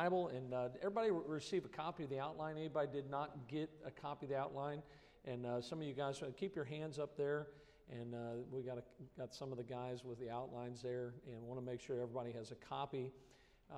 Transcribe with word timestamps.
Bible. 0.00 0.28
And 0.28 0.54
uh, 0.54 0.68
everybody 0.78 1.10
re- 1.10 1.20
receive 1.26 1.66
a 1.66 1.68
copy 1.68 2.04
of 2.04 2.08
the 2.08 2.18
outline. 2.18 2.56
Anybody 2.56 2.88
did 2.90 3.10
not 3.10 3.36
get 3.48 3.68
a 3.84 3.90
copy 3.90 4.24
of 4.24 4.30
the 4.30 4.38
outline? 4.38 4.80
And 5.26 5.44
uh, 5.44 5.60
some 5.60 5.78
of 5.78 5.86
you 5.86 5.92
guys, 5.92 6.22
uh, 6.22 6.28
keep 6.34 6.56
your 6.56 6.64
hands 6.64 6.98
up 6.98 7.18
there. 7.18 7.48
And 7.90 8.14
uh, 8.14 8.18
we 8.50 8.62
got, 8.62 8.78
a, 8.78 8.82
got 9.18 9.34
some 9.34 9.52
of 9.52 9.58
the 9.58 9.62
guys 9.64 10.02
with 10.02 10.18
the 10.18 10.30
outlines 10.30 10.80
there 10.80 11.12
and 11.30 11.42
want 11.42 11.60
to 11.60 11.66
make 11.66 11.82
sure 11.82 12.00
everybody 12.00 12.32
has 12.32 12.50
a 12.50 12.54
copy. 12.54 13.12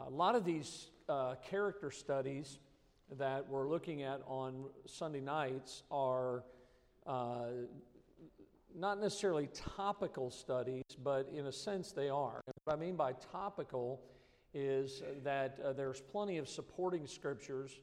A 0.06 0.10
lot 0.10 0.36
of 0.36 0.44
these 0.44 0.90
uh, 1.08 1.34
character 1.50 1.90
studies 1.90 2.60
that 3.18 3.48
we're 3.48 3.68
looking 3.68 4.04
at 4.04 4.20
on 4.28 4.66
Sunday 4.86 5.20
nights 5.20 5.82
are 5.90 6.44
not 8.76 9.00
necessarily 9.00 9.48
topical 9.76 10.30
studies, 10.30 10.84
but 11.02 11.28
in 11.34 11.46
a 11.46 11.52
sense 11.52 11.90
they 11.90 12.08
are. 12.08 12.40
And 12.46 12.54
what 12.62 12.76
I 12.76 12.76
mean 12.76 12.94
by 12.94 13.12
topical 13.32 14.00
is 14.54 15.02
that 15.24 15.58
uh, 15.64 15.72
there's 15.72 16.00
plenty 16.00 16.38
of 16.38 16.48
supporting 16.48 17.06
scriptures. 17.06 17.80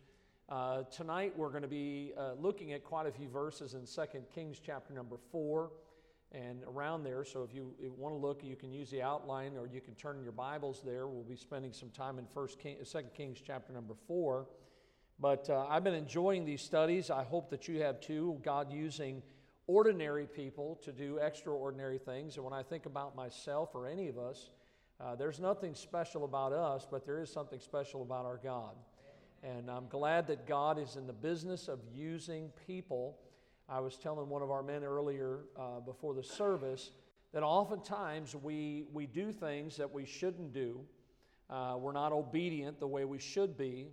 Uh, 0.49 0.83
tonight 0.83 1.33
we're 1.35 1.49
going 1.49 1.61
to 1.61 1.67
be 1.67 2.13
uh, 2.17 2.33
looking 2.39 2.73
at 2.73 2.83
quite 2.83 3.07
a 3.07 3.11
few 3.11 3.27
verses 3.27 3.73
in 3.73 3.85
2 3.85 4.19
Kings 4.33 4.59
chapter 4.63 4.93
number 4.93 5.17
4 5.31 5.71
and 6.31 6.63
around 6.63 7.03
there. 7.03 7.23
So 7.23 7.43
if 7.43 7.53
you, 7.53 7.73
you, 7.81 7.93
want 7.97 8.13
to 8.13 8.19
look, 8.19 8.43
you 8.43 8.55
can 8.55 8.71
use 8.71 8.89
the 8.91 9.01
outline 9.01 9.57
or 9.57 9.67
you 9.67 9.81
can 9.81 9.95
turn 9.95 10.21
your 10.21 10.31
Bibles 10.31 10.81
there. 10.85 11.07
We'll 11.07 11.23
be 11.23 11.35
spending 11.35 11.73
some 11.73 11.89
time 11.89 12.19
in 12.19 12.25
First 12.27 12.59
King, 12.59 12.77
2 12.83 12.99
Kings 13.15 13.39
chapter 13.45 13.73
number 13.73 13.95
4. 14.07 14.45
But 15.19 15.49
uh, 15.49 15.65
I've 15.67 15.83
been 15.83 15.95
enjoying 15.95 16.45
these 16.45 16.61
studies. 16.61 17.09
I 17.09 17.23
hope 17.23 17.49
that 17.49 17.67
you 17.67 17.81
have 17.81 17.99
too. 17.99 18.39
God 18.43 18.71
using 18.71 19.21
ordinary 19.67 20.25
people 20.25 20.79
to 20.83 20.91
do 20.91 21.17
extraordinary 21.17 21.97
things. 21.97 22.35
And 22.35 22.45
when 22.45 22.53
I 22.53 22.63
think 22.63 22.85
about 22.85 23.15
myself 23.15 23.75
or 23.75 23.87
any 23.87 24.07
of 24.07 24.17
us, 24.17 24.49
uh, 24.99 25.15
there's 25.15 25.39
nothing 25.39 25.73
special 25.75 26.25
about 26.25 26.51
us, 26.51 26.85
but 26.89 27.05
there 27.05 27.21
is 27.21 27.31
something 27.31 27.59
special 27.59 28.01
about 28.01 28.25
our 28.25 28.39
God. 28.43 28.75
And 29.43 29.71
I'm 29.71 29.87
glad 29.87 30.27
that 30.27 30.45
God 30.45 30.77
is 30.77 30.97
in 30.97 31.07
the 31.07 31.13
business 31.13 31.69
of 31.69 31.79
using 31.95 32.51
people. 32.67 33.17
I 33.69 33.79
was 33.79 33.95
telling 33.95 34.27
one 34.27 34.41
of 34.41 34.51
our 34.51 34.61
men 34.61 34.83
earlier 34.83 35.45
uh, 35.57 35.79
before 35.79 36.13
the 36.13 36.23
service 36.23 36.91
that 37.31 37.43
oftentimes 37.43 38.35
we, 38.35 38.85
we 38.91 39.05
do 39.05 39.31
things 39.31 39.77
that 39.77 39.89
we 39.89 40.05
shouldn't 40.05 40.51
do. 40.51 40.81
Uh, 41.49 41.75
we're 41.79 41.93
not 41.93 42.11
obedient 42.11 42.79
the 42.79 42.87
way 42.87 43.05
we 43.05 43.19
should 43.19 43.57
be. 43.57 43.87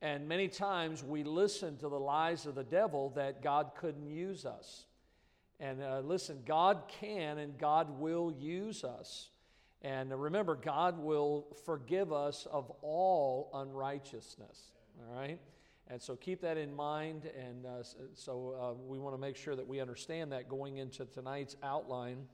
And 0.00 0.28
many 0.28 0.48
times 0.48 1.04
we 1.04 1.24
listen 1.24 1.76
to 1.78 1.88
the 1.88 1.98
lies 1.98 2.46
of 2.46 2.54
the 2.54 2.64
devil 2.64 3.10
that 3.16 3.42
God 3.42 3.72
couldn't 3.76 4.06
use 4.06 4.46
us. 4.46 4.86
And 5.60 5.82
uh, 5.82 6.00
listen, 6.00 6.38
God 6.46 6.84
can 6.88 7.38
and 7.38 7.58
God 7.58 7.98
will 7.98 8.32
use 8.32 8.84
us. 8.84 9.30
And 9.82 10.10
remember, 10.20 10.56
God 10.56 10.98
will 10.98 11.46
forgive 11.64 12.12
us 12.12 12.46
of 12.50 12.70
all 12.82 13.50
unrighteousness. 13.54 14.72
All 14.98 15.16
right? 15.16 15.38
And 15.86 16.02
so 16.02 16.16
keep 16.16 16.40
that 16.42 16.56
in 16.56 16.74
mind. 16.74 17.30
And 17.38 17.64
uh, 17.64 17.82
so 18.14 18.54
uh, 18.60 18.82
we 18.86 18.98
want 18.98 19.14
to 19.14 19.20
make 19.20 19.36
sure 19.36 19.54
that 19.56 19.66
we 19.66 19.80
understand 19.80 20.32
that 20.32 20.48
going 20.48 20.78
into 20.78 21.04
tonight's 21.06 21.56
outline. 21.62 22.26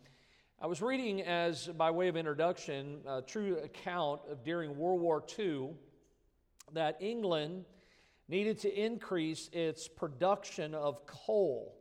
I 0.61 0.67
was 0.67 0.81
reading, 0.81 1.23
as 1.23 1.69
by 1.69 1.91
way 1.91 2.09
of 2.09 2.17
introduction, 2.17 3.01
a 3.07 3.21
true 3.21 3.59
account 3.59 4.23
of 4.31 4.43
during 4.43 4.77
World 4.77 5.01
War 5.01 5.23
II 5.39 5.71
that 6.73 6.97
England 7.01 7.65
needed 8.29 8.59
to 8.61 8.75
increase 8.75 9.51
its 9.53 9.87
production 9.87 10.75
of 10.75 11.05
coal. 11.07 11.77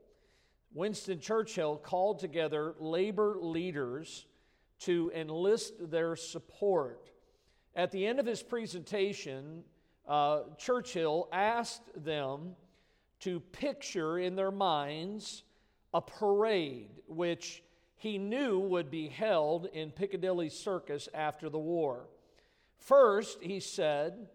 Winston 0.74 1.20
Churchill 1.20 1.78
called 1.78 2.20
together 2.20 2.76
labor 2.80 3.38
leaders 3.40 4.26
to 4.86 5.12
enlist 5.16 5.90
their 5.92 6.16
support. 6.16 7.10
At 7.76 7.92
the 7.92 8.06
end 8.06 8.20
of 8.20 8.26
his 8.26 8.44
presentation, 8.44 9.64
uh, 10.08 10.42
Churchill 10.58 11.28
asked 11.32 12.04
them 12.04 12.56
to 13.22 13.40
picture 13.40 14.20
in 14.20 14.36
their 14.36 14.52
minds 14.52 15.44
a 15.94 16.02
parade 16.02 17.02
which 17.08 17.64
he 17.96 18.18
knew 18.18 18.60
would 18.60 18.92
be 18.92 19.08
held 19.08 19.68
in 19.68 19.92
Piccadilly 19.92 20.50
Circus 20.50 21.08
after 21.14 21.50
the 21.50 21.60
war. 21.60 22.10
First, 22.78 23.42
he 23.42 23.62
said, 23.62 24.28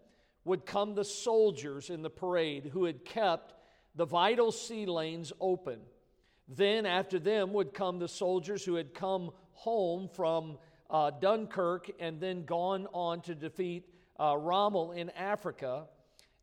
would 0.43 0.65
come 0.65 0.95
the 0.95 1.05
soldiers 1.05 1.91
in 1.91 2.01
the 2.01 2.09
parade 2.09 2.71
who 2.73 2.85
had 2.85 3.05
kept 3.05 3.53
the 3.93 4.05
vital 4.05 4.51
sea 4.51 4.87
lanes 4.87 5.31
open. 5.39 5.79
Then, 6.47 6.87
after 6.87 7.19
them, 7.19 7.53
would 7.53 7.75
come 7.75 7.99
the 7.99 8.07
soldiers 8.07 8.65
who 8.65 8.73
had 8.73 8.95
come 8.95 9.31
home 9.59 10.09
from 10.13 10.57
uh, 10.89 11.11
Dunkirk 11.11 11.91
and 11.99 12.19
then 12.19 12.45
gone 12.45 12.87
on 12.93 13.21
to 13.21 13.35
defeat 13.35 13.85
uh, 14.19 14.35
Rommel 14.37 14.91
in 14.93 15.09
Africa. 15.11 15.85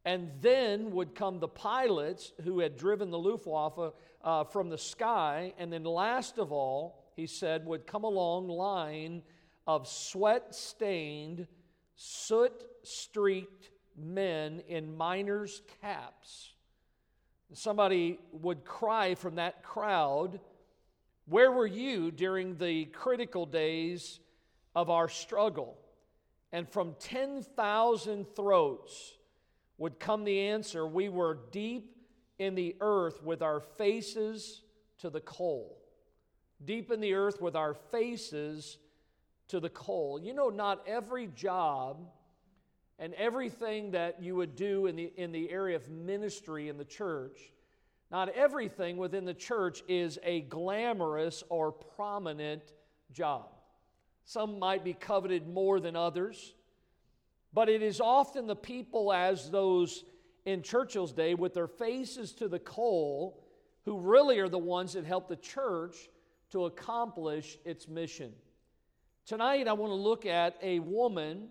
And 0.04 0.30
then 0.40 0.92
would 0.92 1.14
come 1.14 1.40
the 1.40 1.48
pilots 1.48 2.32
who 2.44 2.60
had 2.60 2.76
driven 2.76 3.10
the 3.10 3.18
Luftwaffe 3.18 3.94
uh, 4.22 4.44
from 4.44 4.68
the 4.68 4.78
sky. 4.78 5.52
And 5.58 5.72
then, 5.72 5.82
last 5.82 6.38
of 6.38 6.52
all, 6.52 7.04
he 7.16 7.26
said, 7.26 7.66
would 7.66 7.86
come 7.86 8.04
a 8.04 8.08
long 8.08 8.48
line 8.48 9.22
of 9.66 9.88
sweat 9.88 10.54
stained, 10.54 11.48
soot 11.96 12.52
streaked 12.84 13.70
men 13.96 14.62
in 14.68 14.96
miners' 14.96 15.62
caps 15.80 16.52
Somebody 17.52 18.18
would 18.32 18.64
cry 18.64 19.14
from 19.14 19.36
that 19.36 19.62
crowd, 19.62 20.40
Where 21.28 21.50
were 21.50 21.66
you 21.66 22.10
during 22.10 22.56
the 22.56 22.86
critical 22.86 23.46
days 23.46 24.20
of 24.74 24.90
our 24.90 25.08
struggle? 25.08 25.76
And 26.52 26.68
from 26.68 26.94
10,000 27.00 28.26
throats 28.34 29.16
would 29.78 29.98
come 29.98 30.24
the 30.24 30.40
answer 30.40 30.86
We 30.86 31.08
were 31.08 31.38
deep 31.50 31.96
in 32.38 32.54
the 32.54 32.76
earth 32.80 33.22
with 33.22 33.42
our 33.42 33.60
faces 33.60 34.62
to 34.98 35.10
the 35.10 35.20
coal. 35.20 35.78
Deep 36.64 36.90
in 36.90 37.00
the 37.00 37.14
earth 37.14 37.40
with 37.40 37.56
our 37.56 37.74
faces 37.74 38.78
to 39.48 39.60
the 39.60 39.68
coal. 39.68 40.20
You 40.20 40.32
know, 40.32 40.48
not 40.48 40.82
every 40.86 41.26
job 41.26 42.08
and 42.98 43.12
everything 43.14 43.90
that 43.90 44.22
you 44.22 44.36
would 44.36 44.56
do 44.56 44.86
in 44.86 44.96
the, 44.96 45.12
in 45.16 45.32
the 45.32 45.50
area 45.50 45.76
of 45.76 45.90
ministry 45.90 46.68
in 46.68 46.78
the 46.78 46.84
church, 46.84 47.52
not 48.10 48.28
everything 48.30 48.96
within 48.96 49.24
the 49.24 49.34
church 49.34 49.82
is 49.88 50.18
a 50.22 50.42
glamorous 50.42 51.42
or 51.48 51.72
prominent 51.72 52.62
job. 53.12 53.48
Some 54.24 54.58
might 54.58 54.84
be 54.84 54.92
coveted 54.92 55.48
more 55.48 55.80
than 55.80 55.96
others, 55.96 56.54
but 57.52 57.68
it 57.68 57.82
is 57.82 58.00
often 58.00 58.46
the 58.46 58.56
people, 58.56 59.12
as 59.12 59.50
those 59.50 60.04
in 60.44 60.62
Churchill's 60.62 61.12
day, 61.12 61.34
with 61.34 61.54
their 61.54 61.66
faces 61.66 62.32
to 62.34 62.48
the 62.48 62.58
coal, 62.58 63.44
who 63.84 63.98
really 63.98 64.38
are 64.40 64.48
the 64.48 64.58
ones 64.58 64.92
that 64.92 65.04
help 65.04 65.28
the 65.28 65.36
church 65.36 65.96
to 66.50 66.66
accomplish 66.66 67.58
its 67.64 67.88
mission. 67.88 68.32
Tonight, 69.24 69.66
I 69.66 69.72
want 69.72 69.90
to 69.90 69.96
look 69.96 70.26
at 70.26 70.56
a 70.62 70.78
woman 70.80 71.48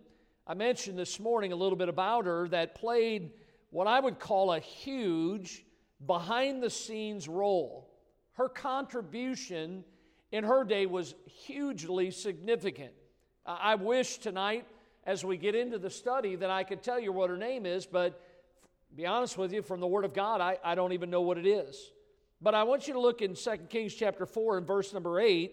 I 0.48 0.54
mentioned 0.54 1.00
this 1.00 1.20
morning 1.20 1.54
a 1.54 1.56
little 1.56 1.76
bit 1.76 1.90
about 1.90 2.26
her 2.26 2.48
that 2.50 2.76
played 2.76 3.32
what 3.72 3.88
I 3.88 4.00
would 4.00 4.20
call 4.20 4.54
a 4.54 4.60
huge 4.60 5.65
behind 6.04 6.62
the 6.62 6.70
scenes 6.70 7.28
role. 7.28 7.92
Her 8.34 8.50
contribution 8.50 9.84
in 10.32 10.44
her 10.44 10.64
day 10.64 10.86
was 10.86 11.16
hugely 11.26 12.12
significant. 12.12 12.92
I 13.46 13.76
wish 13.76 14.18
tonight, 14.18 14.66
as 15.06 15.24
we 15.24 15.38
get 15.38 15.56
into 15.56 15.78
the 15.78 15.90
study, 15.90 16.36
that 16.36 16.50
I 16.50 16.64
could 16.64 16.82
tell 16.82 17.00
you 17.00 17.12
what 17.12 17.30
her 17.30 17.38
name 17.38 17.66
is, 17.66 17.86
but 17.86 18.20
be 18.96 19.06
honest 19.06 19.38
with 19.38 19.54
you, 19.54 19.62
from 19.62 19.80
the 19.80 19.88
Word 19.88 20.06
of 20.06 20.14
God, 20.14 20.42
I, 20.42 20.58
I 20.64 20.74
don't 20.76 20.94
even 20.94 21.10
know 21.10 21.22
what 21.22 21.38
it 21.38 21.46
is. 21.46 21.92
But 22.42 22.56
I 22.56 22.64
want 22.64 22.88
you 22.88 22.94
to 22.94 23.00
look 23.00 23.22
in 23.22 23.36
2 23.36 23.58
Kings 23.70 23.94
chapter 23.94 24.26
4 24.26 24.58
and 24.58 24.68
verse 24.68 24.94
number 24.94 25.20
8. 25.20 25.52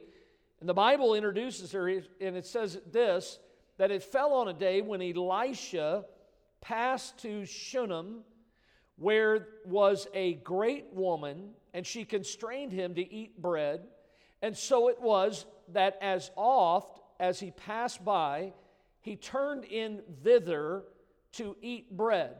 And 0.61 0.69
the 0.69 0.75
Bible 0.75 1.15
introduces 1.15 1.73
her, 1.73 1.89
and 1.89 2.37
it 2.37 2.47
says 2.47 2.79
this 2.91 3.39
that 3.79 3.91
it 3.91 4.03
fell 4.03 4.35
on 4.35 4.49
a 4.49 4.53
day 4.53 4.81
when 4.81 5.03
Elisha 5.03 6.05
passed 6.61 7.19
to 7.19 7.45
Shunem, 7.45 8.21
where 9.03 9.49
was 9.67 10.07
a 10.15 10.35
great 10.35 10.87
woman, 10.93 11.51
and 11.75 11.85
she 11.85 12.05
constrained 12.05 12.73
him 12.73 12.95
to 12.95 13.13
eat 13.13 13.41
bread. 13.43 13.81
And 14.41 14.57
so 14.57 14.89
it 14.89 15.01
was 15.01 15.45
that 15.73 15.99
as 16.01 16.31
oft 16.37 17.01
as 17.19 17.41
he 17.41 17.51
passed 17.51 18.05
by, 18.05 18.53
he 19.01 19.17
turned 19.17 19.65
in 19.65 20.03
thither 20.23 20.85
to 21.33 21.57
eat 21.61 21.97
bread. 21.97 22.37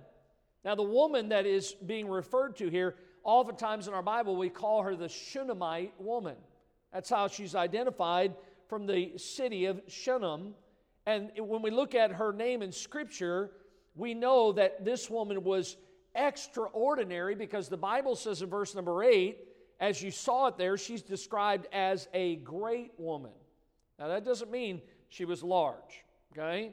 Now, 0.65 0.77
the 0.77 0.85
woman 0.85 1.31
that 1.31 1.47
is 1.47 1.73
being 1.73 2.09
referred 2.09 2.57
to 2.59 2.69
here, 2.69 2.95
oftentimes 3.25 3.89
in 3.89 3.95
our 3.95 4.03
Bible, 4.03 4.37
we 4.37 4.49
call 4.49 4.83
her 4.83 4.95
the 4.95 5.09
Shunammite 5.09 5.95
woman. 5.99 6.37
That's 6.93 7.11
how 7.11 7.27
she's 7.27 7.57
identified 7.57 8.37
from 8.69 8.87
the 8.87 9.19
city 9.19 9.65
of 9.65 9.81
Shunem. 9.89 10.55
And 11.07 11.33
when 11.37 11.63
we 11.63 11.73
look 11.73 11.97
at 11.97 12.13
her 12.13 12.33
name 12.33 12.63
in 12.63 12.71
Scripture, 12.71 13.51
we 13.97 14.15
know 14.15 14.53
that 14.53 14.85
this 14.85 15.11
woman 15.11 15.43
was 15.43 15.77
extraordinary 16.15 17.35
because 17.35 17.69
the 17.69 17.77
Bible 17.77 18.17
says 18.17 18.43
in 18.43 18.49
verse 18.49 18.75
number 18.75 19.03
8, 19.03 19.39
as 19.81 20.03
you 20.03 20.11
saw 20.11 20.47
it 20.47 20.57
there, 20.57 20.77
she's 20.77 21.03
described 21.03 21.67
as 21.73 22.09
a 22.15 22.37
great 22.37 22.93
woman. 22.99 23.33
Now, 23.99 24.09
that 24.09 24.25
doesn't 24.25 24.51
mean 24.51 24.81
she 25.09 25.25
was 25.25 25.43
large, 25.43 26.05
okay? 26.33 26.73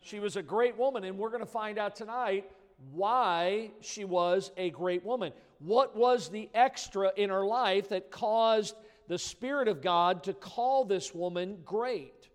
She 0.00 0.20
was 0.20 0.36
a 0.36 0.42
great 0.42 0.76
woman, 0.76 1.04
and 1.04 1.18
we're 1.18 1.30
going 1.30 1.40
to 1.40 1.46
find 1.46 1.78
out 1.78 1.96
tonight 1.96 2.50
why 2.90 3.70
she 3.80 4.04
was 4.04 4.50
a 4.56 4.70
great 4.70 5.04
woman. 5.04 5.32
What 5.60 5.96
was 5.96 6.28
the 6.28 6.50
extra 6.54 7.12
in 7.16 7.30
her 7.30 7.46
life 7.46 7.88
that 7.90 8.10
caused 8.10 8.74
the 9.08 9.18
Spirit 9.18 9.68
of 9.68 9.80
God 9.80 10.24
to 10.24 10.34
call 10.34 10.84
this 10.84 11.14
woman 11.14 11.58
great? 11.64 12.28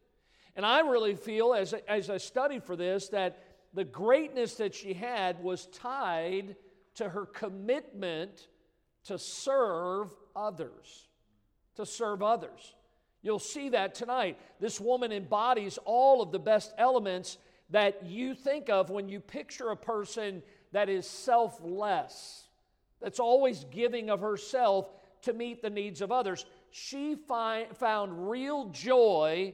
And 0.56 0.66
I 0.66 0.80
really 0.80 1.16
feel, 1.16 1.54
as, 1.54 1.74
as 1.88 2.10
I 2.10 2.18
studied 2.18 2.64
for 2.64 2.76
this, 2.76 3.10
that 3.10 3.44
the 3.78 3.86
greatness 3.86 4.56
that 4.56 4.74
she 4.74 4.92
had 4.96 5.44
was 5.44 5.68
tied 5.68 6.56
to 6.96 7.08
her 7.08 7.28
commitment 7.28 8.48
to 9.04 9.20
serve 9.20 10.16
others. 10.36 11.08
To 11.76 11.86
serve 11.86 12.24
others. 12.24 12.74
You'll 13.22 13.38
see 13.38 13.70
that 13.70 13.94
tonight. 13.94 14.40
This 14.60 14.82
woman 14.82 15.12
embodies 15.12 15.78
all 15.86 16.24
of 16.24 16.32
the 16.32 16.40
best 16.40 16.74
elements 16.80 17.38
that 17.70 18.04
you 18.04 18.34
think 18.34 18.68
of 18.68 18.90
when 18.90 19.10
you 19.10 19.20
picture 19.20 19.70
a 19.70 19.78
person 19.78 20.42
that 20.72 20.90
is 20.90 21.08
selfless, 21.08 22.48
that's 23.00 23.20
always 23.20 23.64
giving 23.66 24.10
of 24.10 24.22
herself 24.22 24.90
to 25.22 25.34
meet 25.34 25.62
the 25.62 25.70
needs 25.70 26.02
of 26.02 26.12
others. 26.12 26.48
She 26.72 27.16
found 27.16 28.28
real 28.28 28.70
joy 28.70 29.54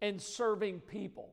in 0.00 0.20
serving 0.20 0.82
people. 0.82 1.32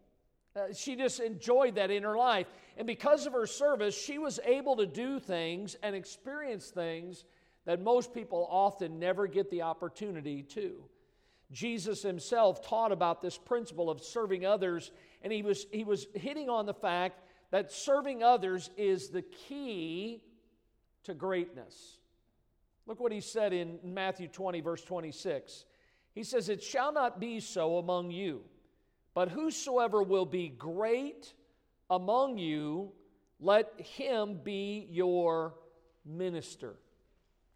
Uh, 0.56 0.72
she 0.74 0.96
just 0.96 1.20
enjoyed 1.20 1.76
that 1.76 1.90
in 1.90 2.04
her 2.04 2.16
life. 2.16 2.48
And 2.78 2.86
because 2.86 3.26
of 3.26 3.34
her 3.34 3.48
service, 3.48 4.00
she 4.00 4.18
was 4.18 4.40
able 4.46 4.76
to 4.78 4.86
do 4.86 5.20
things 5.20 5.76
and 5.82 5.96
experience 5.96 6.70
things 6.70 7.26
that 7.66 7.82
most 7.82 8.14
people 8.14 8.48
often 8.50 9.00
never 9.00 9.26
get 9.28 9.50
the 9.50 9.62
opportunity 9.62 10.44
to. 10.44 10.84
Jesus 11.52 12.02
himself 12.02 12.68
taught 12.68 12.92
about 12.92 13.22
this 13.22 13.38
principle 13.38 13.90
of 13.90 14.02
serving 14.02 14.46
others, 14.46 14.92
and 15.22 15.32
he 15.32 15.44
was, 15.44 15.68
he 15.72 15.84
was 15.84 16.08
hitting 16.14 16.50
on 16.50 16.66
the 16.66 16.74
fact 16.74 17.22
that 17.52 17.72
serving 17.72 18.24
others 18.24 18.70
is 18.78 19.10
the 19.10 19.22
key 19.22 20.24
to 21.04 21.14
greatness. 21.14 22.00
Look 22.86 23.00
what 23.00 23.12
he 23.12 23.22
said 23.22 23.54
in 23.54 23.80
Matthew 23.84 24.28
20, 24.28 24.62
verse 24.62 24.84
26. 24.84 25.66
He 26.14 26.24
says, 26.24 26.50
It 26.50 26.62
shall 26.62 26.92
not 26.92 27.20
be 27.20 27.40
so 27.40 27.78
among 27.78 28.12
you, 28.12 28.42
but 29.14 29.30
whosoever 29.30 30.02
will 30.02 30.26
be 30.26 30.50
great 30.50 31.34
among 31.90 32.38
you, 32.38 32.92
let 33.40 33.74
him 33.80 34.40
be 34.44 34.88
your 34.90 35.54
minister. 36.06 36.76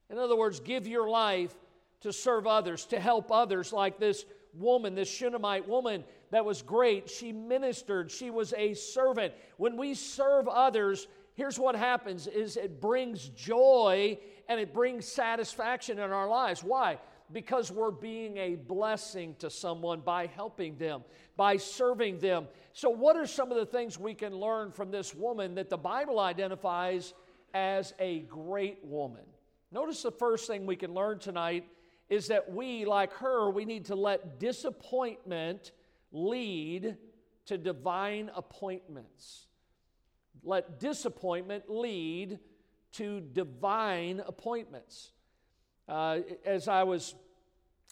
In 0.09 0.17
other 0.17 0.35
words, 0.35 0.59
give 0.59 0.87
your 0.87 1.09
life 1.09 1.53
to 2.01 2.13
serve 2.13 2.47
others, 2.47 2.85
to 2.85 2.99
help 2.99 3.31
others, 3.31 3.73
like 3.73 3.99
this 3.99 4.25
woman, 4.53 4.95
this 4.95 5.09
Shunammite 5.09 5.67
woman 5.67 6.03
that 6.31 6.45
was 6.45 6.61
great. 6.61 7.09
She 7.09 7.31
ministered, 7.31 8.11
she 8.11 8.29
was 8.29 8.53
a 8.53 8.73
servant. 8.73 9.33
When 9.57 9.77
we 9.77 9.93
serve 9.93 10.47
others, 10.47 11.07
here's 11.35 11.59
what 11.59 11.75
happens 11.75 12.27
is 12.27 12.57
it 12.57 12.81
brings 12.81 13.29
joy 13.29 14.17
and 14.49 14.59
it 14.59 14.73
brings 14.73 15.07
satisfaction 15.07 15.99
in 15.99 16.11
our 16.11 16.27
lives. 16.27 16.63
Why? 16.63 16.99
Because 17.31 17.71
we're 17.71 17.91
being 17.91 18.37
a 18.37 18.55
blessing 18.55 19.35
to 19.39 19.49
someone 19.49 19.99
by 19.99 20.27
helping 20.27 20.77
them, 20.77 21.03
by 21.35 21.57
serving 21.57 22.19
them. 22.19 22.47
So, 22.73 22.89
what 22.89 23.17
are 23.17 23.27
some 23.27 23.51
of 23.51 23.57
the 23.57 23.65
things 23.65 23.99
we 23.99 24.13
can 24.13 24.33
learn 24.33 24.71
from 24.71 24.91
this 24.91 25.13
woman 25.13 25.55
that 25.55 25.69
the 25.69 25.77
Bible 25.77 26.19
identifies 26.19 27.13
as 27.53 27.93
a 27.99 28.19
great 28.21 28.79
woman? 28.83 29.23
Notice 29.71 30.01
the 30.01 30.11
first 30.11 30.47
thing 30.47 30.65
we 30.65 30.77
can 30.77 30.93
learn 30.93 31.19
tonight 31.19 31.65
is 32.09 32.27
that 32.27 32.51
we, 32.51 32.85
like 32.85 33.11
her, 33.13 33.49
we 33.49 33.65
need 33.65 33.85
to 33.85 33.95
let 33.95 34.39
disappointment 34.39 35.71
lead 36.11 36.95
to 37.47 37.57
divine 37.57 38.31
appointments. 38.35 39.47
Let 40.43 40.79
disappointment 40.79 41.69
lead 41.69 42.39
to 42.93 43.19
divine 43.19 44.21
appointments. 44.25 45.11
Uh, 45.87 46.19
as 46.45 46.67
I 46.67 46.83
was 46.83 47.15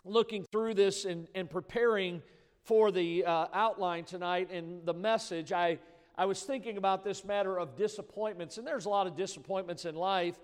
looking 0.04 0.44
through 0.52 0.74
this 0.74 1.06
and, 1.06 1.28
and 1.34 1.50
preparing 1.50 2.22
for 2.64 2.92
the 2.92 3.24
uh, 3.24 3.48
outline 3.54 4.04
tonight 4.04 4.52
and 4.52 4.86
the 4.86 4.94
message, 4.94 5.54
I, 5.54 5.80
I 6.18 6.26
was 6.26 6.42
thinking 6.44 6.78
about 6.78 7.06
this 7.06 7.24
matter 7.24 7.58
of 7.58 7.78
disappointments. 7.78 8.58
And 8.58 8.68
there's 8.68 8.86
a 8.86 8.90
lot 8.90 9.08
of 9.08 9.16
disappointments 9.16 9.86
in 9.86 9.96
life, 9.96 10.36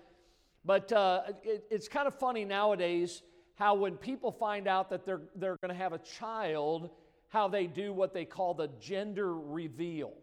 but 0.64 0.90
uh, 0.92 1.22
it, 1.42 1.64
it's 1.70 1.88
kind 1.88 2.06
of 2.06 2.14
funny 2.18 2.46
nowadays 2.46 3.22
how 3.54 3.74
when 3.74 3.96
people 3.98 4.32
find 4.32 4.66
out 4.66 4.88
that 4.88 5.04
they're, 5.04 5.20
they're 5.36 5.58
going 5.58 5.68
to 5.68 5.74
have 5.74 5.92
a 5.92 5.98
child, 5.98 6.88
how 7.28 7.48
they 7.48 7.66
do 7.66 7.92
what 7.92 8.14
they 8.14 8.24
call 8.24 8.54
the 8.54 8.70
gender 8.80 9.34
reveal. 9.34 10.14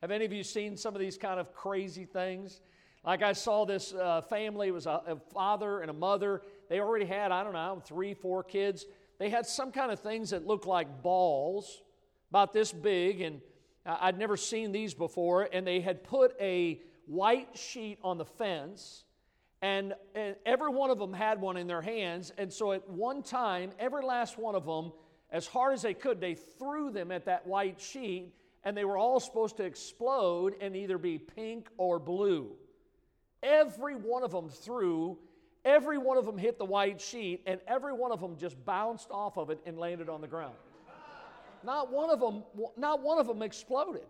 Have 0.00 0.12
any 0.12 0.24
of 0.24 0.32
you 0.32 0.44
seen 0.44 0.76
some 0.76 0.94
of 0.94 1.00
these 1.00 1.18
kind 1.18 1.40
of 1.40 1.52
crazy 1.52 2.04
things? 2.04 2.60
Like 3.06 3.22
I 3.22 3.32
saw 3.32 3.64
this 3.64 3.94
uh, 3.94 4.22
family, 4.22 4.68
it 4.68 4.72
was 4.72 4.86
a, 4.86 5.00
a 5.06 5.16
father 5.32 5.80
and 5.80 5.90
a 5.90 5.94
mother. 5.94 6.42
They 6.68 6.80
already 6.80 7.06
had, 7.06 7.30
I 7.30 7.44
don't 7.44 7.52
know, 7.52 7.80
three, 7.86 8.14
four 8.14 8.42
kids. 8.42 8.84
They 9.18 9.30
had 9.30 9.46
some 9.46 9.70
kind 9.70 9.92
of 9.92 10.00
things 10.00 10.30
that 10.30 10.46
looked 10.46 10.66
like 10.66 11.02
balls, 11.02 11.82
about 12.30 12.52
this 12.52 12.72
big, 12.72 13.20
and 13.20 13.40
I'd 13.86 14.18
never 14.18 14.36
seen 14.36 14.72
these 14.72 14.92
before. 14.92 15.48
And 15.52 15.64
they 15.64 15.80
had 15.80 16.02
put 16.02 16.34
a 16.40 16.80
white 17.06 17.56
sheet 17.56 17.98
on 18.02 18.18
the 18.18 18.24
fence 18.24 19.04
and, 19.62 19.94
and 20.14 20.36
every 20.44 20.68
one 20.68 20.90
of 20.90 20.98
them 20.98 21.12
had 21.12 21.40
one 21.40 21.56
in 21.56 21.66
their 21.66 21.80
hands. 21.80 22.32
And 22.36 22.52
so 22.52 22.72
at 22.72 22.88
one 22.88 23.22
time, 23.22 23.70
every 23.78 24.04
last 24.04 24.38
one 24.38 24.54
of 24.54 24.66
them, 24.66 24.92
as 25.30 25.46
hard 25.46 25.72
as 25.74 25.82
they 25.82 25.94
could, 25.94 26.20
they 26.20 26.34
threw 26.34 26.90
them 26.90 27.10
at 27.10 27.24
that 27.24 27.46
white 27.46 27.80
sheet, 27.80 28.34
and 28.64 28.76
they 28.76 28.84
were 28.84 28.98
all 28.98 29.18
supposed 29.18 29.56
to 29.56 29.64
explode 29.64 30.54
and 30.60 30.76
either 30.76 30.98
be 30.98 31.18
pink 31.18 31.68
or 31.78 31.98
blue. 31.98 32.52
Every 33.46 33.94
one 33.94 34.24
of 34.24 34.32
them 34.32 34.48
threw, 34.48 35.16
every 35.64 35.98
one 35.98 36.18
of 36.18 36.26
them 36.26 36.36
hit 36.36 36.58
the 36.58 36.64
white 36.64 37.00
sheet, 37.00 37.42
and 37.46 37.60
every 37.68 37.92
one 37.92 38.10
of 38.10 38.20
them 38.20 38.36
just 38.36 38.62
bounced 38.64 39.08
off 39.12 39.36
of 39.36 39.50
it 39.50 39.60
and 39.64 39.78
landed 39.78 40.08
on 40.08 40.20
the 40.20 40.26
ground. 40.26 40.56
Not 41.62 41.92
one 41.92 42.10
of 42.10 42.18
them, 42.18 42.42
not 42.76 43.02
one 43.02 43.18
of 43.18 43.28
them 43.28 43.42
exploded. 43.42 44.04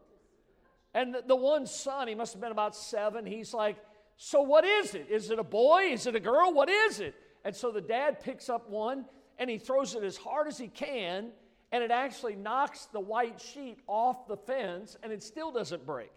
And 0.94 1.16
the, 1.26 1.36
one 1.36 1.66
son, 1.66 2.08
he 2.08 2.14
must 2.14 2.32
have 2.32 2.40
been 2.40 2.50
about 2.50 2.74
seven, 2.74 3.26
he's 3.26 3.52
like, 3.52 3.76
so, 4.16 4.40
what 4.40 4.64
is 4.64 4.94
it? 4.94 5.08
Is 5.10 5.30
it 5.30 5.38
a 5.38 5.44
boy? 5.44 5.90
Is 5.90 6.06
it 6.06 6.16
a 6.16 6.20
girl? 6.20 6.54
What 6.54 6.70
is 6.70 7.00
it? 7.00 7.14
And 7.44 7.54
so 7.54 7.70
the 7.70 7.82
dad 7.82 8.20
picks 8.20 8.48
up 8.48 8.70
one 8.70 9.04
and 9.38 9.50
he 9.50 9.58
throws 9.58 9.94
it 9.94 10.02
as 10.02 10.16
hard 10.16 10.48
as 10.48 10.56
he 10.56 10.68
can, 10.68 11.28
and 11.70 11.84
it 11.84 11.90
actually 11.90 12.34
knocks 12.34 12.86
the 12.86 13.00
white 13.00 13.38
sheet 13.38 13.76
off 13.86 14.26
the 14.26 14.36
fence, 14.38 14.96
and 15.02 15.12
it 15.12 15.22
still 15.22 15.52
doesn't 15.52 15.84
break. 15.84 16.10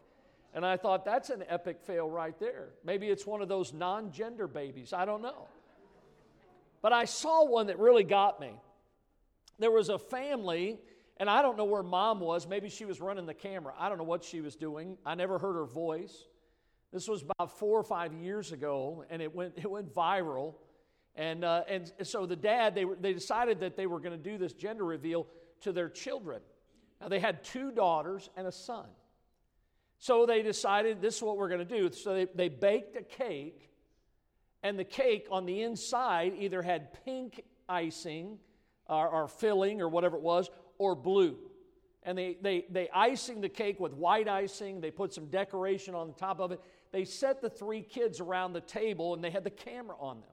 And 0.53 0.65
I 0.65 0.77
thought, 0.77 1.05
that's 1.05 1.29
an 1.29 1.43
epic 1.47 1.79
fail 1.81 2.09
right 2.09 2.37
there. 2.39 2.69
Maybe 2.83 3.07
it's 3.07 3.25
one 3.25 3.41
of 3.41 3.47
those 3.47 3.73
non 3.73 4.11
gender 4.11 4.47
babies. 4.47 4.93
I 4.93 5.05
don't 5.05 5.21
know. 5.21 5.47
But 6.81 6.93
I 6.93 7.05
saw 7.05 7.45
one 7.45 7.67
that 7.67 7.77
really 7.77 8.03
got 8.03 8.39
me. 8.39 8.51
There 9.59 9.71
was 9.71 9.89
a 9.89 9.99
family, 9.99 10.79
and 11.17 11.29
I 11.29 11.41
don't 11.41 11.57
know 11.57 11.65
where 11.65 11.83
mom 11.83 12.19
was. 12.19 12.47
Maybe 12.47 12.69
she 12.69 12.85
was 12.85 13.01
running 13.01 13.25
the 13.25 13.33
camera. 13.33 13.73
I 13.77 13.89
don't 13.89 13.97
know 13.97 14.05
what 14.05 14.23
she 14.23 14.41
was 14.41 14.55
doing. 14.55 14.97
I 15.05 15.15
never 15.15 15.37
heard 15.37 15.55
her 15.55 15.65
voice. 15.65 16.25
This 16.91 17.07
was 17.07 17.21
about 17.21 17.59
four 17.59 17.77
or 17.77 17.83
five 17.83 18.13
years 18.13 18.51
ago, 18.51 19.05
and 19.09 19.21
it 19.21 19.35
went, 19.35 19.53
it 19.57 19.69
went 19.69 19.93
viral. 19.93 20.55
And, 21.15 21.43
uh, 21.43 21.63
and 21.67 21.91
so 22.03 22.25
the 22.25 22.35
dad, 22.35 22.75
they, 22.75 22.85
were, 22.85 22.95
they 22.95 23.13
decided 23.13 23.59
that 23.59 23.75
they 23.75 23.87
were 23.87 23.99
going 23.99 24.17
to 24.17 24.29
do 24.29 24.37
this 24.37 24.53
gender 24.53 24.85
reveal 24.85 25.27
to 25.61 25.73
their 25.73 25.89
children. 25.89 26.39
Now, 27.01 27.09
they 27.09 27.19
had 27.19 27.43
two 27.43 27.71
daughters 27.71 28.29
and 28.37 28.47
a 28.47 28.51
son. 28.51 28.85
So 29.99 30.25
they 30.25 30.41
decided 30.41 31.01
this 31.01 31.17
is 31.17 31.21
what 31.21 31.37
we're 31.37 31.49
going 31.49 31.65
to 31.65 31.77
do. 31.77 31.91
So 31.91 32.13
they, 32.13 32.27
they 32.33 32.49
baked 32.49 32.95
a 32.95 33.03
cake, 33.03 33.69
and 34.63 34.79
the 34.79 34.83
cake 34.83 35.27
on 35.29 35.45
the 35.45 35.61
inside 35.61 36.33
either 36.37 36.61
had 36.61 37.05
pink 37.05 37.43
icing 37.67 38.39
or, 38.87 39.07
or 39.07 39.27
filling 39.27 39.81
or 39.81 39.89
whatever 39.89 40.17
it 40.17 40.23
was, 40.23 40.49
or 40.77 40.95
blue 40.95 41.37
and 42.03 42.17
they, 42.17 42.37
they, 42.41 42.65
they 42.71 42.89
icing 42.95 43.41
the 43.41 43.49
cake 43.49 43.77
with 43.77 43.93
white 43.93 44.29
icing. 44.29 44.79
They 44.79 44.89
put 44.89 45.13
some 45.13 45.25
decoration 45.25 45.93
on 45.93 46.07
the 46.07 46.13
top 46.13 46.39
of 46.39 46.53
it 46.53 46.61
they 46.91 47.05
set 47.05 47.41
the 47.41 47.49
three 47.49 47.81
kids 47.81 48.19
around 48.19 48.53
the 48.53 48.61
table 48.61 49.13
and 49.13 49.23
they 49.23 49.29
had 49.29 49.43
the 49.43 49.49
camera 49.49 49.95
on 49.99 50.21
them. 50.21 50.29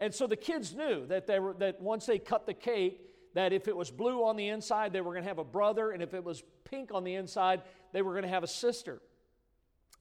And 0.00 0.14
so 0.14 0.26
the 0.26 0.36
kids 0.36 0.74
knew 0.74 1.06
that, 1.06 1.26
they 1.26 1.38
were, 1.38 1.54
that 1.54 1.80
once 1.80 2.06
they 2.06 2.18
cut 2.18 2.46
the 2.46 2.54
cake, 2.54 3.00
that 3.34 3.52
if 3.52 3.68
it 3.68 3.76
was 3.76 3.90
blue 3.90 4.24
on 4.24 4.36
the 4.36 4.48
inside, 4.48 4.92
they 4.92 5.00
were 5.00 5.12
going 5.12 5.22
to 5.22 5.28
have 5.28 5.38
a 5.38 5.44
brother, 5.44 5.92
and 5.92 6.02
if 6.02 6.14
it 6.14 6.24
was 6.24 6.42
pink 6.64 6.90
on 6.92 7.04
the 7.04 7.14
inside, 7.14 7.62
they 7.92 8.02
were 8.02 8.12
going 8.12 8.24
to 8.24 8.28
have 8.28 8.42
a 8.42 8.48
sister. 8.48 9.00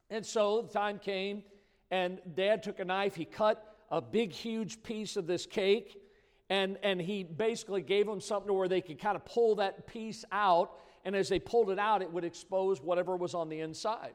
And 0.10 0.26
so 0.26 0.64
the 0.64 0.74
time 0.74 1.00
came, 1.00 1.44
and 1.92 2.20
dad 2.36 2.64
took 2.64 2.80
a 2.80 2.86
knife, 2.86 3.16
he 3.16 3.26
cut 3.26 3.64
a 3.92 4.02
big, 4.02 4.32
huge 4.32 4.82
piece 4.84 5.18
of 5.18 5.28
this 5.28 5.46
cake, 5.46 5.98
and, 6.50 6.78
and 6.84 7.00
he 7.00 7.24
basically 7.24 7.82
gave 7.82 8.08
them 8.08 8.20
something 8.20 8.48
to 8.48 8.54
where 8.54 8.68
they 8.68 8.82
could 8.82 9.00
kind 9.00 9.16
of 9.16 9.26
pull 9.26 9.56
that 9.56 9.88
piece 9.88 10.26
out, 10.32 10.72
and 11.06 11.16
as 11.16 11.30
they 11.30 11.40
pulled 11.40 11.70
it 11.70 11.80
out, 11.80 12.02
it 12.02 12.12
would 12.12 12.26
expose 12.26 12.82
whatever 12.82 13.16
was 13.16 13.34
on 13.34 13.50
the 13.50 13.60
inside. 13.60 14.14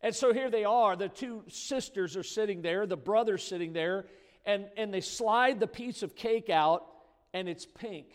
And 0.00 0.14
so 0.14 0.32
here 0.32 0.50
they 0.50 0.64
are. 0.64 0.96
The 0.96 1.08
two 1.08 1.44
sisters 1.48 2.16
are 2.16 2.22
sitting 2.22 2.62
there, 2.62 2.86
the 2.86 2.96
brother's 2.96 3.42
sitting 3.42 3.72
there, 3.72 4.06
and, 4.44 4.66
and 4.76 4.92
they 4.92 5.00
slide 5.00 5.60
the 5.60 5.66
piece 5.66 6.02
of 6.02 6.14
cake 6.14 6.50
out, 6.50 6.86
and 7.34 7.48
it's 7.48 7.66
pink. 7.66 8.06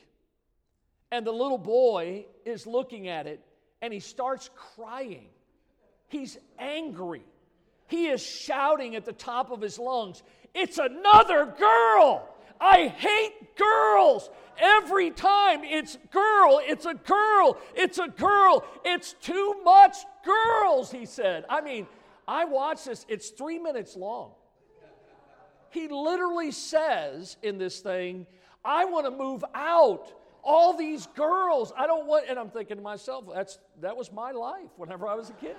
And 1.12 1.28
the 1.28 1.32
little 1.32 1.58
boy 1.58 2.26
is 2.46 2.66
looking 2.66 3.08
at 3.08 3.28
it, 3.28 3.42
and 3.82 3.94
he 3.94 4.00
starts 4.00 4.50
crying. 4.56 5.28
He's 6.08 6.38
angry. 6.58 7.24
He 7.88 8.08
is 8.08 8.24
shouting 8.24 8.96
at 8.96 9.06
the 9.06 9.14
top 9.14 9.52
of 9.52 9.62
his 9.62 9.78
lungs, 9.78 10.24
It's 10.56 10.80
another 10.80 11.46
girl! 11.46 12.28
I 12.62 12.88
hate 12.88 13.56
girls. 13.56 14.30
Every 14.58 15.12
time 15.12 15.64
it's 15.64 15.98
girl, 16.12 16.60
it's 16.66 16.86
a 16.86 16.94
girl, 16.94 17.58
it's 17.76 17.98
a 17.98 18.10
girl, 18.10 18.66
it's 18.84 19.14
too 19.22 19.56
much 19.64 19.96
girls, 20.26 20.92
he 20.92 21.06
said. 21.06 21.46
I 21.50 21.62
mean, 21.62 21.88
I 22.28 22.44
watched 22.44 22.86
this, 22.86 23.06
it's 23.08 23.30
three 23.30 23.60
minutes 23.60 23.96
long. 23.96 24.32
He 25.70 25.88
literally 25.88 26.52
says 26.52 27.38
in 27.42 27.58
this 27.58 27.80
thing, 27.80 28.28
I 28.64 28.86
want 28.86 29.06
to 29.06 29.12
move 29.12 29.44
out. 29.54 30.14
All 30.44 30.76
these 30.76 31.06
girls, 31.08 31.74
I 31.78 31.86
don't 31.86 32.08
want, 32.08 32.26
and 32.30 32.40
I'm 32.40 32.50
thinking 32.50 32.78
to 32.78 32.84
myself, 32.84 33.26
that's 33.34 33.60
that 33.82 33.96
was 33.98 34.12
my 34.12 34.32
life 34.32 34.70
whenever 34.78 35.08
I 35.08 35.16
was 35.16 35.30
a 35.30 35.34
kid, 35.34 35.58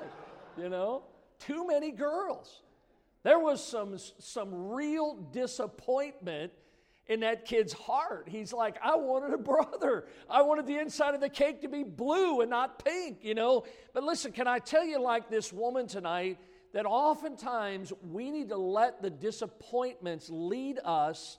you 0.57 0.69
know? 0.69 1.02
Too 1.38 1.66
many 1.66 1.90
girls. 1.90 2.62
There 3.23 3.38
was 3.38 3.62
some, 3.62 3.99
some 4.19 4.71
real 4.71 5.16
disappointment 5.33 6.52
in 7.07 7.21
that 7.21 7.45
kid's 7.45 7.73
heart. 7.73 8.28
He's 8.28 8.52
like, 8.52 8.76
I 8.83 8.97
wanted 8.97 9.35
a 9.35 9.38
brother. 9.38 10.07
I 10.28 10.42
wanted 10.42 10.66
the 10.66 10.78
inside 10.78 11.14
of 11.14 11.21
the 11.21 11.28
cake 11.28 11.61
to 11.62 11.69
be 11.69 11.83
blue 11.83 12.40
and 12.40 12.49
not 12.49 12.83
pink, 12.83 13.19
you 13.23 13.35
know? 13.35 13.64
But 13.92 14.04
listen, 14.04 14.33
can 14.33 14.47
I 14.47 14.61
tell 14.61 14.85
you, 14.85 15.00
like 15.00 15.28
this 15.28 15.52
woman 15.52 15.87
tonight, 15.87 16.38
that 16.73 16.87
oftentimes 16.87 17.92
we 18.11 18.30
need 18.30 18.49
to 18.50 18.57
let 18.57 19.02
the 19.02 19.11
disappointments 19.11 20.28
lead 20.30 20.78
us 20.85 21.38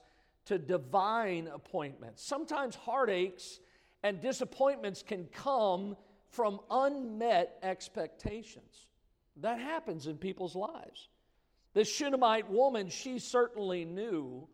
to 0.52 0.58
divine 0.58 1.48
appointments. 1.48 2.22
Sometimes 2.22 2.76
heartaches 2.76 3.62
and 4.04 4.20
disappointments 4.20 5.02
can 5.02 5.26
come 5.32 5.96
from 6.28 6.60
unmet 6.70 7.58
expectations. 7.64 8.88
That 9.38 9.60
happens 9.60 10.08
in 10.08 10.18
people's 10.18 10.54
lives. 10.54 11.08
This 11.74 11.90
Shunammite 11.90 12.50
woman, 12.50 12.90
she 12.90 13.18
certainly 13.18 13.86
knew 13.86 14.46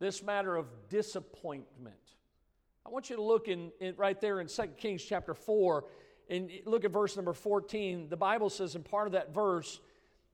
this 0.00 0.24
matter 0.24 0.56
of 0.56 0.66
disappointment. 0.88 1.94
I 2.84 2.88
want 2.88 3.08
you 3.08 3.14
to 3.14 3.22
look 3.22 3.46
in, 3.46 3.70
in, 3.78 3.94
right 3.94 4.20
there 4.20 4.40
in 4.40 4.48
2 4.48 4.62
Kings 4.76 5.04
chapter 5.04 5.34
4 5.34 5.84
and 6.30 6.50
look 6.64 6.84
at 6.84 6.90
verse 6.90 7.14
number 7.14 7.32
14. 7.32 8.08
The 8.08 8.16
Bible 8.16 8.50
says 8.50 8.74
in 8.74 8.82
part 8.82 9.06
of 9.06 9.12
that 9.12 9.32
verse, 9.32 9.78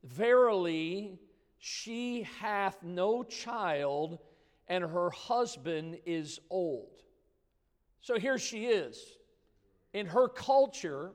Verily, 0.03 1.19
she 1.59 2.27
hath 2.41 2.83
no 2.83 3.23
child, 3.23 4.19
and 4.69 4.85
her 4.85 5.11
husband 5.11 5.99
is 6.05 6.41
old. 6.51 7.03
So 8.01 8.19
here 8.19 8.39
she 8.39 8.67
is. 8.67 9.03
In 9.93 10.07
her 10.07 10.29
culture, 10.29 11.13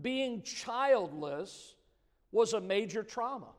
being 0.00 0.42
childless 0.42 1.74
was 2.32 2.52
a 2.52 2.60
major 2.60 3.02
trauma. 3.02 3.52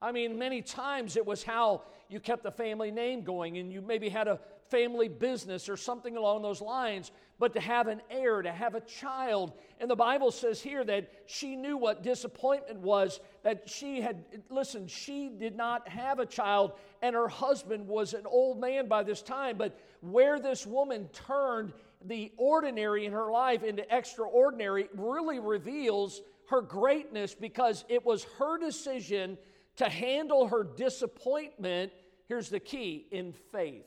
I 0.00 0.12
mean, 0.12 0.38
many 0.38 0.62
times 0.62 1.16
it 1.16 1.26
was 1.26 1.42
how 1.42 1.82
you 2.08 2.20
kept 2.20 2.42
the 2.42 2.50
family 2.52 2.90
name 2.90 3.22
going 3.22 3.58
and 3.58 3.72
you 3.72 3.80
maybe 3.80 4.08
had 4.08 4.28
a 4.28 4.38
family 4.70 5.08
business 5.08 5.68
or 5.68 5.76
something 5.76 6.16
along 6.16 6.42
those 6.42 6.60
lines, 6.60 7.10
but 7.38 7.52
to 7.54 7.60
have 7.60 7.86
an 7.86 8.00
heir, 8.10 8.40
to 8.40 8.50
have 8.50 8.74
a 8.74 8.80
child. 8.80 9.52
And 9.78 9.90
the 9.90 9.96
Bible 9.96 10.30
says 10.30 10.60
here 10.60 10.84
that 10.84 11.10
she 11.26 11.54
knew 11.54 11.76
what 11.76 12.02
disappointment 12.02 12.80
was, 12.80 13.20
that 13.42 13.68
she 13.68 14.00
had, 14.00 14.24
listen, 14.48 14.86
she 14.86 15.28
did 15.28 15.54
not 15.54 15.86
have 15.88 16.18
a 16.18 16.26
child, 16.26 16.72
and 17.02 17.14
her 17.14 17.28
husband 17.28 17.86
was 17.86 18.14
an 18.14 18.26
old 18.26 18.58
man 18.58 18.88
by 18.88 19.02
this 19.02 19.20
time. 19.20 19.58
But 19.58 19.78
where 20.00 20.38
this 20.38 20.66
woman 20.66 21.08
turned 21.12 21.72
the 22.04 22.32
ordinary 22.36 23.04
in 23.04 23.12
her 23.12 23.30
life 23.30 23.62
into 23.62 23.94
extraordinary 23.94 24.88
really 24.94 25.38
reveals 25.38 26.22
her 26.48 26.62
greatness 26.62 27.34
because 27.34 27.84
it 27.88 28.04
was 28.04 28.24
her 28.38 28.58
decision 28.58 29.36
to 29.76 29.88
handle 29.88 30.46
her 30.48 30.64
disappointment, 30.64 31.92
here's 32.28 32.48
the 32.48 32.60
key 32.60 33.06
in 33.10 33.32
faith. 33.52 33.84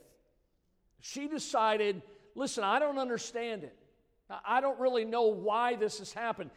She 1.00 1.26
decided, 1.26 2.02
listen, 2.40 2.64
I 2.64 2.78
don't 2.78 2.98
understand 2.98 3.62
it. 3.64 3.76
I 4.44 4.60
don't 4.60 4.80
really 4.80 5.04
know 5.04 5.26
why 5.26 5.76
this 5.76 5.98
has 5.98 6.12
happened. 6.12 6.50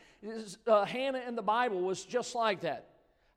Uh, 0.65 0.85
Hannah 0.85 1.21
in 1.27 1.35
the 1.35 1.41
Bible 1.41 1.81
was 1.81 2.05
just 2.05 2.35
like 2.35 2.61
that. 2.61 2.87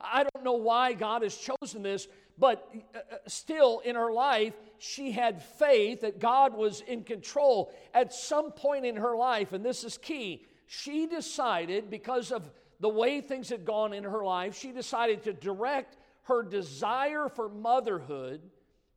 I 0.01 0.25
don't 0.25 0.45
know 0.45 0.55
why 0.55 0.93
God 0.93 1.23
has 1.23 1.37
chosen 1.37 1.83
this, 1.83 2.07
but 2.39 2.71
uh, 2.95 2.99
uh, 2.99 3.17
still 3.27 3.81
in 3.81 3.97
her 3.97 4.13
life, 4.13 4.53
she 4.79 5.11
had 5.11 5.43
faith 5.43 6.03
that 6.03 6.21
God 6.21 6.55
was 6.55 6.83
in 6.83 7.03
control. 7.03 7.73
At 7.95 8.13
some 8.13 8.53
point 8.53 8.85
in 8.85 8.97
her 8.97 9.17
life, 9.17 9.53
and 9.53 9.65
this 9.65 9.83
is 9.85 9.99
key, 9.99 10.45
she 10.67 11.07
decided 11.07 11.91
because 11.91 12.31
of 12.31 12.49
the 12.79 12.89
way 12.89 13.23
things 13.23 13.49
had 13.49 13.65
gone 13.65 13.93
in 13.93 14.05
her 14.05 14.23
life, 14.23 14.57
she 14.57 14.71
decided 14.71 15.23
to 15.25 15.33
direct 15.33 15.97
her 16.25 16.43
desire 16.43 17.29
for 17.29 17.49
motherhood 17.49 18.43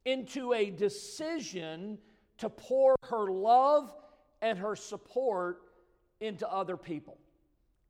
into 0.04 0.54
a 0.54 0.70
decision 0.70 1.98
to 2.40 2.50
pour 2.50 2.96
her 3.04 3.32
love 3.32 3.94
and 4.42 4.58
her 4.58 4.76
support 4.76 5.62
into 6.20 6.50
other 6.50 6.78
people. 6.78 7.18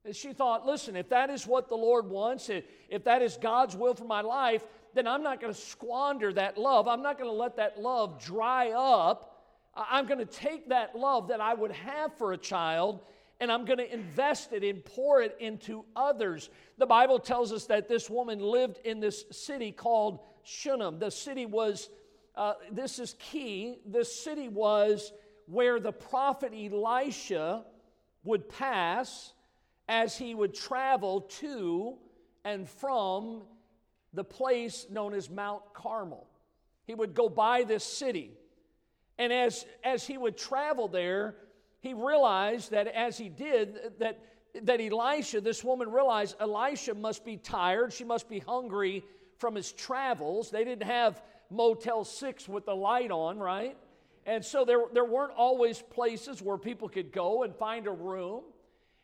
And 0.06 0.16
she 0.16 0.34
thought, 0.34 0.66
listen, 0.66 0.96
if 0.96 1.10
that 1.10 1.30
is 1.30 1.46
what 1.46 1.70
the 1.70 1.76
Lord 1.76 2.10
wants, 2.10 2.50
if 2.50 3.04
that 3.04 3.22
is 3.22 3.38
God's 3.38 3.76
will 3.76 3.94
for 3.94 4.06
my 4.06 4.22
life, 4.22 4.64
then 4.94 5.08
I'm 5.08 5.24
not 5.24 5.40
going 5.40 5.54
to 5.54 5.60
squander 5.60 6.34
that 6.34 6.58
love. 6.58 6.88
I'm 6.88 7.04
not 7.04 7.18
going 7.18 7.30
to 7.30 7.36
let 7.36 7.58
that 7.58 7.80
love 7.80 8.24
dry 8.24 8.72
up. 8.72 9.44
I'm 9.76 10.08
going 10.08 10.20
to 10.20 10.26
take 10.26 10.70
that 10.70 10.96
love 10.96 11.28
that 11.28 11.42
I 11.42 11.54
would 11.54 11.72
have 11.72 12.18
for 12.18 12.34
a 12.34 12.38
child 12.38 13.02
and 13.40 13.52
I'm 13.52 13.66
going 13.66 13.78
to 13.78 13.94
invest 13.94 14.52
it 14.52 14.64
and 14.64 14.84
pour 14.84 15.22
it 15.22 15.38
into 15.40 15.86
others. 15.96 16.50
The 16.78 16.86
Bible 16.86 17.20
tells 17.20 17.54
us 17.54 17.66
that 17.68 17.88
this 17.88 18.10
woman 18.10 18.40
lived 18.40 18.80
in 18.84 19.00
this 19.00 19.26
city 19.32 19.72
called 19.72 20.20
Shunem. 20.44 21.00
The 21.00 21.12
city 21.12 21.46
was, 21.46 21.90
uh, 22.40 22.54
this 22.72 23.00
is 23.00 23.16
key, 23.20 23.80
this 23.86 24.24
city 24.24 24.48
was 24.48 25.12
where 25.46 25.78
the 25.78 25.92
prophet 25.92 26.54
Elisha 26.56 27.66
would 28.24 28.48
pass 28.48 29.34
as 29.90 30.18
he 30.18 30.34
would 30.34 30.54
travel 30.54 31.22
to 31.22 31.98
and 32.46 32.70
from 32.70 33.42
the 34.14 34.24
place 34.24 34.88
known 34.90 35.14
as 35.14 35.30
Mount 35.30 35.64
Carmel. 35.74 36.30
He 36.88 36.96
would 36.96 37.14
go 37.14 37.28
by 37.28 37.64
this 37.64 37.84
city. 37.84 38.32
And 39.18 39.34
as, 39.34 39.66
as 39.84 40.08
he 40.08 40.18
would 40.18 40.38
travel 40.38 40.88
there, 40.88 41.36
he 41.82 41.94
realized 41.94 42.72
that 42.72 42.88
as 42.88 43.18
he 43.18 43.28
did, 43.28 44.00
that, 44.00 44.18
that 44.64 44.80
Elisha, 44.80 45.42
this 45.42 45.62
woman 45.62 45.92
realized 45.92 46.38
Elisha 46.40 46.94
must 46.94 47.26
be 47.26 47.36
tired. 47.36 47.92
She 47.92 48.06
must 48.06 48.30
be 48.30 48.40
hungry 48.40 49.04
from 49.40 49.56
his 49.56 49.74
travels. 49.74 50.52
They 50.52 50.64
didn't 50.64 50.88
have 50.88 51.22
Motel 51.50 52.04
6 52.04 52.48
with 52.48 52.66
the 52.66 52.76
light 52.76 53.12
on, 53.12 53.40
right? 53.40 53.78
And 54.26 54.44
so 54.44 54.66
there, 54.66 54.84
there 54.94 55.06
weren't 55.06 55.34
always 55.36 55.82
places 55.82 56.42
where 56.42 56.58
people 56.58 56.88
could 56.90 57.12
go 57.12 57.44
and 57.44 57.56
find 57.56 57.88
a 57.88 57.92
room. 57.92 58.44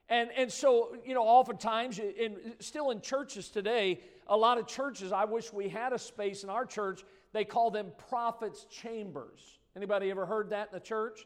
And, 0.09 0.29
and 0.37 0.51
so, 0.51 0.95
you 1.03 1.15
know, 1.15 1.23
oftentimes, 1.23 1.99
in, 1.99 2.53
still 2.59 2.91
in 2.91 3.01
churches 3.01 3.49
today, 3.49 4.01
a 4.27 4.37
lot 4.37 4.59
of 4.59 4.67
churches, 4.67 5.11
I 5.11 5.25
wish 5.25 5.51
we 5.51 5.67
had 5.67 5.93
a 5.93 5.99
space 5.99 6.43
in 6.43 6.49
our 6.49 6.65
church, 6.65 7.03
they 7.33 7.43
call 7.43 7.71
them 7.71 7.91
prophets' 8.09 8.65
chambers. 8.69 9.59
Anybody 9.75 10.11
ever 10.11 10.25
heard 10.25 10.51
that 10.51 10.69
in 10.71 10.73
the 10.73 10.79
church? 10.79 11.25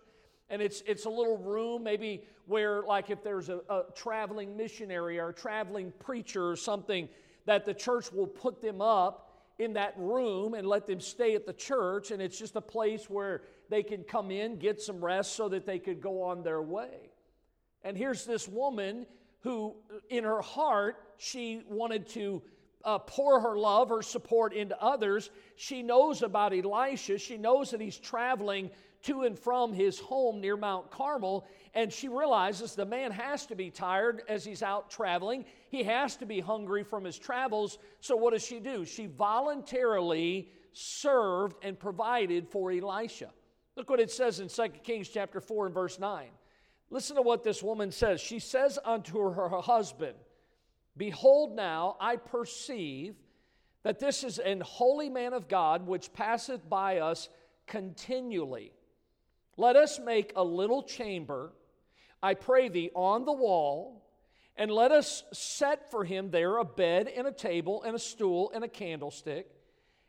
and 0.50 0.62
it's 0.62 0.82
it's 0.86 1.06
a 1.06 1.10
little 1.10 1.38
room 1.38 1.84
maybe 1.84 2.24
where 2.46 2.82
like 2.84 3.10
if 3.10 3.24
there's 3.24 3.50
a, 3.50 3.60
a, 3.70 3.84
traveling 3.96 4.58
missionary 4.58 5.20
or 5.20 5.30
a 5.30 5.34
traveling 5.34 5.94
preacher 6.00 6.50
or 6.50 6.56
something 6.56 7.08
that 7.46 7.66
the 7.66 7.74
church 7.74 8.12
will 8.12 8.28
put 8.28 8.62
them 8.62 8.82
up 8.82 9.29
in 9.60 9.74
that 9.74 9.94
room 9.98 10.54
and 10.54 10.66
let 10.66 10.88
them 10.88 11.02
stay 11.02 11.36
at 11.36 11.46
the 11.46 11.54
church 11.54 12.12
and 12.12 12.22
it's 12.22 12.40
just 12.40 12.56
a 12.56 12.62
place 12.62 13.10
where 13.10 13.44
they 13.70 13.84
can 13.84 14.04
come 14.04 14.32
in 14.32 14.58
get 14.58 14.82
some 14.82 15.04
rest 15.04 15.36
so 15.36 15.50
that 15.50 15.66
they 15.66 15.78
could 15.78 16.02
go 16.02 16.24
on 16.24 16.42
their 16.42 16.62
way. 16.62 17.12
And 17.84 17.98
here's 17.98 18.26
this 18.26 18.48
woman 18.48 19.06
who 19.42 19.76
in 20.10 20.24
her 20.24 20.42
heart 20.42 20.96
she 21.18 21.62
wanted 21.68 22.08
to 22.10 22.42
uh, 22.86 22.98
pour 23.00 23.42
her 23.42 23.58
love 23.58 23.90
her 23.90 24.02
support 24.02 24.54
into 24.54 24.82
others. 24.82 25.30
She 25.58 25.84
knows 25.84 26.24
about 26.24 26.54
elisha. 26.54 27.18
She 27.18 27.38
knows 27.38 27.72
that 27.72 27.82
he's 27.82 27.98
traveling 27.98 28.72
to 29.04 29.24
and 29.24 29.38
from 29.38 29.74
his 29.74 30.00
home 30.00 30.42
near 30.42 30.58
Mount 30.58 30.92
Carmel, 30.92 31.48
and 31.74 31.92
she 31.92 32.08
realizes 32.08 32.76
the 32.76 32.86
man 32.86 33.12
has 33.12 33.46
to 33.48 33.56
be 33.56 33.70
tired 33.70 34.24
as 34.28 34.44
he's 34.44 34.64
out 34.64 34.90
traveling. 34.90 35.46
He 35.70 35.84
has 35.84 36.16
to 36.18 36.26
be 36.26 36.40
hungry 36.40 36.84
from 36.84 37.04
his 37.04 37.18
travels. 37.18 37.78
So, 38.00 38.16
what 38.16 38.34
does 38.34 38.44
she 38.46 38.60
do? 38.60 38.86
She 38.86 39.06
voluntarily 39.06 40.50
served 40.74 41.58
and 41.62 41.80
provided 41.80 42.48
for 42.48 42.72
Elisha. 42.72 43.30
Look 43.76 43.90
what 43.90 44.00
it 44.00 44.12
says 44.12 44.40
in 44.40 44.50
2 44.50 44.80
Kings 44.84 45.10
chapter 45.10 45.40
4 45.40 45.68
and 45.68 45.76
verse 45.76 46.00
9. 46.00 46.28
Listen 46.90 47.16
to 47.16 47.22
what 47.22 47.44
this 47.44 47.62
woman 47.62 47.92
says. 47.92 48.20
She 48.20 48.40
says 48.40 48.80
unto 48.84 49.20
her, 49.20 49.50
husband, 49.62 50.16
Behold, 50.98 51.56
now 51.56 51.96
I 52.00 52.16
perceive 52.16 53.16
that 53.84 54.00
this 54.00 54.24
is 54.24 54.40
an 54.40 54.62
holy 54.62 55.10
man 55.10 55.34
of 55.34 55.48
God 55.48 55.88
which 55.88 56.12
passeth 56.12 56.68
by 56.68 56.98
us 56.98 57.30
continually. 57.68 58.74
Let 59.60 59.76
us 59.76 60.00
make 60.00 60.32
a 60.36 60.44
little 60.44 60.82
chamber 60.84 61.52
I 62.22 62.34
pray 62.34 62.70
thee, 62.70 62.92
on 62.96 63.26
the 63.26 63.34
wall, 63.34 64.06
and 64.58 64.70
let 64.70 64.92
us 64.92 65.24
set 65.32 65.90
for 65.90 66.04
him 66.04 66.32
there 66.32 66.58
a 66.58 66.66
bed 66.66 67.08
and 67.08 67.26
a 67.28 67.32
table 67.32 67.84
and 67.84 67.96
a 67.96 68.00
stool 68.00 68.52
and 68.54 68.64
a 68.64 68.68
candlestick. 68.68 69.50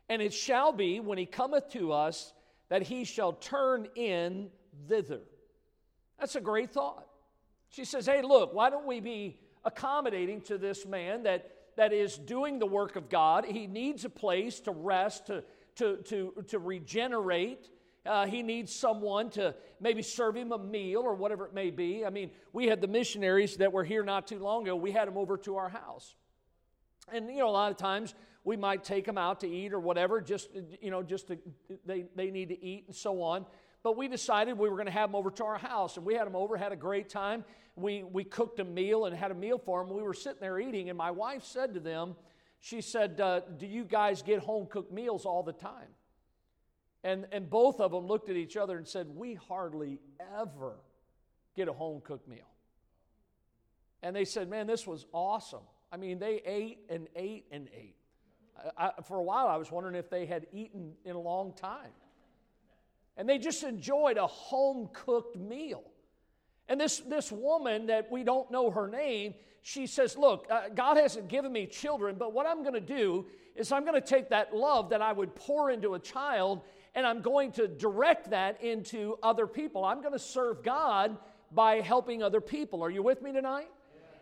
And 0.09 0.21
it 0.21 0.33
shall 0.33 0.73
be, 0.73 0.99
when 0.99 1.17
he 1.17 1.25
cometh 1.25 1.69
to 1.69 1.93
us, 1.93 2.33
that 2.67 2.83
he 2.83 3.05
shall 3.05 3.33
turn 3.33 3.87
in 3.95 4.49
thither. 4.89 5.21
That's 6.19 6.35
a 6.35 6.41
great 6.41 6.71
thought. 6.71 7.07
She 7.69 7.85
says, 7.85 8.05
Hey, 8.05 8.21
look, 8.21 8.53
why 8.53 8.69
don't 8.69 8.87
we 8.87 8.99
be 8.99 9.39
accommodating 9.63 10.41
to 10.41 10.57
this 10.57 10.85
man 10.85 11.23
that, 11.23 11.49
that 11.77 11.93
is 11.93 12.17
doing 12.17 12.59
the 12.59 12.65
work 12.65 12.97
of 12.97 13.09
God? 13.09 13.45
He 13.45 13.67
needs 13.67 14.03
a 14.03 14.09
place 14.09 14.59
to 14.61 14.71
rest, 14.71 15.27
to, 15.27 15.45
to, 15.75 15.97
to, 16.07 16.43
to 16.49 16.59
regenerate. 16.59 17.69
Uh, 18.05 18.25
he 18.25 18.41
needs 18.41 18.73
someone 18.73 19.29
to 19.29 19.53
maybe 19.79 20.01
serve 20.01 20.35
him 20.35 20.51
a 20.51 20.57
meal 20.57 21.01
or 21.01 21.13
whatever 21.13 21.45
it 21.45 21.53
may 21.53 21.69
be. 21.69 22.03
I 22.03 22.09
mean, 22.09 22.31
we 22.51 22.65
had 22.65 22.81
the 22.81 22.87
missionaries 22.87 23.57
that 23.57 23.71
were 23.71 23.83
here 23.83 24.03
not 24.03 24.27
too 24.27 24.39
long 24.39 24.63
ago. 24.63 24.75
We 24.75 24.91
had 24.91 25.07
them 25.07 25.17
over 25.17 25.37
to 25.37 25.57
our 25.57 25.69
house. 25.69 26.15
And, 27.11 27.29
you 27.29 27.39
know, 27.39 27.49
a 27.49 27.51
lot 27.51 27.71
of 27.71 27.77
times 27.77 28.15
we 28.43 28.57
might 28.57 28.83
take 28.83 29.05
them 29.05 29.19
out 29.19 29.41
to 29.41 29.47
eat 29.47 29.71
or 29.71 29.79
whatever, 29.79 30.19
just, 30.19 30.49
you 30.81 30.89
know, 30.89 31.03
just 31.03 31.27
to, 31.27 31.37
they, 31.85 32.05
they 32.15 32.31
need 32.31 32.49
to 32.49 32.63
eat 32.63 32.85
and 32.87 32.95
so 32.95 33.21
on. 33.21 33.45
But 33.83 33.97
we 33.97 34.07
decided 34.07 34.57
we 34.57 34.69
were 34.69 34.75
going 34.75 34.87
to 34.87 34.91
have 34.91 35.09
them 35.09 35.15
over 35.15 35.29
to 35.31 35.43
our 35.43 35.57
house. 35.57 35.97
And 35.97 36.05
we 36.05 36.15
had 36.15 36.25
them 36.25 36.35
over, 36.35 36.57
had 36.57 36.71
a 36.71 36.75
great 36.77 37.09
time. 37.09 37.43
We, 37.75 38.03
we 38.03 38.23
cooked 38.23 38.59
a 38.59 38.65
meal 38.65 39.05
and 39.05 39.15
had 39.15 39.31
a 39.31 39.35
meal 39.35 39.59
for 39.59 39.83
them. 39.83 39.95
We 39.95 40.01
were 40.01 40.13
sitting 40.13 40.39
there 40.41 40.59
eating, 40.59 40.89
and 40.89 40.97
my 40.97 41.11
wife 41.11 41.43
said 41.43 41.73
to 41.75 41.79
them, 41.79 42.15
she 42.59 42.81
said, 42.81 43.19
uh, 43.19 43.41
Do 43.57 43.65
you 43.65 43.83
guys 43.83 44.21
get 44.21 44.39
home 44.39 44.67
cooked 44.67 44.91
meals 44.91 45.25
all 45.25 45.41
the 45.41 45.53
time? 45.53 45.87
And, 47.03 47.25
and 47.31 47.49
both 47.49 47.79
of 47.79 47.91
them 47.91 48.05
looked 48.05 48.29
at 48.29 48.35
each 48.35 48.57
other 48.57 48.77
and 48.77 48.87
said, 48.87 49.07
We 49.09 49.33
hardly 49.33 49.99
ever 50.39 50.75
get 51.55 51.67
a 51.67 51.73
home 51.73 52.01
cooked 52.01 52.27
meal. 52.27 52.49
And 54.03 54.15
they 54.15 54.25
said, 54.25 54.49
Man, 54.49 54.67
this 54.67 54.85
was 54.85 55.05
awesome. 55.11 55.63
I 55.91 55.97
mean, 55.97 56.19
they 56.19 56.41
ate 56.45 56.79
and 56.89 57.07
ate 57.15 57.45
and 57.51 57.67
ate. 57.75 57.95
I, 58.77 58.91
for 59.07 59.17
a 59.17 59.23
while, 59.23 59.47
I 59.47 59.57
was 59.57 59.71
wondering 59.71 59.95
if 59.95 60.09
they 60.09 60.25
had 60.25 60.45
eaten 60.53 60.93
in 61.03 61.15
a 61.15 61.19
long 61.19 61.53
time. 61.53 61.91
And 63.17 63.27
they 63.27 63.37
just 63.37 63.63
enjoyed 63.63 64.17
a 64.17 64.27
home 64.27 64.89
cooked 64.93 65.37
meal. 65.37 65.83
And 66.69 66.79
this, 66.79 66.99
this 66.99 67.31
woman 67.31 67.87
that 67.87 68.11
we 68.11 68.23
don't 68.23 68.49
know 68.51 68.71
her 68.71 68.87
name, 68.87 69.33
she 69.61 69.87
says, 69.87 70.15
Look, 70.17 70.47
uh, 70.49 70.69
God 70.73 70.97
hasn't 70.97 71.27
given 71.27 71.51
me 71.51 71.65
children, 71.65 72.15
but 72.17 72.33
what 72.33 72.45
I'm 72.45 72.61
going 72.61 72.75
to 72.75 72.79
do 72.79 73.25
is 73.55 73.71
I'm 73.71 73.83
going 73.83 73.99
to 73.99 74.07
take 74.07 74.29
that 74.29 74.55
love 74.55 74.89
that 74.89 75.01
I 75.01 75.11
would 75.11 75.35
pour 75.35 75.71
into 75.71 75.95
a 75.95 75.99
child 75.99 76.61
and 76.95 77.05
I'm 77.05 77.21
going 77.21 77.51
to 77.53 77.67
direct 77.67 78.29
that 78.31 78.61
into 78.61 79.17
other 79.23 79.47
people. 79.47 79.85
I'm 79.85 80.01
going 80.01 80.13
to 80.13 80.19
serve 80.19 80.63
God 80.63 81.17
by 81.51 81.81
helping 81.81 82.21
other 82.21 82.41
people. 82.41 82.83
Are 82.83 82.89
you 82.89 83.03
with 83.03 83.21
me 83.21 83.31
tonight? 83.31 83.69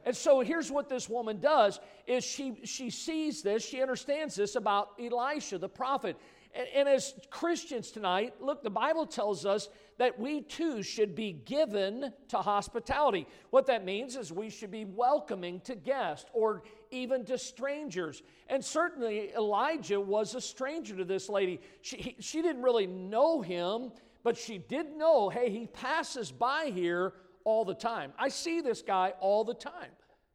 And 0.05 0.15
so 0.15 0.39
here's 0.39 0.71
what 0.71 0.87
this 0.89 1.09
woman 1.09 1.39
does 1.39 1.79
is 2.07 2.23
she 2.23 2.61
she 2.63 2.89
sees 2.89 3.41
this, 3.41 3.65
she 3.65 3.81
understands 3.81 4.35
this 4.35 4.55
about 4.55 4.91
Elisha 4.99 5.57
the 5.57 5.69
prophet. 5.69 6.17
And, 6.55 6.67
and, 6.73 6.89
as 6.89 7.13
Christians 7.29 7.91
tonight, 7.91 8.33
look, 8.41 8.63
the 8.63 8.71
Bible 8.71 9.05
tells 9.05 9.45
us 9.45 9.69
that 9.99 10.17
we 10.17 10.41
too 10.41 10.81
should 10.81 11.13
be 11.13 11.33
given 11.33 12.11
to 12.29 12.37
hospitality. 12.37 13.27
What 13.51 13.67
that 13.67 13.85
means 13.85 14.15
is 14.15 14.31
we 14.31 14.49
should 14.49 14.71
be 14.71 14.85
welcoming 14.85 15.59
to 15.61 15.75
guests 15.75 16.27
or 16.33 16.63
even 16.91 17.25
to 17.25 17.37
strangers. 17.37 18.21
And 18.47 18.63
certainly 18.63 19.31
Elijah 19.35 19.99
was 19.99 20.35
a 20.35 20.41
stranger 20.41 20.95
to 20.95 21.05
this 21.05 21.29
lady. 21.29 21.61
She, 21.81 21.97
he, 21.97 22.15
she 22.19 22.41
didn't 22.41 22.61
really 22.61 22.87
know 22.87 23.41
him, 23.41 23.91
but 24.23 24.37
she 24.37 24.57
did 24.57 24.95
know 24.95 25.29
hey, 25.29 25.49
he 25.49 25.67
passes 25.67 26.31
by 26.31 26.71
here 26.73 27.13
all 27.43 27.65
the 27.65 27.73
time. 27.73 28.13
I 28.17 28.29
see 28.29 28.61
this 28.61 28.81
guy 28.81 29.13
all 29.19 29.43
the 29.43 29.53
time 29.53 29.91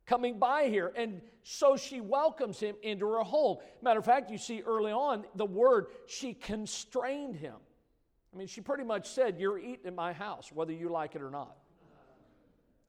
coming 0.07 0.39
by 0.39 0.65
here. 0.65 0.93
And 0.97 1.21
so 1.43 1.77
she 1.77 2.01
welcomes 2.01 2.61
him 2.61 2.77
into 2.83 3.07
her 3.07 3.23
home. 3.23 3.59
Matter 3.83 4.01
of 4.01 4.05
fact, 4.05 4.31
you 4.31 4.39
see 4.39 4.63
early 4.67 4.93
on 4.93 5.25
the 5.35 5.47
word, 5.47 5.87
she 6.07 6.35
constrained 6.35 7.37
him. 7.37 7.55
I 8.33 8.37
mean, 8.37 8.47
she 8.47 8.61
pretty 8.61 8.85
much 8.85 9.09
said, 9.09 9.39
You're 9.39 9.59
eating 9.59 9.87
in 9.87 9.95
my 9.95 10.13
house, 10.13 10.51
whether 10.53 10.73
you 10.73 10.89
like 10.89 11.15
it 11.15 11.23
or 11.23 11.31
not. 11.31 11.57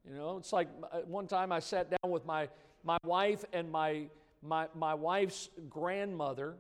You 0.08 0.16
know, 0.16 0.38
it's 0.38 0.54
like 0.54 0.68
uh, 0.92 1.00
one 1.00 1.28
time 1.28 1.52
I 1.52 1.60
sat 1.60 1.90
down 1.90 2.12
with 2.12 2.26
my, 2.26 2.48
my 2.86 2.98
wife 3.04 3.44
and 3.52 3.70
my, 3.70 4.06
my, 4.42 4.68
my 4.76 4.94
wife's 4.94 5.50
grandmother, 5.70 6.56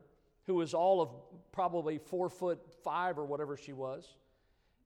who 0.45 0.55
was 0.55 0.73
all 0.73 1.01
of 1.01 1.09
probably 1.53 1.97
four 1.97 2.29
foot 2.29 2.59
five 2.83 3.17
or 3.17 3.25
whatever 3.25 3.55
she 3.55 3.71
was. 3.71 4.15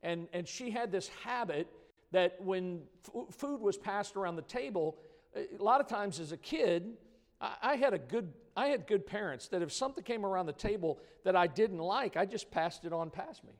And, 0.04 0.28
and 0.34 0.48
she 0.48 0.70
had 0.70 0.92
this 0.92 1.10
habit 1.24 1.68
that 2.12 2.42
when 2.42 2.82
f- 3.08 3.34
food 3.36 3.62
was 3.62 3.78
passed 3.78 4.16
around 4.16 4.36
the 4.36 4.44
table, 4.44 4.98
a 5.36 5.64
lot 5.64 5.82
of 5.82 5.88
times 5.88 6.20
as 6.20 6.32
a 6.32 6.38
kid, 6.38 6.94
I, 7.42 7.56
I 7.62 7.76
had 7.76 7.94
a 7.94 8.00
good 8.00 8.32
I 8.58 8.68
had 8.68 8.88
good 8.88 9.06
parents 9.08 9.48
that 9.50 9.62
if 9.62 9.72
something 9.72 10.04
came 10.04 10.26
around 10.26 10.48
the 10.48 10.52
table 10.52 11.00
that 11.24 11.34
I 11.34 11.48
didn't 11.48 11.78
like, 11.78 12.18
I 12.18 12.26
just 12.26 12.52
passed 12.52 12.84
it 12.84 12.92
on 12.92 13.10
past 13.10 13.42
me. 13.46 13.54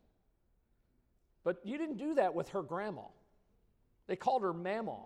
But 1.46 1.62
you 1.64 1.78
didn't 1.78 1.98
do 1.98 2.16
that 2.16 2.34
with 2.34 2.50
her 2.50 2.62
grandma. 2.62 3.04
They 4.08 4.18
called 4.18 4.42
her 4.42 4.52
Mama. 4.52 4.98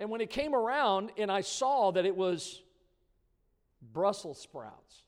And 0.00 0.08
when 0.08 0.22
it 0.22 0.30
came 0.30 0.54
around 0.54 1.12
and 1.18 1.30
I 1.30 1.42
saw 1.42 1.92
that 1.92 2.06
it 2.06 2.16
was 2.16 2.62
Brussels 3.92 4.40
sprouts. 4.40 5.04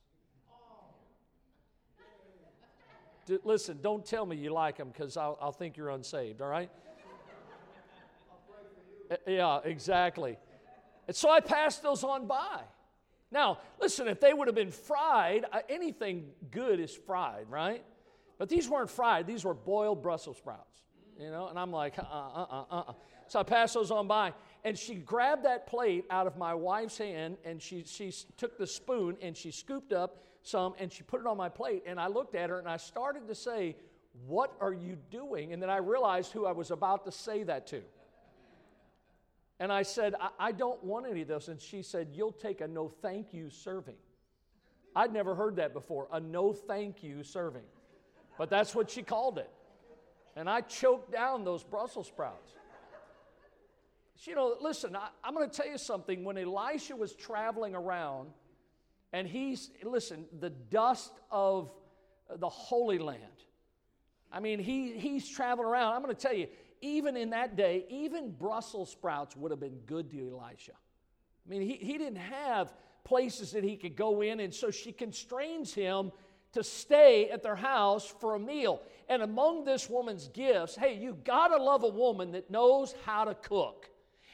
listen, 3.45 3.79
don't 3.81 4.05
tell 4.05 4.27
me 4.27 4.37
you 4.37 4.53
like 4.53 4.77
them 4.77 4.89
because 4.89 5.17
I'll, 5.17 5.39
I'll 5.41 5.53
think 5.53 5.77
you're 5.77 5.89
unsaved, 5.89 6.43
all 6.43 6.49
right? 6.49 6.71
Uh, 9.11 9.17
yeah, 9.27 9.61
exactly. 9.65 10.37
And 11.07 11.17
so 11.17 11.31
I 11.31 11.41
passed 11.41 11.83
those 11.83 12.05
on 12.05 12.27
by. 12.27 12.61
Now, 13.31 13.59
listen, 13.81 14.09
if 14.09 14.21
they 14.21 14.35
would 14.35 14.49
have 14.49 14.55
been 14.55 14.71
fried, 14.71 15.47
uh, 15.51 15.61
anything 15.71 16.27
good 16.51 16.81
is 16.81 16.95
fried, 16.95 17.47
right? 17.49 17.83
But 18.39 18.51
these 18.51 18.69
weren't 18.69 18.91
fried, 18.91 19.27
these 19.27 19.45
were 19.45 19.55
boiled 19.55 20.03
Brussels 20.03 20.37
sprouts, 20.37 20.83
you 21.19 21.31
know? 21.31 21.49
And 21.49 21.59
I'm 21.59 21.71
like, 21.71 21.99
uh 21.99 22.03
uh 22.03 22.47
uh 22.51 22.65
uh. 22.71 22.81
uh. 22.89 22.93
So 23.29 23.41
I 23.41 23.45
passed 23.45 23.73
those 23.73 23.91
on 23.91 24.07
by. 24.07 24.35
And 24.64 24.79
she 24.79 24.94
grabbed 24.94 25.44
that 25.44 25.66
plate 25.66 26.05
out 26.11 26.27
of 26.27 26.37
my 26.37 26.55
wife's 26.55 26.98
hand 26.98 27.37
and 27.44 27.61
she, 27.61 27.85
she 27.85 28.12
took 28.37 28.59
the 28.59 28.66
spoon 28.66 29.16
and 29.20 29.37
she 29.37 29.51
scooped 29.51 29.92
up 29.92 30.22
some 30.42 30.75
and 30.79 30.92
she 30.92 31.03
put 31.03 31.20
it 31.20 31.27
on 31.27 31.37
my 31.37 31.48
plate. 31.48 31.83
And 31.87 31.98
I 31.98 32.07
looked 32.07 32.35
at 32.35 32.51
her 32.51 32.59
and 32.59 32.68
I 32.68 32.77
started 32.77 33.27
to 33.29 33.35
say, 33.35 33.77
What 34.27 34.55
are 34.61 34.72
you 34.72 34.96
doing? 35.11 35.53
And 35.53 35.61
then 35.61 35.70
I 35.70 35.79
realized 35.79 36.33
who 36.33 36.46
I 36.46 36.53
was 36.53 36.70
about 36.70 37.05
to 37.07 37.12
say 37.12 37.42
that 37.44 37.66
to. 37.68 37.83
And 39.59 39.72
I 39.72 39.83
said, 39.83 40.14
I, 40.20 40.29
I 40.38 40.53
don't 40.53 40.83
want 40.85 41.07
any 41.09 41.22
of 41.22 41.29
this. 41.29 41.48
And 41.48 41.61
she 41.61 41.83
said, 41.83 42.09
You'll 42.12 42.33
take 42.33 42.61
a 42.61 42.68
no 42.68 42.88
thank 42.88 43.35
you 43.35 43.51
serving. 43.51 43.96
I'd 44.94 45.12
never 45.12 45.35
heard 45.35 45.57
that 45.57 45.72
before, 45.72 46.07
a 46.12 46.20
no 46.20 46.53
thank 46.53 47.03
you 47.03 47.25
serving. 47.25 47.62
But 48.38 48.51
that's 48.51 48.75
what 48.75 48.90
she 48.90 49.03
called 49.03 49.38
it. 49.38 49.51
And 50.37 50.48
I 50.48 50.61
choked 50.61 51.12
down 51.12 51.44
those 51.44 51.62
Brussels 51.62 52.07
sprouts. 52.07 52.53
You 54.25 54.35
know, 54.35 54.55
listen, 54.61 54.95
I, 54.95 55.09
am 55.27 55.35
going 55.35 55.49
to 55.49 55.55
tell 55.55 55.71
you 55.71 55.79
something. 55.79 56.25
When 56.25 56.39
Elisha 56.39 56.95
was 56.95 57.13
traveling 57.15 57.75
around, 57.75 58.31
and 59.13 59.27
he's, 59.27 59.71
listen, 59.83 60.27
the 60.41 60.51
dust 60.51 61.13
of 61.31 61.71
uh, 62.31 62.37
the 62.37 62.49
Holy 62.49 62.99
Land. 62.99 63.21
I 64.31 64.41
mean, 64.41 64.59
he, 64.59 64.93
he's 64.93 65.29
traveling 65.29 65.69
around. 65.69 65.95
I'm 65.95 66.03
going 66.03 66.15
to 66.15 66.21
tell 66.21 66.35
you, 66.35 66.47
even 66.81 67.17
in 67.17 67.31
that 67.31 67.57
day, 67.57 67.85
even 67.89 68.31
Brussels 68.31 68.91
sprouts 68.91 69.37
would 69.37 69.51
have 69.51 69.61
been 69.61 69.81
good 69.87 70.11
to 70.13 70.31
Elisha. 70.33 70.73
I 70.73 71.51
mean, 71.51 71.63
he, 71.63 71.75
he 71.75 71.99
didn't 71.99 72.17
have 72.17 72.73
places 73.05 73.53
that 73.53 73.65
he 73.65 73.77
could 73.77 73.97
go 73.97 74.23
in, 74.23 74.41
and 74.41 74.55
so 74.55 74.71
she 74.71 74.93
constrains 74.93 75.75
him 75.75 76.13
to 76.53 76.63
stay 76.63 77.29
at 77.31 77.43
their 77.43 77.57
house 77.57 78.07
for 78.07 78.35
a 78.35 78.39
meal. 78.39 78.83
And 79.09 79.23
among 79.23 79.65
this 79.65 79.91
woman's 79.91 80.29
gifts, 80.29 80.77
hey, 80.77 80.97
you 80.97 81.19
gotta 81.25 81.63
love 81.63 81.83
a 81.83 81.89
woman 81.89 82.33
that 82.33 82.51
knows 82.51 82.95
how 83.05 83.25
to 83.25 83.35
cook. 83.35 83.91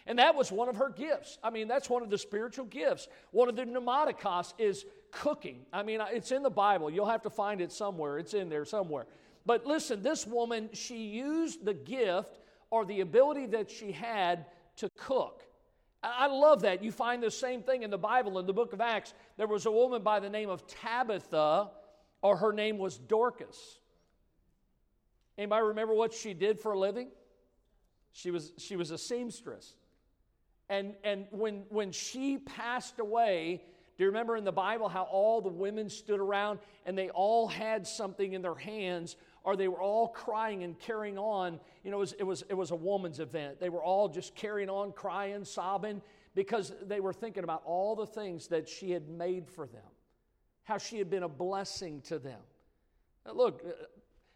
And 0.09 0.18
that 0.18 0.35
was 0.35 0.51
one 0.51 0.71
of 0.71 0.77
her 0.77 0.88
gifts. 0.88 1.38
I 1.44 1.51
mean, 1.51 1.68
that's 1.68 1.90
one 1.90 2.03
of 2.03 2.09
the 2.09 2.16
spiritual 2.16 2.64
gifts. 2.64 3.09
One 3.31 3.49
of 3.51 3.57
the 3.57 3.64
pneumatikos 3.64 4.55
is 4.59 4.87
cooking. 5.12 5.66
I 5.71 5.83
mean, 5.83 6.01
it's 6.11 6.33
in 6.33 6.42
the 6.42 6.51
Bible. 6.51 6.90
You'll 6.90 7.07
have 7.07 7.23
to 7.23 7.31
find 7.31 7.61
it 7.61 7.71
somewhere. 7.71 8.18
It's 8.18 8.33
in 8.33 8.49
there 8.49 8.64
somewhere. 8.64 9.07
But 9.44 9.66
listen, 9.66 10.03
this 10.03 10.27
woman, 10.27 10.71
she 10.73 10.97
used 10.97 11.62
the 11.62 11.75
gift 11.75 12.40
or 12.71 12.87
the 12.87 13.03
ability 13.03 13.47
that 13.47 13.71
she 13.71 13.92
had 13.92 14.47
to 14.77 14.88
cook. 14.97 15.44
I 16.03 16.27
love 16.27 16.62
that. 16.62 16.83
You 16.83 16.90
find 16.90 17.23
the 17.23 17.31
same 17.31 17.62
thing 17.62 17.83
in 17.83 17.90
the 17.90 17.99
Bible 17.99 18.38
in 18.38 18.47
the 18.47 18.53
book 18.55 18.73
of 18.73 18.81
Acts. 18.81 19.12
There 19.37 19.47
was 19.47 19.66
a 19.66 19.71
woman 19.71 20.03
by 20.03 20.21
the 20.21 20.31
name 20.31 20.49
of 20.49 20.66
Tabitha, 20.66 21.71
or 22.23 22.37
her 22.37 22.53
name 22.53 22.79
was 22.79 22.97
Dorcas. 22.97 23.79
Anybody 25.37 25.66
remember 25.66 25.92
what 25.92 26.14
she 26.14 26.33
did 26.33 26.59
for 26.59 26.73
a 26.73 26.79
living? 26.79 27.09
She 28.12 28.31
was, 28.31 28.53
she 28.59 28.75
was 28.77 28.90
a 28.90 28.99
seamstress. 28.99 29.75
And, 30.68 30.94
and 31.02 31.26
when, 31.31 31.64
when 31.70 31.92
she 31.92 32.38
passed 32.38 32.98
away, 32.98 33.62
do 33.96 34.04
you 34.04 34.09
remember 34.09 34.37
in 34.37 34.44
the 34.44 34.52
Bible 34.52 34.88
how 34.88 35.04
all 35.04 35.40
the 35.40 35.48
women 35.48 35.88
stood 35.88 36.20
around 36.20 36.59
and 36.87 36.96
they 36.96 37.11
all 37.11 37.48
had 37.48 37.87
something 37.87 38.33
in 38.33 38.42
their 38.42 38.54
hands 38.54 39.16
or 39.48 39.57
they 39.57 39.68
were 39.68 39.81
all 39.81 40.09
crying 40.09 40.62
and 40.62 40.78
carrying 40.78 41.16
on. 41.16 41.59
You 41.83 41.90
know, 41.90 41.96
it 41.96 42.00
was, 42.00 42.12
it 42.18 42.22
was, 42.22 42.44
it 42.50 42.54
was 42.54 42.70
a 42.70 42.76
woman's 42.76 43.18
event. 43.18 43.59
They 43.59 43.70
were 43.70 43.83
all 43.83 44.09
just 44.09 44.35
carrying 44.35 44.68
on, 44.68 44.92
crying, 44.92 45.42
sobbing, 45.44 46.02
because 46.35 46.74
they 46.87 47.00
were 47.00 47.14
thinking 47.14 47.44
about 47.44 47.62
all 47.64 47.96
the 47.96 48.07
things 48.07 48.48
that 48.48 48.68
she 48.68 48.90
had 48.90 49.09
made 49.09 49.48
for 49.48 49.66
them, 49.66 49.81
how 50.64 50.76
she 50.76 50.98
had 50.98 51.09
been 51.09 51.22
a 51.22 51.28
blessing 51.28 52.02
to 52.02 52.18
them. 52.18 52.40
Now, 53.24 53.33
look, 53.33 53.62
uh, 53.66 53.70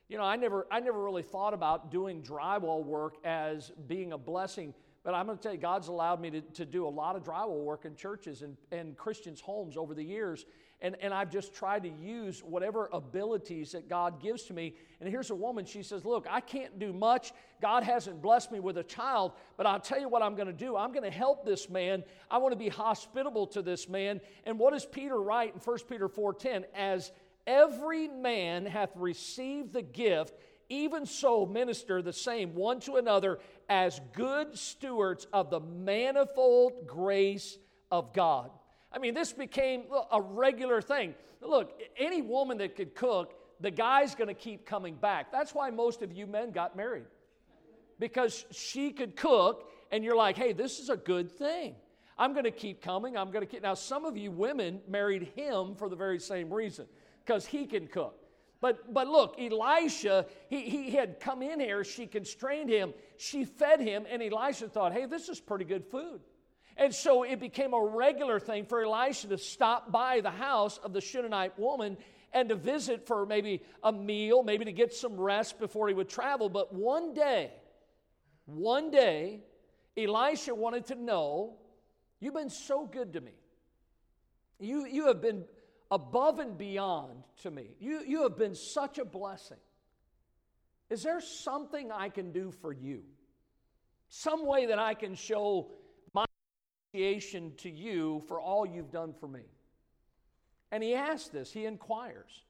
you 0.09 0.17
know, 0.17 0.25
I 0.25 0.37
never, 0.37 0.67
I 0.71 0.81
never 0.81 1.03
really 1.03 1.23
thought 1.23 1.53
about 1.53 1.91
doing 1.91 2.23
drywall 2.23 2.83
work 2.83 3.17
as 3.25 3.71
being 3.87 4.13
a 4.13 4.19
blessing 4.19 4.73
but 5.05 5.15
I'm 5.15 5.27
going 5.27 5.37
to 5.37 5.43
tell 5.43 5.53
you, 5.53 5.59
God's 5.59 5.89
allowed 5.89 6.21
me 6.21 6.31
to, 6.31 6.41
to 6.41 6.65
do 6.65 6.87
a 6.87 6.89
lot 6.89 7.17
of 7.17 7.25
drywall 7.25 7.65
work 7.65 7.85
in 7.85 7.97
churches 7.97 8.43
and, 8.43 8.57
and 8.71 8.97
Christians' 8.97 9.41
homes 9.41 9.77
over 9.77 9.95
the 9.95 10.05
years. 10.05 10.47
And, 10.81 10.97
and 11.01 11.13
I've 11.13 11.31
just 11.31 11.55
tried 11.55 11.83
to 11.85 11.89
use 11.89 12.43
whatever 12.43 12.89
abilities 12.93 13.73
that 13.73 13.89
God 13.89 14.21
gives 14.21 14.45
to 14.45 14.53
me. 14.53 14.75
And 15.01 15.09
here's 15.09 15.31
a 15.31 15.35
woman, 15.35 15.65
she 15.65 15.83
says, 15.83 16.05
Look, 16.05 16.27
I 16.31 16.41
can't 16.41 16.79
do 16.79 16.93
much. 16.93 17.33
God 17.61 17.83
hasn't 17.83 18.23
blessed 18.23 18.53
me 18.53 18.61
with 18.61 18.79
a 18.79 18.83
child, 18.85 19.33
but 19.57 19.67
I'll 19.67 19.81
tell 19.81 20.01
you 20.01 20.09
what 20.09 20.23
I'm 20.23 20.35
going 20.35 20.49
to 20.49 20.53
do. 20.53 20.77
I'm 20.77 20.93
going 20.93 21.05
to 21.05 21.17
help 21.17 21.45
this 21.45 21.69
man. 21.69 22.05
I 22.31 22.39
want 22.39 22.53
to 22.53 22.59
be 22.59 22.69
hospitable 22.69 23.47
to 23.49 23.63
this 23.63 23.89
man. 23.89 24.21
And 24.45 24.59
what 24.59 24.73
does 24.73 24.87
Peter 24.87 25.21
write 25.21 25.55
in 25.55 25.61
1 25.61 25.79
Peter 25.89 26.09
4:10? 26.09 26.65
As 26.75 27.11
every 27.47 28.07
man 28.09 28.67
hath 28.67 28.91
received 28.97 29.73
the 29.73 29.83
gift, 29.83 30.35
even 30.69 31.07
so 31.07 31.45
minister 31.45 32.03
the 32.03 32.13
same 32.13 32.55
one 32.55 32.81
to 32.81 32.95
another 32.95 33.39
as 33.73 34.03
good 34.13 34.59
stewards 34.59 35.27
of 35.33 35.49
the 35.49 35.59
manifold 35.59 36.87
grace 36.87 37.57
of 37.91 38.13
God. 38.13 38.51
I 38.93 38.99
mean, 38.99 39.15
this 39.15 39.33
became 39.33 39.85
a 40.13 40.21
regular 40.21 40.83
thing. 40.83 41.15
Look, 41.41 41.81
any 41.97 42.21
woman 42.21 42.59
that 42.59 42.77
could 42.77 42.95
cook, 42.95 43.33
the 43.61 43.71
guy's 43.71 44.15
going 44.15 44.29
to 44.29 44.35
keep 44.35 44.67
coming 44.67 44.95
back. 44.95 45.33
That's 45.33 45.55
why 45.55 45.71
most 45.71 46.03
of 46.03 46.13
you 46.13 46.27
men 46.27 46.51
got 46.51 46.77
married. 46.77 47.07
Because 47.99 48.45
she 48.51 48.91
could 48.91 49.17
cook, 49.17 49.71
and 49.91 50.05
you're 50.05 50.17
like, 50.17 50.37
hey, 50.37 50.53
this 50.53 50.79
is 50.79 50.91
a 50.91 50.97
good 50.97 51.31
thing. 51.31 51.75
I'm 52.19 52.35
going 52.35 52.45
to 52.45 52.51
keep 52.51 52.83
coming. 52.83 53.17
I'm 53.17 53.31
going 53.31 53.41
to 53.41 53.51
keep. 53.51 53.63
Now, 53.63 53.73
some 53.73 54.05
of 54.05 54.19
you 54.19 54.31
women 54.31 54.83
married 54.87 55.33
him 55.35 55.77
for 55.77 55.89
the 55.89 55.97
very 55.97 56.19
same 56.19 56.53
reason, 56.53 56.85
because 57.25 57.47
he 57.47 57.65
can 57.65 57.87
cook. 57.87 58.22
But, 58.63 58.95
but 58.95 59.09
look, 59.09 59.35
Elisha, 59.39 60.25
he, 60.49 60.63
he 60.63 60.91
had 60.93 61.21
come 61.21 61.43
in 61.43 61.61
here, 61.61 61.83
she 61.83 62.07
constrained 62.07 62.71
him, 62.71 62.95
she 63.19 63.45
fed 63.45 63.81
him, 63.81 64.07
and 64.09 64.23
Elisha 64.23 64.69
thought, 64.69 64.93
hey, 64.93 65.05
this 65.05 65.29
is 65.29 65.41
pretty 65.41 65.65
good 65.65 65.85
food. 65.85 66.21
And 66.77 66.95
so 66.95 67.25
it 67.25 67.41
became 67.41 67.75
a 67.75 67.85
regular 67.85 68.41
thing 68.41 68.65
for 68.65 68.83
Elisha 68.83 69.27
to 69.29 69.37
stop 69.37 69.93
by 69.93 70.21
the 70.21 70.31
house 70.31 70.79
of 70.79 70.93
the 70.93 71.01
Shunammite 71.01 71.59
woman 71.59 71.99
and 72.33 72.49
to 72.49 72.55
visit 72.55 73.07
for 73.07 73.27
maybe 73.27 73.63
a 73.83 73.93
meal, 73.93 74.45
maybe 74.45 74.65
to 74.65 74.73
get 74.73 74.95
some 74.95 75.21
rest 75.21 75.59
before 75.59 75.89
he 75.89 75.95
would 75.95 76.09
travel. 76.09 76.49
But 76.49 76.73
one 76.73 77.13
day, 77.13 77.51
one 78.47 78.91
day, 78.91 79.41
Elisha 79.97 80.55
wanted 80.55 80.87
to 80.87 80.95
know, 80.95 81.59
You've 82.23 82.35
been 82.35 82.51
so 82.51 82.87
good 82.87 83.15
to 83.15 83.21
me. 83.21 83.33
You, 84.61 84.87
you 84.87 85.09
have 85.09 85.21
been 85.21 85.43
above 85.93 86.39
and 86.39 86.57
beyond 86.57 87.23
to 87.43 87.51
me. 87.51 87.67
You, 87.79 88.03
you 88.05 88.23
have 88.23 88.39
been 88.39 88.55
such 88.55 88.99
a 88.99 89.05
blessing. 89.05 89.59
Is 90.89 91.03
there 91.03 91.21
something 91.21 91.93
I 91.93 92.09
can 92.09 92.33
do 92.33 92.51
for 92.51 92.73
you? 92.73 93.03
Some 94.09 94.47
way 94.47 94.67
that 94.67 94.79
I 94.79 94.95
can 94.95 95.15
show 95.15 95.71
my 96.15 96.25
appreciation 96.89 97.53
to 97.59 97.71
you 97.71 98.23
for 98.27 98.41
all 98.41 98.65
you've 98.67 98.91
done 98.91 99.13
for 99.13 99.29
me? 99.29 99.43
And 100.71 100.83
he 100.83 100.95
asks 100.95 101.29
this, 101.29 101.53
he 101.53 101.67
inquires. 101.67 102.43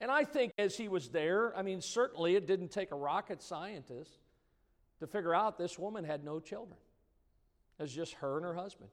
And 0.00 0.10
I 0.10 0.24
think 0.24 0.52
as 0.58 0.76
he 0.76 0.88
was 0.88 1.08
there, 1.10 1.56
I 1.56 1.62
mean, 1.62 1.80
certainly 1.80 2.34
it 2.34 2.48
didn't 2.48 2.72
take 2.72 2.90
a 2.90 2.96
rocket 2.96 3.40
scientist 3.40 4.18
to 4.98 5.06
figure 5.06 5.34
out 5.34 5.56
this 5.56 5.78
woman 5.78 6.02
had 6.02 6.24
no 6.24 6.40
children. 6.40 6.78
It 7.78 7.82
was 7.82 7.92
just 7.92 8.14
her 8.14 8.36
and 8.36 8.44
her 8.44 8.54
husband. 8.54 8.90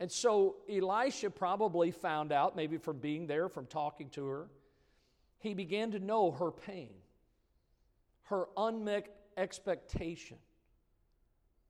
And 0.00 0.10
so 0.10 0.56
Elisha 0.68 1.28
probably 1.28 1.90
found 1.90 2.32
out, 2.32 2.56
maybe 2.56 2.78
from 2.78 2.98
being 2.98 3.26
there, 3.26 3.50
from 3.50 3.66
talking 3.66 4.08
to 4.10 4.26
her, 4.26 4.48
he 5.38 5.52
began 5.52 5.90
to 5.90 5.98
know 5.98 6.30
her 6.30 6.50
pain, 6.50 6.94
her 8.24 8.46
unmet 8.56 9.14
expectation, 9.36 10.38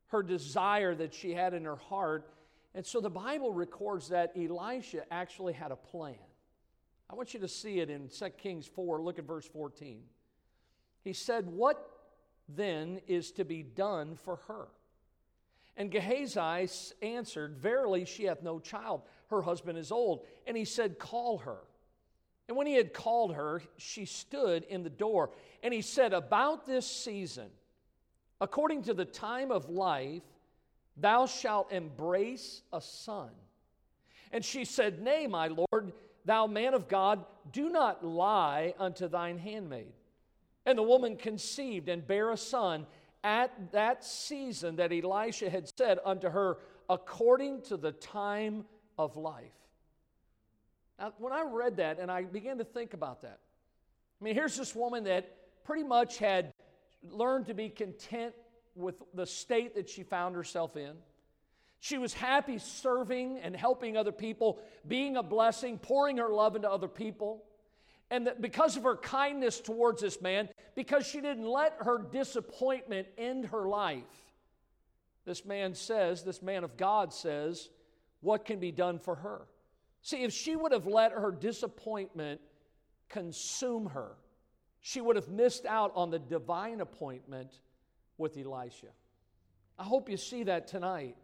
her 0.06 0.22
desire 0.22 0.94
that 0.94 1.12
she 1.12 1.34
had 1.34 1.54
in 1.54 1.64
her 1.64 1.76
heart. 1.76 2.32
And 2.72 2.86
so 2.86 3.00
the 3.00 3.10
Bible 3.10 3.52
records 3.52 4.08
that 4.08 4.32
Elisha 4.36 5.12
actually 5.12 5.52
had 5.52 5.72
a 5.72 5.76
plan. 5.76 6.14
I 7.10 7.16
want 7.16 7.34
you 7.34 7.40
to 7.40 7.48
see 7.48 7.80
it 7.80 7.90
in 7.90 8.08
2 8.08 8.30
Kings 8.30 8.66
4. 8.68 9.02
Look 9.02 9.18
at 9.18 9.24
verse 9.24 9.46
14. 9.46 10.02
He 11.02 11.12
said, 11.12 11.48
What 11.48 11.90
then 12.48 13.00
is 13.08 13.32
to 13.32 13.44
be 13.44 13.64
done 13.64 14.14
for 14.14 14.36
her? 14.46 14.68
And 15.76 15.90
Gehazi 15.90 16.68
answered, 17.02 17.56
Verily, 17.56 18.04
she 18.04 18.24
hath 18.24 18.42
no 18.42 18.58
child. 18.58 19.02
Her 19.28 19.42
husband 19.42 19.78
is 19.78 19.92
old. 19.92 20.26
And 20.46 20.56
he 20.56 20.64
said, 20.64 20.98
Call 20.98 21.38
her. 21.38 21.58
And 22.48 22.56
when 22.56 22.66
he 22.66 22.74
had 22.74 22.92
called 22.92 23.34
her, 23.34 23.62
she 23.76 24.04
stood 24.04 24.64
in 24.64 24.82
the 24.82 24.90
door. 24.90 25.30
And 25.62 25.72
he 25.72 25.82
said, 25.82 26.12
About 26.12 26.66
this 26.66 26.84
season, 26.84 27.48
according 28.40 28.82
to 28.82 28.94
the 28.94 29.04
time 29.04 29.52
of 29.52 29.70
life, 29.70 30.22
thou 30.96 31.26
shalt 31.26 31.70
embrace 31.70 32.62
a 32.72 32.80
son. 32.80 33.30
And 34.32 34.44
she 34.44 34.64
said, 34.64 35.00
Nay, 35.00 35.26
my 35.26 35.48
Lord, 35.48 35.92
thou 36.24 36.46
man 36.46 36.74
of 36.74 36.88
God, 36.88 37.24
do 37.52 37.68
not 37.68 38.04
lie 38.04 38.74
unto 38.78 39.08
thine 39.08 39.38
handmaid. 39.38 39.92
And 40.66 40.76
the 40.76 40.82
woman 40.82 41.16
conceived 41.16 41.88
and 41.88 42.06
bare 42.06 42.30
a 42.30 42.36
son 42.36 42.86
at 43.22 43.72
that 43.72 44.04
season 44.04 44.76
that 44.76 44.92
Elisha 44.92 45.50
had 45.50 45.70
said 45.76 45.98
unto 46.04 46.28
her, 46.28 46.58
according 46.88 47.62
to 47.62 47.76
the 47.76 47.92
time 47.92 48.64
of 48.98 49.16
life. 49.16 49.52
Now, 50.98 51.12
when 51.18 51.32
I 51.32 51.42
read 51.42 51.76
that 51.76 51.98
and 51.98 52.10
I 52.10 52.22
began 52.22 52.58
to 52.58 52.64
think 52.64 52.94
about 52.94 53.22
that, 53.22 53.38
I 54.20 54.24
mean, 54.24 54.34
here's 54.34 54.56
this 54.56 54.74
woman 54.74 55.04
that 55.04 55.64
pretty 55.64 55.84
much 55.84 56.18
had 56.18 56.52
learned 57.02 57.46
to 57.46 57.54
be 57.54 57.68
content 57.68 58.34
with 58.74 59.02
the 59.14 59.26
state 59.26 59.74
that 59.74 59.88
she 59.88 60.02
found 60.02 60.34
herself 60.34 60.76
in. 60.76 60.92
She 61.80 61.96
was 61.96 62.12
happy 62.12 62.58
serving 62.58 63.38
and 63.38 63.56
helping 63.56 63.96
other 63.96 64.12
people, 64.12 64.60
being 64.86 65.16
a 65.16 65.22
blessing, 65.22 65.78
pouring 65.78 66.18
her 66.18 66.28
love 66.28 66.54
into 66.54 66.70
other 66.70 66.88
people. 66.88 67.44
And 68.10 68.26
that 68.26 68.42
because 68.42 68.76
of 68.76 68.82
her 68.82 68.96
kindness 68.96 69.60
towards 69.60 70.02
this 70.02 70.20
man, 70.20 70.50
because 70.80 71.06
she 71.06 71.20
didn't 71.20 71.44
let 71.44 71.74
her 71.80 71.98
disappointment 71.98 73.06
end 73.18 73.44
her 73.44 73.68
life, 73.68 74.02
this 75.26 75.44
man 75.44 75.74
says, 75.74 76.22
this 76.22 76.40
man 76.40 76.64
of 76.64 76.78
God 76.78 77.12
says, 77.12 77.68
what 78.22 78.46
can 78.46 78.58
be 78.58 78.72
done 78.72 78.98
for 78.98 79.14
her? 79.16 79.42
See, 80.00 80.22
if 80.22 80.32
she 80.32 80.56
would 80.56 80.72
have 80.72 80.86
let 80.86 81.12
her 81.12 81.32
disappointment 81.32 82.40
consume 83.10 83.90
her, 83.90 84.12
she 84.80 85.02
would 85.02 85.16
have 85.16 85.28
missed 85.28 85.66
out 85.66 85.92
on 85.94 86.10
the 86.10 86.18
divine 86.18 86.80
appointment 86.80 87.60
with 88.16 88.38
Elisha. 88.38 88.86
I 89.78 89.84
hope 89.84 90.08
you 90.08 90.16
see 90.16 90.44
that 90.44 90.66
tonight. 90.66 91.14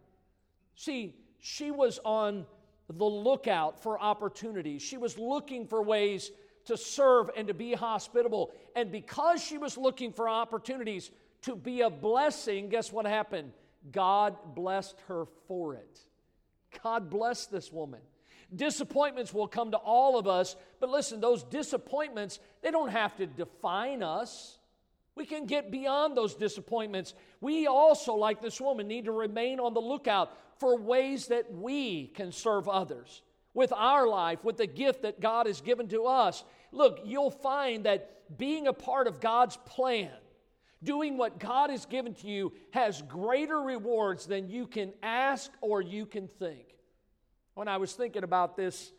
See, 0.75 1.15
she 1.39 1.71
was 1.71 1.99
on 2.05 2.45
the 2.87 3.05
lookout 3.05 3.81
for 3.81 3.99
opportunities. 3.99 4.83
She 4.83 4.97
was 4.97 5.17
looking 5.17 5.65
for 5.65 5.81
ways 5.81 6.29
to 6.67 6.77
serve 6.77 7.29
and 7.35 7.47
to 7.47 7.53
be 7.53 7.73
hospitable. 7.73 8.51
And 8.75 8.91
because 8.91 9.43
she 9.43 9.57
was 9.57 9.77
looking 9.77 10.13
for 10.13 10.29
opportunities 10.29 11.11
to 11.43 11.55
be 11.55 11.81
a 11.81 11.89
blessing, 11.89 12.69
guess 12.69 12.91
what 12.91 13.05
happened? 13.05 13.51
God 13.91 14.35
blessed 14.55 14.95
her 15.07 15.25
for 15.47 15.75
it. 15.75 15.99
God 16.83 17.09
blessed 17.09 17.51
this 17.51 17.71
woman. 17.71 18.01
Disappointments 18.55 19.33
will 19.33 19.47
come 19.47 19.71
to 19.71 19.77
all 19.77 20.17
of 20.17 20.27
us, 20.27 20.55
but 20.79 20.89
listen, 20.89 21.19
those 21.19 21.43
disappointments, 21.43 22.39
they 22.61 22.71
don't 22.71 22.91
have 22.91 23.15
to 23.17 23.25
define 23.25 24.01
us. 24.01 24.57
We 25.15 25.25
can 25.25 25.47
get 25.47 25.71
beyond 25.71 26.15
those 26.15 26.35
disappointments. 26.35 27.13
We 27.41 27.67
also, 27.67 28.13
like 28.13 28.41
this 28.41 28.61
woman, 28.61 28.87
need 28.87 29.05
to 29.05 29.11
remain 29.11 29.59
on 29.59 29.73
the 29.73 29.81
lookout 29.81 30.31
for 30.59 30.77
ways 30.77 31.27
that 31.27 31.51
we 31.51 32.07
can 32.07 32.31
serve 32.31 32.69
others 32.69 33.21
with 33.53 33.73
our 33.73 34.07
life, 34.07 34.43
with 34.43 34.57
the 34.57 34.67
gift 34.67 35.01
that 35.01 35.19
God 35.19 35.47
has 35.47 35.59
given 35.59 35.87
to 35.89 36.05
us. 36.05 36.43
Look, 36.71 37.01
you'll 37.05 37.31
find 37.31 37.85
that 37.85 38.37
being 38.37 38.67
a 38.67 38.73
part 38.73 39.07
of 39.07 39.19
God's 39.19 39.57
plan, 39.57 40.11
doing 40.83 41.17
what 41.17 41.39
God 41.39 41.69
has 41.69 41.85
given 41.85 42.13
to 42.15 42.27
you, 42.27 42.53
has 42.71 43.01
greater 43.03 43.59
rewards 43.61 44.25
than 44.25 44.49
you 44.49 44.67
can 44.67 44.93
ask 45.01 45.51
or 45.61 45.81
you 45.81 46.05
can 46.05 46.27
think. 46.27 46.75
When 47.53 47.67
I 47.67 47.77
was 47.77 47.93
thinking 47.93 48.23
about 48.23 48.55
this, 48.55 48.91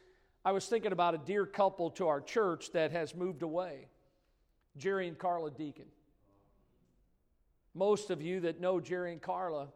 I 0.44 0.52
was 0.52 0.66
thinking 0.66 0.92
about 0.92 1.14
a 1.14 1.18
dear 1.18 1.46
couple 1.46 1.90
to 1.92 2.08
our 2.08 2.20
church 2.20 2.72
that 2.72 2.90
has 2.92 3.14
moved 3.14 3.42
away 3.42 3.88
Jerry 4.76 5.08
and 5.08 5.18
Carla 5.18 5.50
Deacon. 5.50 5.86
Most 7.74 8.10
of 8.10 8.22
you 8.22 8.40
that 8.40 8.60
know 8.60 8.80
Jerry 8.80 9.12
and 9.12 9.20
Carla, 9.20 9.68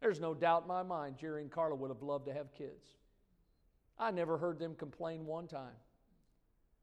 there's 0.00 0.20
no 0.20 0.32
doubt 0.32 0.62
in 0.62 0.68
my 0.68 0.82
mind 0.82 1.16
Jerry 1.18 1.42
and 1.42 1.50
Carla 1.50 1.74
would 1.74 1.90
have 1.90 2.02
loved 2.02 2.26
to 2.26 2.32
have 2.32 2.54
kids. 2.54 2.86
I 3.98 4.10
never 4.10 4.38
heard 4.38 4.58
them 4.58 4.74
complain 4.74 5.26
one 5.26 5.46
time. 5.46 5.74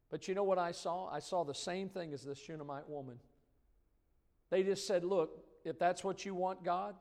But 0.10 0.28
you 0.28 0.36
know 0.36 0.44
what 0.44 0.58
I 0.58 0.72
saw? 0.72 1.08
I 1.08 1.20
saw 1.20 1.44
the 1.44 1.54
same 1.54 1.90
thing 1.90 2.14
as 2.14 2.24
this 2.24 2.40
Shunammite 2.40 2.90
woman. 2.90 3.20
They 4.50 4.64
just 4.64 4.88
said, 4.88 5.04
Look, 5.04 5.44
if 5.64 5.78
that's 5.78 6.04
what 6.04 6.26
you 6.26 6.34
want, 6.34 6.64
God, 6.64 6.96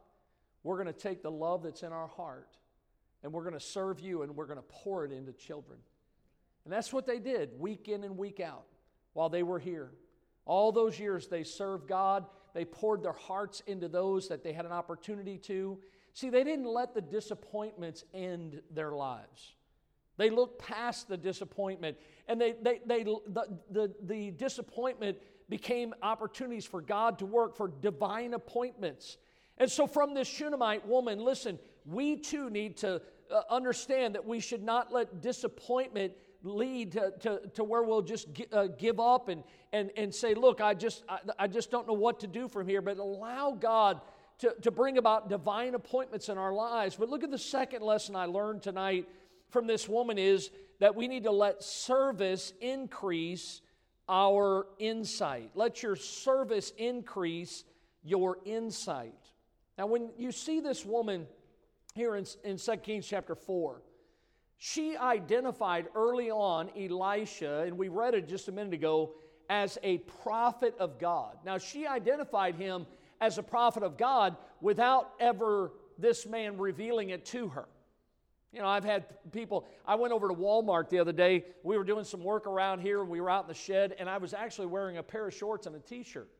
we're 0.62 0.76
going 0.76 0.92
to 0.92 0.92
take 0.92 1.22
the 1.22 1.30
love 1.30 1.62
that's 1.62 1.82
in 1.82 1.92
our 1.92 2.08
heart 2.08 2.56
and 3.22 3.32
we're 3.32 3.42
going 3.42 3.54
to 3.54 3.60
serve 3.60 4.00
you 4.00 4.22
and 4.22 4.36
we're 4.36 4.46
going 4.46 4.58
to 4.58 4.64
pour 4.68 5.04
it 5.04 5.12
into 5.12 5.32
children. 5.32 5.78
And 6.64 6.72
that's 6.72 6.92
what 6.92 7.06
they 7.06 7.18
did 7.18 7.58
week 7.58 7.88
in 7.88 8.04
and 8.04 8.16
week 8.18 8.40
out 8.40 8.66
while 9.14 9.28
they 9.28 9.42
were 9.42 9.58
here. 9.58 9.90
All 10.44 10.72
those 10.72 10.98
years 10.98 11.28
they 11.28 11.44
served 11.44 11.88
God, 11.88 12.26
they 12.54 12.64
poured 12.64 13.02
their 13.02 13.12
hearts 13.12 13.62
into 13.66 13.88
those 13.88 14.28
that 14.28 14.42
they 14.42 14.52
had 14.52 14.66
an 14.66 14.72
opportunity 14.72 15.38
to. 15.38 15.78
See, 16.12 16.30
they 16.30 16.44
didn't 16.44 16.66
let 16.66 16.94
the 16.94 17.00
disappointments 17.00 18.04
end 18.12 18.60
their 18.70 18.92
lives. 18.92 19.54
They 20.18 20.30
looked 20.30 20.58
past 20.58 21.08
the 21.08 21.16
disappointment, 21.16 21.96
and 22.26 22.40
they, 22.40 22.54
they, 22.60 22.80
they, 22.84 23.04
the, 23.04 23.58
the, 23.70 23.94
the 24.02 24.32
disappointment 24.32 25.16
became 25.48 25.94
opportunities 26.02 26.66
for 26.66 26.82
God 26.82 27.20
to 27.20 27.26
work, 27.26 27.56
for 27.56 27.68
divine 27.80 28.34
appointments. 28.34 29.16
And 29.56 29.70
so, 29.70 29.86
from 29.86 30.14
this 30.14 30.28
Shunammite 30.28 30.86
woman, 30.86 31.20
listen, 31.20 31.58
we 31.86 32.16
too 32.16 32.50
need 32.50 32.76
to 32.78 33.00
uh, 33.32 33.42
understand 33.48 34.16
that 34.16 34.26
we 34.26 34.40
should 34.40 34.62
not 34.62 34.92
let 34.92 35.22
disappointment 35.22 36.12
lead 36.42 36.92
to, 36.92 37.12
to, 37.20 37.40
to 37.54 37.64
where 37.64 37.82
we'll 37.82 38.02
just 38.02 38.28
uh, 38.52 38.66
give 38.66 39.00
up 39.00 39.28
and, 39.28 39.42
and, 39.72 39.90
and 39.96 40.12
say, 40.12 40.34
Look, 40.34 40.60
I 40.60 40.74
just, 40.74 41.04
I, 41.08 41.18
I 41.38 41.46
just 41.46 41.70
don't 41.70 41.86
know 41.86 41.94
what 41.94 42.20
to 42.20 42.26
do 42.26 42.48
from 42.48 42.68
here, 42.68 42.82
but 42.82 42.98
allow 42.98 43.52
God 43.52 44.00
to, 44.38 44.54
to 44.62 44.70
bring 44.70 44.98
about 44.98 45.28
divine 45.28 45.74
appointments 45.74 46.28
in 46.28 46.38
our 46.38 46.52
lives. 46.52 46.96
But 46.96 47.08
look 47.08 47.24
at 47.24 47.30
the 47.30 47.38
second 47.38 47.82
lesson 47.82 48.16
I 48.16 48.26
learned 48.26 48.62
tonight 48.62 49.08
from 49.50 49.66
this 49.66 49.88
woman 49.88 50.18
is 50.18 50.50
that 50.80 50.94
we 50.94 51.08
need 51.08 51.24
to 51.24 51.30
let 51.30 51.62
service 51.62 52.52
increase 52.60 53.60
our 54.08 54.66
insight. 54.78 55.50
Let 55.54 55.82
your 55.82 55.96
service 55.96 56.72
increase 56.78 57.64
your 58.02 58.38
insight. 58.44 59.14
Now, 59.76 59.86
when 59.86 60.10
you 60.16 60.32
see 60.32 60.60
this 60.60 60.84
woman 60.84 61.26
here 61.94 62.16
in, 62.16 62.26
in 62.44 62.56
2 62.56 62.76
Kings 62.78 63.06
chapter 63.06 63.34
4, 63.34 63.82
she 64.56 64.96
identified 64.96 65.86
early 65.94 66.30
on 66.30 66.70
Elisha, 66.76 67.62
and 67.62 67.78
we 67.78 67.88
read 67.88 68.14
it 68.14 68.28
just 68.28 68.48
a 68.48 68.52
minute 68.52 68.74
ago, 68.74 69.12
as 69.48 69.78
a 69.82 69.98
prophet 69.98 70.74
of 70.78 70.98
God. 70.98 71.36
Now, 71.44 71.58
she 71.58 71.86
identified 71.86 72.56
him 72.56 72.86
as 73.20 73.38
a 73.38 73.42
prophet 73.42 73.82
of 73.82 73.96
God 73.96 74.36
without 74.60 75.12
ever 75.20 75.72
this 75.96 76.26
man 76.26 76.58
revealing 76.58 77.10
it 77.10 77.24
to 77.26 77.48
her. 77.48 77.68
You 78.52 78.60
know, 78.60 78.66
I've 78.66 78.84
had 78.84 79.04
people, 79.32 79.66
I 79.86 79.96
went 79.96 80.12
over 80.12 80.28
to 80.28 80.34
Walmart 80.34 80.88
the 80.88 80.98
other 81.00 81.12
day. 81.12 81.44
We 81.62 81.76
were 81.76 81.84
doing 81.84 82.04
some 82.04 82.22
work 82.22 82.46
around 82.46 82.80
here. 82.80 83.04
We 83.04 83.20
were 83.20 83.28
out 83.28 83.44
in 83.44 83.48
the 83.48 83.54
shed, 83.54 83.94
and 83.98 84.08
I 84.08 84.16
was 84.18 84.32
actually 84.32 84.68
wearing 84.68 84.96
a 84.96 85.02
pair 85.02 85.28
of 85.28 85.34
shorts 85.34 85.66
and 85.66 85.76
a 85.76 85.80
t 85.80 86.02
shirt. 86.02 86.30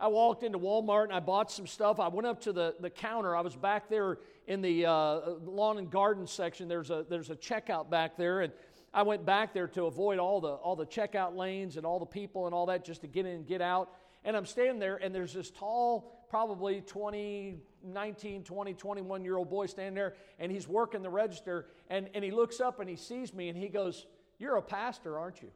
I 0.00 0.08
walked 0.08 0.42
into 0.42 0.58
Walmart 0.58 1.04
and 1.04 1.12
I 1.12 1.20
bought 1.20 1.52
some 1.52 1.66
stuff. 1.66 2.00
I 2.00 2.08
went 2.08 2.26
up 2.26 2.40
to 2.42 2.54
the, 2.54 2.74
the 2.80 2.88
counter. 2.88 3.36
I 3.36 3.42
was 3.42 3.54
back 3.54 3.90
there 3.90 4.18
in 4.46 4.62
the 4.62 4.86
uh, 4.86 5.20
lawn 5.44 5.76
and 5.76 5.90
garden 5.90 6.26
section. 6.26 6.68
There's 6.68 6.88
a, 6.88 7.04
there's 7.08 7.28
a 7.28 7.36
checkout 7.36 7.90
back 7.90 8.16
there, 8.16 8.40
and 8.40 8.52
I 8.94 9.02
went 9.02 9.26
back 9.26 9.52
there 9.52 9.68
to 9.68 9.84
avoid 9.84 10.18
all 10.18 10.40
the, 10.40 10.52
all 10.52 10.74
the 10.74 10.86
checkout 10.86 11.36
lanes 11.36 11.76
and 11.76 11.84
all 11.84 11.98
the 11.98 12.06
people 12.06 12.46
and 12.46 12.54
all 12.54 12.66
that 12.66 12.84
just 12.84 13.02
to 13.02 13.06
get 13.06 13.26
in 13.26 13.32
and 13.32 13.46
get 13.46 13.60
out. 13.60 13.90
And 14.24 14.36
I'm 14.36 14.46
standing 14.46 14.78
there, 14.78 14.96
and 14.96 15.14
there's 15.14 15.34
this 15.34 15.50
tall, 15.50 16.26
probably 16.28 16.80
20, 16.80 17.58
19, 17.84 18.44
20, 18.44 18.74
21 18.74 19.24
year 19.24 19.36
old 19.36 19.50
boy 19.50 19.66
standing 19.66 19.94
there, 19.94 20.14
and 20.38 20.50
he's 20.50 20.68
working 20.68 21.02
the 21.02 21.10
register, 21.10 21.66
and, 21.88 22.08
and 22.14 22.24
he 22.24 22.30
looks 22.30 22.60
up 22.60 22.80
and 22.80 22.88
he 22.88 22.96
sees 22.96 23.32
me, 23.32 23.48
and 23.48 23.58
he 23.58 23.68
goes, 23.68 24.06
You're 24.38 24.56
a 24.56 24.62
pastor, 24.62 25.18
aren't 25.18 25.42
you? 25.42 25.50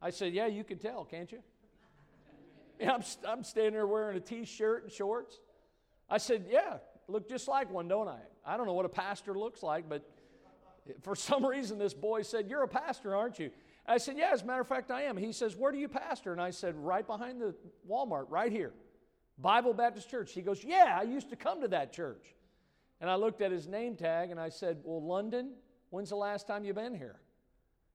I 0.00 0.10
said, 0.10 0.32
Yeah, 0.32 0.46
you 0.46 0.64
can 0.64 0.78
tell, 0.78 1.04
can't 1.04 1.30
you? 1.30 1.38
And 2.78 2.90
I'm, 2.90 3.02
I'm 3.26 3.42
standing 3.42 3.72
there 3.72 3.86
wearing 3.86 4.18
a 4.18 4.20
t 4.20 4.44
shirt 4.44 4.82
and 4.82 4.92
shorts. 4.92 5.40
I 6.10 6.18
said, 6.18 6.44
Yeah, 6.50 6.76
look 7.08 7.26
just 7.28 7.48
like 7.48 7.70
one, 7.70 7.88
don't 7.88 8.08
I? 8.08 8.18
I 8.44 8.58
don't 8.58 8.66
know 8.66 8.74
what 8.74 8.84
a 8.84 8.90
pastor 8.90 9.34
looks 9.34 9.62
like, 9.62 9.88
but 9.88 10.06
for 11.02 11.16
some 11.16 11.44
reason, 11.44 11.78
this 11.78 11.94
boy 11.94 12.22
said, 12.22 12.48
You're 12.48 12.62
a 12.62 12.68
pastor, 12.68 13.16
aren't 13.16 13.38
you? 13.38 13.50
I 13.86 13.98
said, 13.98 14.16
Yeah, 14.18 14.30
as 14.32 14.42
a 14.42 14.44
matter 14.44 14.60
of 14.60 14.68
fact, 14.68 14.90
I 14.90 15.02
am. 15.02 15.16
He 15.16 15.32
says, 15.32 15.56
Where 15.56 15.72
do 15.72 15.78
you 15.78 15.88
pastor? 15.88 16.32
And 16.32 16.40
I 16.40 16.50
said, 16.50 16.74
Right 16.76 17.06
behind 17.06 17.40
the 17.40 17.54
Walmart, 17.88 18.26
right 18.28 18.52
here. 18.52 18.72
Bible 19.38 19.74
Baptist 19.74 20.10
Church. 20.10 20.32
He 20.32 20.42
goes, 20.42 20.64
Yeah, 20.64 20.96
I 20.98 21.02
used 21.02 21.30
to 21.30 21.36
come 21.36 21.60
to 21.60 21.68
that 21.68 21.92
church. 21.92 22.34
And 23.00 23.10
I 23.10 23.16
looked 23.16 23.42
at 23.42 23.50
his 23.50 23.66
name 23.66 23.96
tag 23.96 24.30
and 24.30 24.40
I 24.40 24.48
said, 24.48 24.78
Well, 24.82 25.02
London, 25.02 25.52
when's 25.90 26.10
the 26.10 26.16
last 26.16 26.46
time 26.46 26.64
you've 26.64 26.76
been 26.76 26.94
here? 26.94 27.16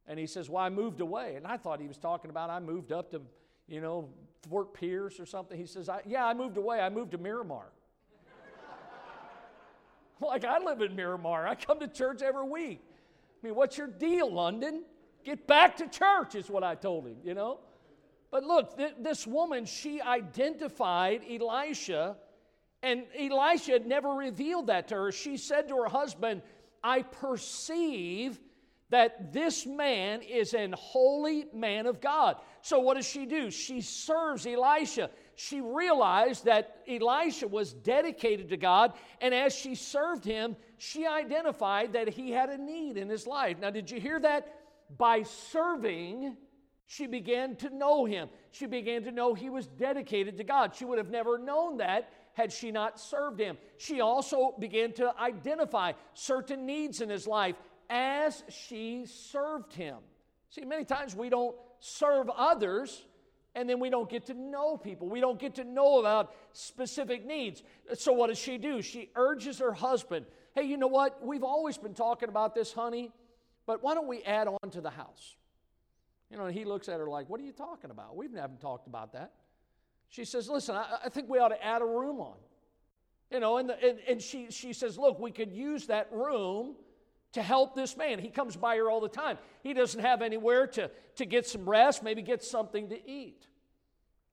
And 0.07 0.19
he 0.19 0.27
says, 0.27 0.49
Well, 0.49 0.63
I 0.63 0.69
moved 0.69 1.01
away. 1.01 1.35
And 1.35 1.47
I 1.47 1.57
thought 1.57 1.79
he 1.79 1.87
was 1.87 1.97
talking 1.97 2.29
about 2.29 2.49
I 2.49 2.59
moved 2.59 2.91
up 2.91 3.11
to, 3.11 3.21
you 3.67 3.81
know, 3.81 4.09
Fort 4.49 4.73
Pierce 4.73 5.19
or 5.19 5.25
something. 5.25 5.57
He 5.57 5.65
says, 5.65 5.89
I, 5.89 6.01
Yeah, 6.05 6.25
I 6.25 6.33
moved 6.33 6.57
away. 6.57 6.79
I 6.79 6.89
moved 6.89 7.11
to 7.11 7.17
Miramar. 7.17 7.65
like, 10.21 10.45
I 10.45 10.59
live 10.59 10.81
in 10.81 10.95
Miramar. 10.95 11.47
I 11.47 11.55
come 11.55 11.79
to 11.79 11.87
church 11.87 12.21
every 12.21 12.47
week. 12.47 12.81
I 13.41 13.47
mean, 13.47 13.55
what's 13.55 13.77
your 13.77 13.87
deal, 13.87 14.31
London? 14.31 14.83
Get 15.23 15.47
back 15.47 15.77
to 15.77 15.87
church, 15.87 16.35
is 16.35 16.49
what 16.49 16.63
I 16.63 16.75
told 16.75 17.05
him, 17.05 17.17
you 17.23 17.33
know? 17.33 17.59
But 18.31 18.43
look, 18.43 18.77
th- 18.77 18.95
this 18.99 19.27
woman, 19.27 19.65
she 19.65 20.01
identified 20.01 21.21
Elisha, 21.29 22.15
and 22.81 23.03
Elisha 23.17 23.73
had 23.73 23.85
never 23.85 24.09
revealed 24.09 24.67
that 24.67 24.87
to 24.87 24.95
her. 24.95 25.11
She 25.11 25.37
said 25.37 25.67
to 25.67 25.75
her 25.77 25.89
husband, 25.89 26.41
I 26.83 27.03
perceive 27.03 28.39
that 28.89 29.31
this 29.31 29.65
man 29.65 30.21
is 30.21 30.53
an 30.53 30.73
holy 30.77 31.45
man 31.53 31.85
of 31.85 32.01
God. 32.01 32.37
So, 32.61 32.79
what 32.79 32.95
does 32.95 33.07
she 33.07 33.25
do? 33.25 33.51
She 33.51 33.81
serves 33.81 34.45
Elisha. 34.45 35.09
She 35.35 35.61
realized 35.61 36.45
that 36.45 36.77
Elisha 36.87 37.47
was 37.47 37.73
dedicated 37.73 38.49
to 38.49 38.57
God, 38.57 38.93
and 39.21 39.33
as 39.33 39.55
she 39.55 39.75
served 39.75 40.25
him, 40.25 40.55
she 40.77 41.05
identified 41.05 41.93
that 41.93 42.09
he 42.09 42.31
had 42.31 42.49
a 42.49 42.57
need 42.57 42.97
in 42.97 43.09
his 43.09 43.27
life. 43.27 43.57
Now, 43.59 43.69
did 43.69 43.91
you 43.91 43.99
hear 43.99 44.19
that? 44.19 44.47
by 44.97 45.23
serving, 45.23 46.35
she 46.87 47.07
began 47.07 47.55
to 47.57 47.69
know 47.69 48.05
him. 48.05 48.29
She 48.51 48.65
began 48.65 49.03
to 49.03 49.11
know 49.11 49.33
he 49.33 49.49
was 49.49 49.67
dedicated 49.67 50.37
to 50.37 50.43
God. 50.43 50.75
She 50.75 50.85
would 50.85 50.97
have 50.97 51.09
never 51.09 51.37
known 51.37 51.77
that 51.77 52.11
had 52.33 52.51
she 52.51 52.71
not 52.71 52.99
served 52.99 53.39
him. 53.39 53.57
She 53.77 54.01
also 54.01 54.53
began 54.59 54.93
to 54.93 55.13
identify 55.19 55.93
certain 56.13 56.65
needs 56.65 57.01
in 57.01 57.09
his 57.09 57.27
life 57.27 57.55
as 57.89 58.43
she 58.49 59.05
served 59.05 59.73
him. 59.73 59.97
See, 60.49 60.65
many 60.65 60.85
times 60.85 61.15
we 61.15 61.29
don't 61.29 61.55
serve 61.79 62.29
others 62.29 63.03
and 63.55 63.69
then 63.69 63.79
we 63.79 63.89
don't 63.89 64.09
get 64.09 64.27
to 64.27 64.33
know 64.33 64.77
people. 64.77 65.09
We 65.09 65.19
don't 65.19 65.39
get 65.39 65.55
to 65.55 65.63
know 65.63 65.99
about 65.99 66.33
specific 66.53 67.25
needs. 67.25 67.63
So, 67.95 68.13
what 68.13 68.27
does 68.27 68.37
she 68.37 68.57
do? 68.57 68.81
She 68.81 69.09
urges 69.15 69.59
her 69.59 69.73
husband, 69.73 70.25
Hey, 70.53 70.63
you 70.63 70.77
know 70.77 70.87
what? 70.87 71.25
We've 71.25 71.43
always 71.43 71.77
been 71.77 71.93
talking 71.93 72.29
about 72.29 72.55
this, 72.55 72.73
honey. 72.73 73.11
But 73.65 73.81
why 73.83 73.93
don't 73.93 74.07
we 74.07 74.21
add 74.23 74.47
on 74.47 74.69
to 74.71 74.81
the 74.81 74.89
house? 74.89 75.35
You 76.31 76.37
know, 76.37 76.47
he 76.47 76.63
looks 76.63 76.87
at 76.87 76.99
her 76.99 77.07
like, 77.07 77.29
What 77.29 77.41
are 77.41 77.43
you 77.43 77.51
talking 77.51 77.91
about? 77.91 78.15
We 78.15 78.27
haven't 78.35 78.61
talked 78.61 78.87
about 78.87 79.13
that. 79.13 79.33
She 80.09 80.23
says, 80.23 80.49
Listen, 80.49 80.75
I, 80.75 80.99
I 81.05 81.09
think 81.09 81.29
we 81.29 81.39
ought 81.39 81.49
to 81.49 81.63
add 81.63 81.81
a 81.81 81.85
room 81.85 82.21
on. 82.21 82.37
You 83.29 83.39
know, 83.39 83.57
and, 83.57 83.69
the, 83.69 83.83
and, 83.83 83.99
and 84.07 84.21
she, 84.21 84.49
she 84.49 84.71
says, 84.71 84.97
Look, 84.97 85.19
we 85.19 85.31
could 85.31 85.51
use 85.51 85.87
that 85.87 86.07
room 86.11 86.75
to 87.33 87.41
help 87.41 87.75
this 87.75 87.97
man. 87.97 88.19
He 88.19 88.29
comes 88.29 88.55
by 88.55 88.75
here 88.75 88.89
all 88.89 89.01
the 89.01 89.09
time. 89.09 89.37
He 89.61 89.73
doesn't 89.73 89.99
have 89.99 90.21
anywhere 90.21 90.67
to, 90.67 90.89
to 91.15 91.25
get 91.25 91.45
some 91.47 91.67
rest, 91.69 92.03
maybe 92.03 92.21
get 92.21 92.43
something 92.43 92.89
to 92.89 93.09
eat. 93.09 93.47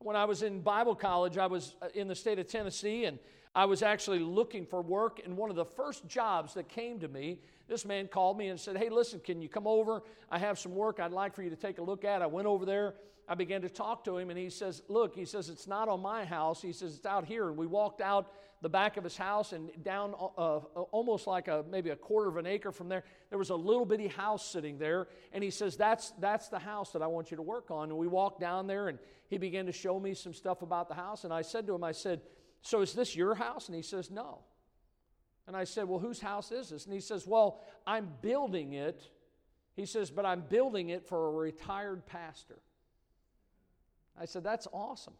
When 0.00 0.14
I 0.14 0.24
was 0.24 0.42
in 0.42 0.60
Bible 0.60 0.94
college, 0.94 1.36
I 1.36 1.46
was 1.46 1.74
uh, 1.82 1.88
in 1.94 2.06
the 2.06 2.14
state 2.14 2.38
of 2.38 2.46
Tennessee 2.46 3.04
and 3.04 3.18
I 3.58 3.64
was 3.64 3.82
actually 3.82 4.20
looking 4.20 4.64
for 4.64 4.80
work, 4.82 5.20
and 5.24 5.36
one 5.36 5.50
of 5.50 5.56
the 5.56 5.64
first 5.64 6.06
jobs 6.06 6.54
that 6.54 6.68
came 6.68 7.00
to 7.00 7.08
me, 7.08 7.40
this 7.66 7.84
man 7.84 8.06
called 8.06 8.38
me 8.38 8.50
and 8.50 8.60
said, 8.60 8.76
Hey, 8.76 8.88
listen, 8.88 9.18
can 9.18 9.42
you 9.42 9.48
come 9.48 9.66
over? 9.66 10.04
I 10.30 10.38
have 10.38 10.60
some 10.60 10.76
work 10.76 11.00
I'd 11.00 11.10
like 11.10 11.34
for 11.34 11.42
you 11.42 11.50
to 11.50 11.56
take 11.56 11.78
a 11.78 11.82
look 11.82 12.04
at. 12.04 12.22
I 12.22 12.26
went 12.26 12.46
over 12.46 12.64
there. 12.64 12.94
I 13.28 13.34
began 13.34 13.60
to 13.62 13.68
talk 13.68 14.04
to 14.04 14.16
him, 14.16 14.30
and 14.30 14.38
he 14.38 14.48
says, 14.48 14.82
Look, 14.86 15.12
he 15.12 15.24
says, 15.24 15.48
it's 15.48 15.66
not 15.66 15.88
on 15.88 16.00
my 16.00 16.24
house. 16.24 16.62
He 16.62 16.72
says, 16.72 16.94
it's 16.94 17.04
out 17.04 17.24
here. 17.24 17.48
And 17.48 17.56
we 17.56 17.66
walked 17.66 18.00
out 18.00 18.32
the 18.62 18.68
back 18.68 18.96
of 18.96 19.02
his 19.02 19.16
house 19.16 19.52
and 19.52 19.70
down 19.82 20.14
uh, 20.20 20.58
uh, 20.58 20.60
almost 20.92 21.26
like 21.26 21.48
a 21.48 21.64
maybe 21.68 21.90
a 21.90 21.96
quarter 21.96 22.28
of 22.28 22.36
an 22.36 22.46
acre 22.46 22.72
from 22.72 22.88
there 22.88 23.04
there 23.30 23.38
was 23.38 23.50
a 23.50 23.54
little 23.54 23.84
bitty 23.84 24.08
house 24.08 24.44
sitting 24.44 24.78
there 24.78 25.06
and 25.32 25.44
he 25.44 25.50
says 25.50 25.76
that's 25.76 26.10
that's 26.18 26.48
the 26.48 26.58
house 26.58 26.90
that 26.90 27.00
i 27.00 27.06
want 27.06 27.30
you 27.30 27.36
to 27.36 27.42
work 27.42 27.70
on 27.70 27.88
and 27.88 27.96
we 27.96 28.08
walked 28.08 28.40
down 28.40 28.66
there 28.66 28.88
and 28.88 28.98
he 29.28 29.38
began 29.38 29.64
to 29.64 29.70
show 29.70 30.00
me 30.00 30.12
some 30.12 30.34
stuff 30.34 30.62
about 30.62 30.88
the 30.88 30.94
house 30.94 31.22
and 31.22 31.32
i 31.32 31.40
said 31.40 31.68
to 31.68 31.72
him 31.72 31.84
i 31.84 31.92
said 31.92 32.20
so 32.62 32.80
is 32.80 32.92
this 32.92 33.14
your 33.14 33.34
house? 33.34 33.68
And 33.68 33.76
he 33.76 33.82
says, 33.82 34.10
No. 34.10 34.40
And 35.46 35.56
I 35.56 35.64
said, 35.64 35.88
Well, 35.88 35.98
whose 35.98 36.20
house 36.20 36.52
is 36.52 36.70
this? 36.70 36.84
And 36.84 36.94
he 36.94 37.00
says, 37.00 37.26
Well, 37.26 37.60
I'm 37.86 38.08
building 38.20 38.74
it. 38.74 39.02
He 39.74 39.86
says, 39.86 40.10
But 40.10 40.26
I'm 40.26 40.42
building 40.42 40.90
it 40.90 41.06
for 41.06 41.28
a 41.28 41.30
retired 41.30 42.06
pastor. 42.06 42.58
I 44.20 44.26
said, 44.26 44.44
That's 44.44 44.66
awesome. 44.72 45.14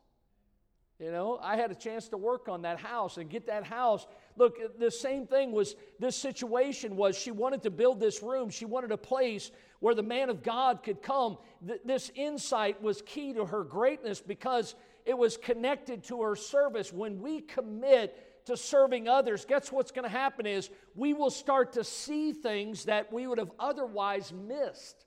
You 0.99 1.13
know, 1.13 1.39
I 1.41 1.57
had 1.57 1.71
a 1.71 1.77
chance 1.77 2.09
to 2.09 2.17
work 2.17 2.49
on 2.49 2.63
that 2.63 2.81
house 2.81 3.19
and 3.19 3.31
get 3.31 3.47
that 3.47 3.63
house. 3.63 4.05
Look, 4.37 4.57
the 4.81 4.91
same 4.91 5.29
thing 5.29 5.53
was 5.53 5.77
this 6.01 6.17
situation 6.17 6.97
was 6.97 7.17
she 7.17 7.31
wanted 7.31 7.63
to 7.63 7.71
build 7.71 8.01
this 8.01 8.21
room. 8.21 8.51
She 8.51 8.65
wanted 8.65 8.91
a 8.91 8.97
place 8.97 9.53
where 9.79 9.95
the 9.95 10.03
man 10.03 10.29
of 10.29 10.43
God 10.43 10.83
could 10.83 11.01
come. 11.01 11.39
Th- 11.65 11.81
this 11.85 12.11
insight 12.17 12.83
was 12.83 13.01
key 13.03 13.33
to 13.35 13.45
her 13.45 13.63
greatness 13.63 14.21
because 14.21 14.75
it 15.09 15.17
was 15.17 15.39
connected 15.39 16.05
to 16.05 16.21
her 16.21 16.37
service. 16.37 16.93
When 16.93 17.23
we 17.23 17.41
commit 17.41 18.45
to 18.45 18.59
serving 18.59 19.09
others, 19.09 19.47
guess 19.47 19.73
what's 19.73 19.91
going 19.91 20.03
to 20.03 20.11
happen 20.11 20.45
is 20.45 20.69
we 20.95 21.15
will 21.15 21.31
start 21.31 21.73
to 21.73 21.83
see 21.83 22.33
things 22.35 22.85
that 22.85 23.11
we 23.11 23.27
would 23.27 23.39
have 23.39 23.51
otherwise 23.59 24.35
missed. 24.35 25.07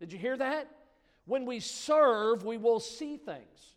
Did 0.00 0.10
you 0.10 0.18
hear 0.18 0.38
that? 0.38 0.70
When 1.26 1.44
we 1.44 1.60
serve, 1.60 2.46
we 2.46 2.56
will 2.56 2.80
see 2.80 3.18
things. 3.18 3.76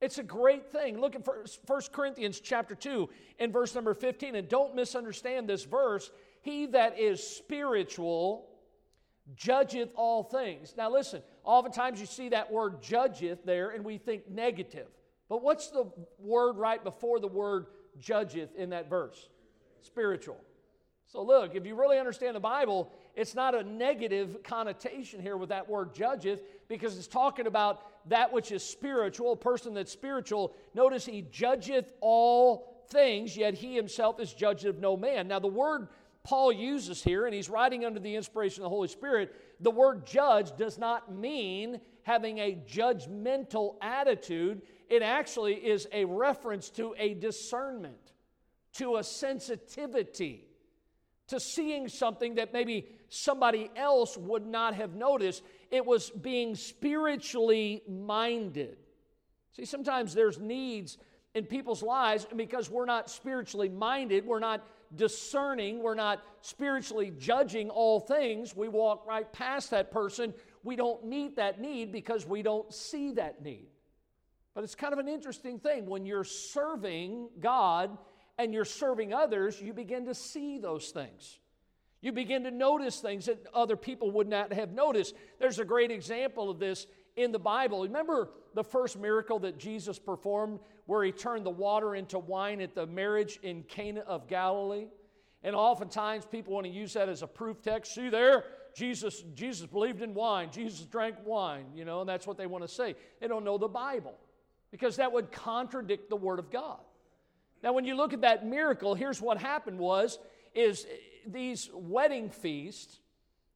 It's 0.00 0.18
a 0.18 0.22
great 0.22 0.70
thing. 0.70 1.00
Look 1.00 1.16
at 1.16 1.26
1 1.26 1.46
Corinthians 1.90 2.38
chapter 2.38 2.76
2 2.76 3.08
and 3.40 3.52
verse 3.52 3.74
number 3.74 3.94
15. 3.94 4.36
And 4.36 4.48
don't 4.48 4.76
misunderstand 4.76 5.48
this 5.48 5.64
verse. 5.64 6.08
He 6.42 6.66
that 6.66 7.00
is 7.00 7.20
spiritual 7.20 8.47
judgeth 9.36 9.90
all 9.94 10.22
things. 10.22 10.74
Now 10.76 10.90
listen, 10.90 11.22
oftentimes 11.44 12.00
you 12.00 12.06
see 12.06 12.30
that 12.30 12.50
word 12.50 12.82
judgeth 12.82 13.44
there 13.44 13.70
and 13.70 13.84
we 13.84 13.98
think 13.98 14.30
negative. 14.30 14.88
But 15.28 15.42
what's 15.42 15.68
the 15.68 15.90
word 16.18 16.56
right 16.56 16.82
before 16.82 17.20
the 17.20 17.28
word 17.28 17.66
judgeth 17.98 18.54
in 18.56 18.70
that 18.70 18.88
verse? 18.88 19.28
Spiritual. 19.82 20.38
So 21.06 21.22
look, 21.22 21.54
if 21.54 21.66
you 21.66 21.74
really 21.74 21.98
understand 21.98 22.36
the 22.36 22.40
Bible, 22.40 22.92
it's 23.14 23.34
not 23.34 23.54
a 23.54 23.62
negative 23.62 24.42
connotation 24.42 25.20
here 25.20 25.36
with 25.36 25.48
that 25.48 25.68
word 25.68 25.94
judgeth 25.94 26.40
because 26.68 26.98
it's 26.98 27.06
talking 27.06 27.46
about 27.46 28.08
that 28.10 28.32
which 28.32 28.52
is 28.52 28.62
spiritual, 28.62 29.32
a 29.32 29.36
person 29.36 29.74
that's 29.74 29.92
spiritual. 29.92 30.54
Notice 30.74 31.06
he 31.06 31.22
judgeth 31.30 31.92
all 32.00 32.84
things, 32.90 33.36
yet 33.36 33.54
he 33.54 33.74
himself 33.74 34.20
is 34.20 34.32
judged 34.32 34.66
of 34.66 34.78
no 34.78 34.96
man. 34.96 35.28
Now, 35.28 35.38
the 35.38 35.48
word 35.48 35.88
Paul 36.28 36.52
uses 36.52 37.02
here, 37.02 37.24
and 37.24 37.34
he's 37.34 37.48
writing 37.48 37.86
under 37.86 37.98
the 37.98 38.14
inspiration 38.14 38.60
of 38.60 38.64
the 38.64 38.68
Holy 38.68 38.88
Spirit, 38.88 39.34
the 39.60 39.70
word 39.70 40.06
judge 40.06 40.54
does 40.58 40.76
not 40.76 41.10
mean 41.10 41.80
having 42.02 42.36
a 42.36 42.62
judgmental 42.70 43.76
attitude. 43.80 44.60
It 44.90 45.00
actually 45.00 45.54
is 45.54 45.88
a 45.90 46.04
reference 46.04 46.68
to 46.72 46.94
a 46.98 47.14
discernment, 47.14 48.12
to 48.74 48.96
a 48.96 49.04
sensitivity, 49.04 50.46
to 51.28 51.40
seeing 51.40 51.88
something 51.88 52.34
that 52.34 52.52
maybe 52.52 52.88
somebody 53.08 53.70
else 53.74 54.18
would 54.18 54.44
not 54.44 54.74
have 54.74 54.94
noticed. 54.94 55.42
It 55.70 55.86
was 55.86 56.10
being 56.10 56.56
spiritually 56.56 57.82
minded. 57.88 58.76
See, 59.56 59.64
sometimes 59.64 60.12
there's 60.12 60.38
needs 60.38 60.98
in 61.34 61.46
people's 61.46 61.82
lives, 61.82 62.26
and 62.28 62.36
because 62.36 62.70
we're 62.70 62.84
not 62.84 63.08
spiritually 63.08 63.70
minded, 63.70 64.26
we're 64.26 64.40
not 64.40 64.62
discerning, 64.96 65.82
we're 65.82 65.94
not 65.94 66.22
spiritually 66.40 67.12
judging 67.18 67.70
all 67.70 68.00
things, 68.00 68.54
we 68.56 68.68
walk 68.68 69.06
right 69.06 69.30
past 69.32 69.70
that 69.70 69.90
person. 69.90 70.34
We 70.64 70.76
don't 70.76 71.04
meet 71.04 71.36
that 71.36 71.60
need 71.60 71.92
because 71.92 72.26
we 72.26 72.42
don't 72.42 72.72
see 72.72 73.12
that 73.12 73.42
need. 73.42 73.68
But 74.54 74.64
it's 74.64 74.74
kind 74.74 74.92
of 74.92 74.98
an 74.98 75.08
interesting 75.08 75.58
thing. 75.58 75.86
When 75.86 76.04
you're 76.04 76.24
serving 76.24 77.28
God 77.40 77.96
and 78.38 78.52
you're 78.52 78.64
serving 78.64 79.14
others, 79.14 79.62
you 79.62 79.72
begin 79.72 80.06
to 80.06 80.14
see 80.14 80.58
those 80.58 80.88
things. 80.88 81.38
You 82.00 82.12
begin 82.12 82.44
to 82.44 82.50
notice 82.50 83.00
things 83.00 83.26
that 83.26 83.44
other 83.52 83.76
people 83.76 84.10
would 84.12 84.28
not 84.28 84.52
have 84.52 84.72
noticed. 84.72 85.14
There's 85.38 85.58
a 85.58 85.64
great 85.64 85.90
example 85.90 86.50
of 86.50 86.58
this 86.58 86.86
in 87.16 87.32
the 87.32 87.38
Bible. 87.38 87.82
Remember 87.82 88.30
the 88.54 88.62
first 88.62 88.98
miracle 88.98 89.40
that 89.40 89.58
Jesus 89.58 89.98
performed 89.98 90.60
where 90.88 91.04
he 91.04 91.12
turned 91.12 91.44
the 91.44 91.50
water 91.50 91.94
into 91.94 92.18
wine 92.18 92.62
at 92.62 92.74
the 92.74 92.86
marriage 92.86 93.38
in 93.42 93.62
Cana 93.62 94.00
of 94.00 94.26
Galilee? 94.26 94.86
And 95.42 95.54
oftentimes 95.54 96.24
people 96.24 96.54
want 96.54 96.64
to 96.64 96.72
use 96.72 96.94
that 96.94 97.10
as 97.10 97.22
a 97.22 97.26
proof 97.26 97.60
text. 97.60 97.94
See 97.94 98.08
there, 98.08 98.44
Jesus, 98.74 99.22
Jesus 99.34 99.66
believed 99.66 100.00
in 100.00 100.14
wine. 100.14 100.48
Jesus 100.50 100.80
drank 100.86 101.16
wine, 101.26 101.66
you 101.74 101.84
know, 101.84 102.00
and 102.00 102.08
that's 102.08 102.26
what 102.26 102.38
they 102.38 102.46
want 102.46 102.64
to 102.64 102.68
say. 102.68 102.96
They 103.20 103.28
don't 103.28 103.44
know 103.44 103.58
the 103.58 103.68
Bible 103.68 104.14
because 104.70 104.96
that 104.96 105.12
would 105.12 105.30
contradict 105.30 106.08
the 106.08 106.16
Word 106.16 106.38
of 106.38 106.50
God. 106.50 106.80
Now, 107.62 107.74
when 107.74 107.84
you 107.84 107.94
look 107.94 108.14
at 108.14 108.22
that 108.22 108.46
miracle, 108.46 108.94
here's 108.94 109.20
what 109.20 109.36
happened 109.36 109.78
was 109.78 110.18
is 110.54 110.86
these 111.26 111.68
wedding 111.74 112.30
feasts, 112.30 112.98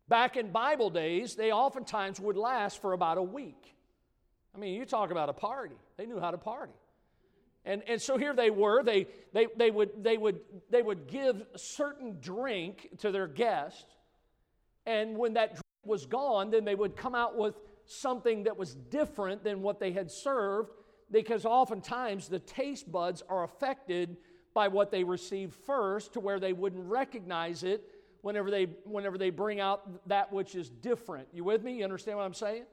back 0.07 0.37
in 0.37 0.51
Bible 0.53 0.91
days, 0.91 1.35
they 1.35 1.51
oftentimes 1.51 2.21
would 2.21 2.37
last 2.37 2.83
for 2.83 2.93
about 2.93 3.17
a 3.17 3.23
week. 3.23 3.75
I 4.55 4.59
mean, 4.59 4.75
you 4.75 4.85
talk 4.85 5.11
about 5.11 5.31
a 5.31 5.33
party. 5.33 5.77
They 5.97 6.05
knew 6.05 6.21
how 6.21 6.31
to 6.31 6.37
party. 6.37 6.75
And, 7.65 7.83
and 7.87 8.01
so 8.01 8.19
here 8.19 8.35
they 8.35 8.51
were. 8.51 8.83
They, 8.83 9.07
they, 9.33 9.47
they, 9.57 9.71
would, 9.71 10.03
they, 10.03 10.17
would, 10.17 10.41
they 10.71 10.83
would 10.83 11.07
give 11.07 11.43
certain 11.57 12.19
drink 12.21 12.89
to 12.99 13.13
their 13.13 13.29
guest. 13.29 13.87
And 14.85 15.17
when 15.17 15.35
that 15.35 15.51
drink 15.51 15.63
was 15.85 16.07
gone, 16.07 16.51
then 16.51 16.65
they 16.65 16.75
would 16.75 16.97
come 16.97 17.15
out 17.15 17.37
with 17.37 17.55
something 17.85 18.45
that 18.45 18.57
was 18.57 18.75
different 18.75 19.45
than 19.45 19.63
what 19.63 19.79
they 19.79 19.93
had 19.93 20.11
served 20.11 20.73
because 21.11 21.45
oftentimes 21.45 22.29
the 22.29 22.39
taste 22.39 22.91
buds 22.91 23.23
are 23.29 23.45
affected 23.45 24.17
by 24.55 24.69
what 24.69 24.91
they 24.91 25.05
receive 25.05 25.55
first 25.67 26.15
to 26.15 26.21
where 26.21 26.41
they 26.41 26.53
wouldn't 26.53 26.85
recognize 26.89 27.63
it 27.63 27.85
whenever 28.23 28.51
they 28.51 28.65
whenever 28.85 29.19
they 29.19 29.31
bring 29.31 29.61
out 29.61 30.09
that 30.09 30.33
which 30.33 30.55
is 30.55 30.71
different 30.71 31.27
you 31.33 31.45
with 31.45 31.63
me 31.63 31.79
you 31.79 31.85
understand 31.85 32.17
what 32.17 32.25
i'm 32.25 32.35
saying 32.35 32.65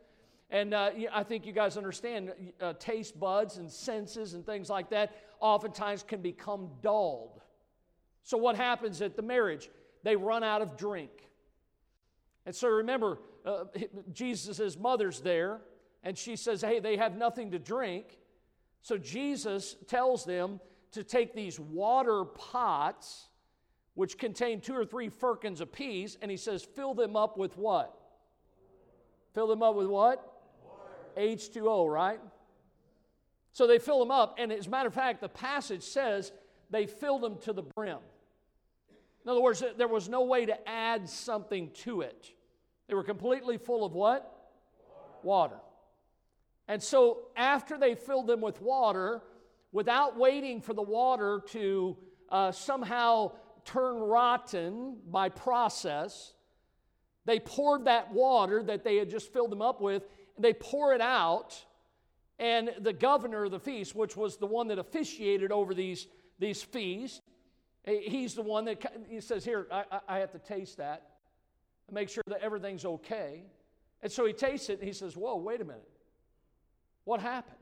and 0.50 0.74
uh, 0.74 0.92
i 1.12 1.24
think 1.24 1.46
you 1.46 1.54
guys 1.54 1.78
understand 1.78 2.32
uh, 2.62 2.74
taste 2.80 3.20
buds 3.20 3.58
and 3.58 3.72
senses 3.72 4.34
and 4.34 4.46
things 4.46 4.70
like 4.70 4.90
that 4.90 5.16
oftentimes 5.40 6.04
can 6.04 6.22
become 6.22 6.70
dulled 6.82 7.42
so 8.24 8.38
what 8.38 8.56
happens 8.56 9.02
at 9.02 9.16
the 9.16 9.22
marriage 9.22 9.70
they 10.04 10.16
run 10.16 10.44
out 10.44 10.62
of 10.62 10.78
drink 10.78 11.12
and 12.46 12.56
so 12.56 12.68
remember 12.68 13.20
uh, 13.46 13.66
jesus' 14.12 14.78
mother's 14.78 15.20
there 15.22 15.62
and 16.04 16.18
she 16.18 16.36
says 16.36 16.62
hey 16.62 16.80
they 16.80 16.98
have 16.98 17.16
nothing 17.16 17.52
to 17.52 17.60
drink 17.60 18.20
so 18.82 18.98
Jesus 18.98 19.76
tells 19.88 20.26
them 20.26 20.60
to 20.92 21.04
take 21.04 21.36
these 21.36 21.60
water 21.60 22.24
pots, 22.26 23.28
which 23.94 24.18
contain 24.18 24.62
two 24.62 24.76
or 24.76 24.86
three 24.86 25.10
firkins 25.10 25.62
apiece, 25.62 26.18
and 26.22 26.32
he 26.32 26.38
says, 26.38 26.64
fill 26.64 26.94
them 26.94 27.16
up 27.16 27.38
with 27.38 27.58
what? 27.58 27.96
Fill 29.34 29.48
them 29.48 29.62
up 29.62 29.76
with 29.76 29.88
what? 29.88 30.29
Water. 31.20 31.36
H2O, 31.36 31.92
right? 31.92 32.20
So 33.52 33.68
they 33.68 33.80
fill 33.80 34.00
them 34.00 34.12
up, 34.12 34.36
and 34.38 34.52
as 34.52 34.68
a 34.68 34.70
matter 34.70 34.88
of 34.88 34.94
fact, 34.94 35.22
the 35.22 35.30
passage 35.30 35.84
says 35.84 36.32
they 36.70 36.86
filled 36.86 37.24
them 37.24 37.38
to 37.42 37.54
the 37.54 37.64
brim. 37.64 37.98
In 39.26 39.30
other 39.30 39.42
words, 39.42 39.64
there 39.78 39.88
was 39.88 40.08
no 40.08 40.24
way 40.24 40.46
to 40.46 40.70
add 40.70 41.10
something 41.10 41.72
to 41.84 42.02
it. 42.02 42.32
They 42.88 42.96
were 42.96 43.04
completely 43.04 43.58
full 43.58 43.86
of 43.86 43.94
what? 43.94 44.52
Water. 45.24 45.56
Water. 45.56 45.60
And 46.68 46.82
so, 46.82 47.28
after 47.36 47.78
they 47.78 47.96
filled 47.96 48.28
them 48.28 48.42
with 48.42 48.62
water, 48.62 49.22
without 49.72 50.18
waiting 50.18 50.62
for 50.62 50.74
the 50.74 50.82
water 50.82 51.42
to 51.50 51.98
uh, 52.30 52.52
somehow 52.52 53.32
turn 53.66 54.00
rotten 54.00 54.98
by 55.10 55.30
process, 55.30 56.34
they 57.26 57.40
poured 57.40 57.86
that 57.86 58.12
water 58.12 58.64
that 58.64 58.84
they 58.84 58.98
had 58.98 59.10
just 59.10 59.34
filled 59.34 59.52
them 59.52 59.62
up 59.62 59.82
with, 59.82 60.04
they 60.40 60.54
pour 60.54 60.94
it 60.94 61.02
out, 61.02 61.64
and 62.40 62.72
the 62.80 62.94
governor 62.94 63.44
of 63.44 63.52
the 63.52 63.60
feast, 63.60 63.94
which 63.96 64.16
was 64.16 64.38
the 64.38 64.46
one 64.46 64.70
that 64.70 64.80
officiated 64.80 65.52
over 65.52 65.74
these, 65.74 66.08
these 66.40 66.64
feasts, 66.64 67.22
he's 67.86 68.34
the 68.34 68.42
one 68.42 68.66
that 68.66 68.82
he 69.08 69.20
says, 69.22 69.44
Here, 69.44 69.68
I, 69.72 69.84
I 70.08 70.20
have 70.20 70.32
to 70.32 70.40
taste 70.40 70.78
that, 70.78 71.04
make 71.92 72.10
sure 72.10 72.24
that 72.28 72.42
everything's 72.42 72.86
okay. 72.86 73.44
And 74.02 74.12
so 74.12 74.26
he 74.26 74.34
tastes 74.34 74.70
it 74.70 74.80
and 74.80 74.88
he 74.88 74.94
says, 74.94 75.16
Whoa, 75.18 75.36
wait 75.36 75.62
a 75.62 75.66
minute. 75.66 75.90
What 77.04 77.20
happened? 77.20 77.58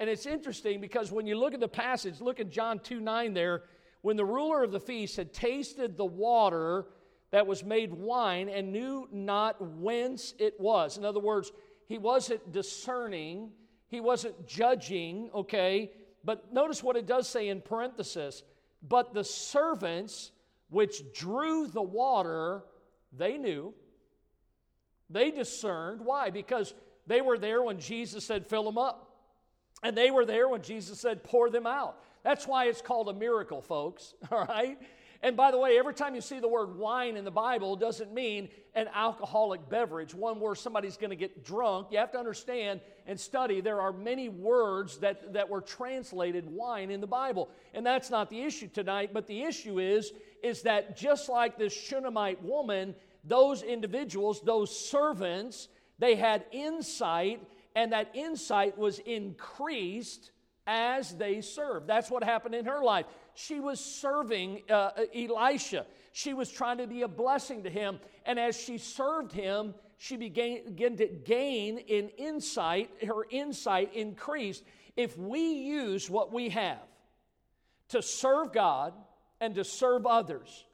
And 0.00 0.10
it's 0.10 0.26
interesting 0.26 0.80
because 0.80 1.12
when 1.12 1.26
you 1.26 1.38
look 1.38 1.54
at 1.54 1.60
the 1.60 1.68
passage, 1.68 2.20
look 2.20 2.40
at 2.40 2.50
John 2.50 2.78
2 2.80 3.00
9 3.00 3.32
there, 3.32 3.62
when 4.02 4.16
the 4.16 4.24
ruler 4.24 4.62
of 4.62 4.72
the 4.72 4.80
feast 4.80 5.16
had 5.16 5.32
tasted 5.32 5.96
the 5.96 6.04
water 6.04 6.86
that 7.34 7.48
was 7.48 7.64
made 7.64 7.92
wine 7.92 8.48
and 8.48 8.70
knew 8.70 9.08
not 9.10 9.56
whence 9.60 10.34
it 10.38 10.54
was. 10.60 10.98
In 10.98 11.04
other 11.04 11.18
words, 11.18 11.50
he 11.88 11.98
wasn't 11.98 12.52
discerning, 12.52 13.50
he 13.88 13.98
wasn't 13.98 14.46
judging, 14.46 15.30
okay? 15.34 15.90
But 16.22 16.52
notice 16.52 16.80
what 16.80 16.94
it 16.94 17.06
does 17.06 17.28
say 17.28 17.48
in 17.48 17.60
parenthesis. 17.60 18.44
But 18.88 19.14
the 19.14 19.24
servants 19.24 20.30
which 20.70 21.12
drew 21.12 21.66
the 21.66 21.82
water, 21.82 22.62
they 23.12 23.36
knew, 23.36 23.74
they 25.10 25.32
discerned. 25.32 26.02
Why? 26.02 26.30
Because 26.30 26.72
they 27.08 27.20
were 27.20 27.36
there 27.36 27.64
when 27.64 27.80
Jesus 27.80 28.24
said, 28.24 28.46
fill 28.46 28.62
them 28.62 28.78
up. 28.78 29.10
And 29.82 29.96
they 29.96 30.12
were 30.12 30.24
there 30.24 30.48
when 30.48 30.62
Jesus 30.62 31.00
said, 31.00 31.24
pour 31.24 31.50
them 31.50 31.66
out. 31.66 31.98
That's 32.22 32.46
why 32.46 32.66
it's 32.66 32.80
called 32.80 33.08
a 33.08 33.12
miracle, 33.12 33.60
folks, 33.60 34.14
all 34.30 34.44
right? 34.44 34.78
And 35.22 35.36
by 35.36 35.50
the 35.50 35.58
way, 35.58 35.78
every 35.78 35.94
time 35.94 36.14
you 36.14 36.20
see 36.20 36.40
the 36.40 36.48
word 36.48 36.76
wine 36.76 37.16
in 37.16 37.24
the 37.24 37.30
Bible, 37.30 37.76
doesn't 37.76 38.12
mean 38.12 38.48
an 38.74 38.88
alcoholic 38.94 39.68
beverage, 39.68 40.14
one 40.14 40.40
where 40.40 40.54
somebody's 40.54 40.96
going 40.96 41.10
to 41.10 41.16
get 41.16 41.44
drunk. 41.44 41.88
You 41.90 41.98
have 41.98 42.12
to 42.12 42.18
understand 42.18 42.80
and 43.06 43.18
study 43.18 43.60
there 43.60 43.80
are 43.80 43.92
many 43.92 44.28
words 44.28 44.98
that, 44.98 45.32
that 45.32 45.48
were 45.48 45.60
translated 45.60 46.48
wine 46.48 46.90
in 46.90 47.00
the 47.00 47.06
Bible. 47.06 47.48
And 47.72 47.84
that's 47.84 48.10
not 48.10 48.30
the 48.30 48.42
issue 48.42 48.68
tonight, 48.68 49.10
but 49.12 49.26
the 49.26 49.42
issue 49.42 49.78
is, 49.78 50.12
is 50.42 50.62
that 50.62 50.96
just 50.96 51.28
like 51.28 51.58
this 51.58 51.72
Shunammite 51.72 52.42
woman, 52.42 52.94
those 53.24 53.62
individuals, 53.62 54.40
those 54.42 54.76
servants, 54.76 55.68
they 55.98 56.16
had 56.16 56.44
insight, 56.52 57.42
and 57.74 57.92
that 57.92 58.10
insight 58.14 58.76
was 58.76 58.98
increased 59.00 60.30
as 60.66 61.14
they 61.16 61.40
served. 61.40 61.86
That's 61.86 62.10
what 62.10 62.24
happened 62.24 62.54
in 62.54 62.64
her 62.64 62.82
life. 62.82 63.06
She 63.34 63.60
was 63.60 63.80
serving 63.80 64.62
uh, 64.70 64.90
Elisha. 65.14 65.86
She 66.12 66.34
was 66.34 66.50
trying 66.50 66.78
to 66.78 66.86
be 66.86 67.02
a 67.02 67.08
blessing 67.08 67.64
to 67.64 67.70
him. 67.70 67.98
And 68.24 68.38
as 68.38 68.56
she 68.56 68.78
served 68.78 69.32
him, 69.32 69.74
she 69.98 70.16
began, 70.16 70.64
began 70.64 70.96
to 70.96 71.06
gain 71.06 71.78
in 71.78 72.10
insight. 72.10 72.90
Her 73.04 73.24
insight 73.30 73.94
increased. 73.94 74.62
If 74.96 75.18
we 75.18 75.40
use 75.40 76.08
what 76.08 76.32
we 76.32 76.50
have 76.50 76.86
to 77.88 78.02
serve 78.02 78.52
God 78.52 78.94
and 79.40 79.54
to 79.56 79.64
serve 79.64 80.06
others, 80.06 80.64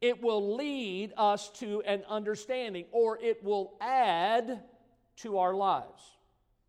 it 0.00 0.22
will 0.22 0.56
lead 0.56 1.14
us 1.16 1.48
to 1.60 1.82
an 1.82 2.04
understanding 2.08 2.84
or 2.92 3.18
it 3.18 3.42
will 3.42 3.74
add 3.80 4.62
to 5.16 5.38
our 5.38 5.54
lives. 5.54 6.02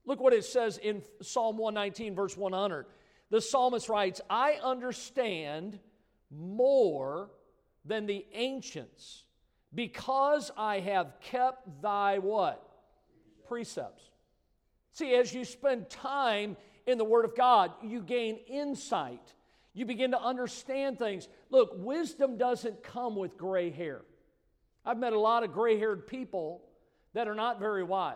Look 0.06 0.22
what 0.22 0.34
it 0.34 0.46
says 0.46 0.78
in 0.78 1.02
Psalm 1.22 1.58
119, 1.58 2.16
verse 2.16 2.38
100. 2.38 2.86
The 3.30 3.42
psalmist 3.42 3.90
writes, 3.90 4.22
I 4.30 4.60
understand 4.64 5.80
more 6.32 7.30
than 7.84 8.06
the 8.06 8.26
ancients 8.34 9.24
because 9.74 10.52
I 10.58 10.80
have 10.80 11.14
kept 11.22 11.82
thy 11.82 12.20
what? 12.20 12.62
Precepts. 13.48 14.04
See, 14.92 15.14
as 15.16 15.34
you 15.34 15.44
spend 15.44 15.90
time 15.90 16.56
in 16.88 16.98
the 16.98 17.04
Word 17.04 17.26
of 17.26 17.36
God, 17.36 17.72
you 17.84 18.02
gain 18.02 18.38
insight. 18.48 19.34
You 19.74 19.86
begin 19.86 20.12
to 20.12 20.22
understand 20.22 20.98
things. 20.98 21.28
Look, 21.50 21.72
wisdom 21.76 22.38
doesn't 22.38 22.82
come 22.82 23.16
with 23.16 23.38
gray 23.38 23.72
hair. 23.72 24.02
I've 24.86 24.98
met 24.98 25.14
a 25.14 25.20
lot 25.20 25.44
of 25.44 25.52
gray 25.52 25.78
haired 25.78 26.08
people 26.08 26.62
that 27.14 27.28
are 27.28 27.36
not 27.36 27.60
very 27.60 27.84
wise. 27.84 28.16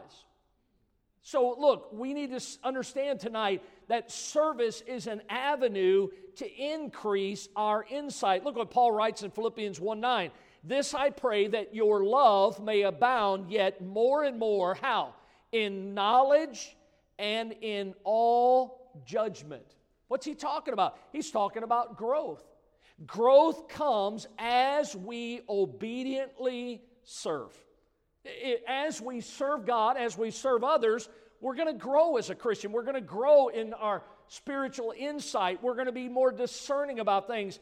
So, 1.21 1.55
look, 1.59 1.89
we 1.91 2.13
need 2.13 2.37
to 2.37 2.45
understand 2.63 3.19
tonight 3.19 3.61
that 3.89 4.11
service 4.11 4.81
is 4.87 5.07
an 5.07 5.21
avenue 5.29 6.07
to 6.37 6.49
increase 6.49 7.49
our 7.55 7.85
insight. 7.89 8.45
Look 8.45 8.55
what 8.55 8.71
Paul 8.71 8.91
writes 8.91 9.23
in 9.23 9.31
Philippians 9.31 9.79
1 9.79 9.99
9. 9.99 10.31
This 10.63 10.93
I 10.93 11.09
pray 11.09 11.47
that 11.47 11.75
your 11.75 12.03
love 12.03 12.63
may 12.63 12.83
abound 12.83 13.51
yet 13.51 13.81
more 13.83 14.23
and 14.23 14.39
more. 14.39 14.75
How? 14.75 15.13
In 15.51 15.93
knowledge 15.93 16.75
and 17.17 17.53
in 17.61 17.93
all 18.03 18.91
judgment. 19.05 19.75
What's 20.07 20.25
he 20.25 20.35
talking 20.35 20.73
about? 20.73 20.97
He's 21.11 21.31
talking 21.31 21.63
about 21.63 21.97
growth. 21.97 22.43
Growth 23.05 23.67
comes 23.67 24.27
as 24.37 24.95
we 24.95 25.41
obediently 25.49 26.81
serve 27.03 27.53
as 28.67 29.01
we 29.01 29.21
serve 29.21 29.65
God, 29.65 29.97
as 29.97 30.17
we 30.17 30.31
serve 30.31 30.63
others, 30.63 31.09
we're 31.41 31.55
going 31.55 31.67
to 31.67 31.79
grow 31.79 32.17
as 32.17 32.29
a 32.29 32.35
Christian. 32.35 32.71
We're 32.71 32.83
going 32.83 32.95
to 32.95 33.01
grow 33.01 33.47
in 33.47 33.73
our 33.73 34.03
spiritual 34.27 34.93
insight. 34.97 35.63
We're 35.63 35.75
going 35.75 35.85
to 35.85 35.91
be 35.91 36.09
more 36.09 36.31
discerning 36.31 36.99
about 36.99 37.27
things. 37.27 37.59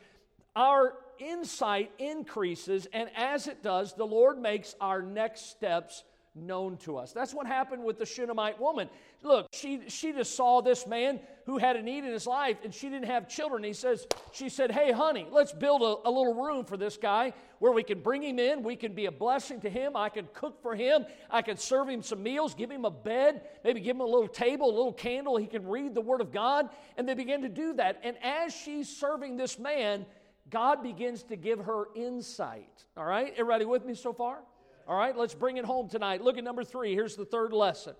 Our 0.56 0.94
insight 1.20 1.92
increases, 2.00 2.88
and 2.92 3.10
as 3.16 3.48
it 3.48 3.62
does, 3.62 3.94
the 3.94 4.06
Lord 4.06 4.40
makes 4.40 4.76
our 4.82 5.02
next 5.02 5.52
steps 5.52 6.04
known 6.38 6.78
to 6.78 6.98
us. 6.98 7.12
That's 7.12 7.34
what 7.34 7.48
happened 7.48 7.84
with 7.84 7.98
the 7.98 8.06
Shunammite 8.06 8.60
woman. 8.60 8.90
Look, 9.24 9.48
she, 9.54 9.82
she 9.88 10.12
just 10.14 10.36
saw 10.36 10.62
this 10.62 10.86
man 10.86 11.20
who 11.46 11.58
had 11.58 11.76
a 11.76 11.82
need 11.82 12.04
in 12.04 12.12
his 12.12 12.28
life 12.28 12.58
and 12.64 12.74
she 12.74 12.90
didn't 12.90 13.06
have 13.06 13.28
children. 13.28 13.64
He 13.64 13.74
says, 13.74 14.06
she 14.32 14.50
said, 14.50 14.72
Hey, 14.72 14.92
honey, 14.92 15.28
let's 15.32 15.54
build 15.54 15.82
a, 15.82 16.08
a 16.08 16.12
little 16.12 16.34
room 16.34 16.66
for 16.66 16.78
this 16.78 16.98
guy 16.98 17.34
where 17.60 17.72
we 17.72 17.84
can 17.84 18.02
bring 18.02 18.24
him 18.24 18.40
in. 18.40 18.64
We 18.64 18.76
can 18.76 18.94
be 18.94 19.06
a 19.08 19.12
blessing 19.12 19.62
to 19.62 19.70
him. 19.70 19.96
I 19.96 20.10
can 20.10 20.28
cook 20.34 20.62
for 20.62 20.76
him. 20.76 21.06
I 21.30 21.42
can 21.42 21.58
serve 21.58 21.90
him 21.90 22.04
some 22.04 22.22
meals, 22.22 22.54
give 22.54 22.70
him 22.70 22.86
a 22.86 22.92
bed, 22.92 23.42
maybe 23.64 23.80
give 23.80 23.96
him 23.96 24.02
a 24.02 24.06
little 24.06 24.28
table, 24.28 24.70
a 24.70 24.76
little 24.76 24.94
candle. 24.94 25.38
He 25.38 25.48
can 25.48 25.68
read 25.68 25.96
the 25.96 26.02
Word 26.02 26.22
of 26.22 26.32
God. 26.32 26.70
And 26.98 27.08
they 27.08 27.14
begin 27.14 27.42
to 27.42 27.50
do 27.50 27.74
that. 27.74 28.00
And 28.04 28.16
as 28.22 28.54
she's 28.54 28.88
serving 28.88 29.38
this 29.38 29.58
man, 29.58 30.06
God 30.50 30.82
begins 30.84 31.24
to 31.24 31.36
give 31.36 31.60
her 31.60 31.88
insight. 31.96 32.86
All 32.96 33.06
right? 33.06 33.34
Everybody 33.38 33.66
with 33.66 33.86
me 33.86 33.96
so 33.96 34.14
far? 34.14 34.40
All 34.88 34.96
right, 34.96 35.16
let's 35.18 35.36
bring 35.36 35.58
it 35.58 35.66
home 35.66 35.90
tonight. 35.90 36.22
Look 36.22 36.38
at 36.38 36.44
number 36.44 36.64
three. 36.64 36.94
Here's 36.94 37.16
the 37.16 37.26
third 37.26 37.52
lesson. 37.52 37.94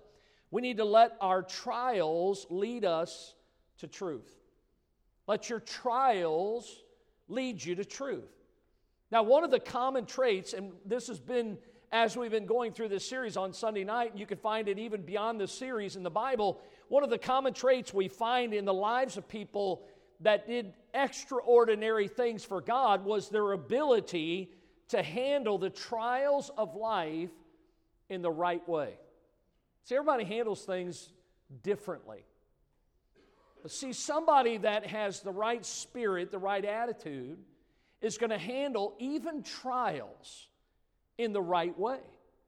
We 0.50 0.62
need 0.62 0.78
to 0.78 0.84
let 0.84 1.16
our 1.20 1.42
trials 1.42 2.46
lead 2.48 2.86
us 2.86 3.34
to 3.78 3.86
truth. 3.86 4.32
Let 5.26 5.50
your 5.50 5.60
trials 5.60 6.82
lead 7.28 7.62
you 7.62 7.74
to 7.74 7.84
truth. 7.84 8.30
Now, 9.10 9.22
one 9.22 9.44
of 9.44 9.50
the 9.50 9.60
common 9.60 10.06
traits, 10.06 10.54
and 10.54 10.72
this 10.86 11.08
has 11.08 11.20
been 11.20 11.58
as 11.90 12.16
we've 12.16 12.30
been 12.30 12.46
going 12.46 12.72
through 12.72 12.88
this 12.88 13.08
series 13.08 13.36
on 13.36 13.52
Sunday 13.52 13.84
night, 13.84 14.12
you 14.14 14.26
can 14.26 14.36
find 14.38 14.68
it 14.68 14.78
even 14.78 15.02
beyond 15.02 15.40
the 15.40 15.48
series 15.48 15.96
in 15.96 16.02
the 16.02 16.10
Bible. 16.10 16.60
One 16.88 17.02
of 17.02 17.10
the 17.10 17.18
common 17.18 17.54
traits 17.54 17.94
we 17.94 18.08
find 18.08 18.52
in 18.52 18.64
the 18.64 18.74
lives 18.74 19.16
of 19.16 19.26
people 19.26 19.84
that 20.20 20.46
did 20.46 20.74
extraordinary 20.92 22.08
things 22.08 22.44
for 22.44 22.60
God 22.60 23.04
was 23.04 23.28
their 23.28 23.52
ability 23.52 24.50
to 24.88 25.02
handle 25.02 25.58
the 25.58 25.70
trials 25.70 26.50
of 26.56 26.74
life 26.74 27.30
in 28.08 28.22
the 28.22 28.30
right 28.30 28.66
way. 28.68 28.94
See, 29.84 29.94
everybody 29.94 30.24
handles 30.24 30.64
things 30.64 31.10
differently. 31.62 32.24
But 33.62 33.70
see, 33.70 33.92
somebody 33.92 34.58
that 34.58 34.86
has 34.86 35.20
the 35.20 35.32
right 35.32 35.64
spirit, 35.64 36.30
the 36.30 36.38
right 36.38 36.64
attitude, 36.64 37.38
is 38.00 38.18
going 38.18 38.30
to 38.30 38.38
handle 38.38 38.94
even 38.98 39.42
trials 39.42 40.46
in 41.18 41.32
the 41.32 41.42
right 41.42 41.76
way. 41.78 41.98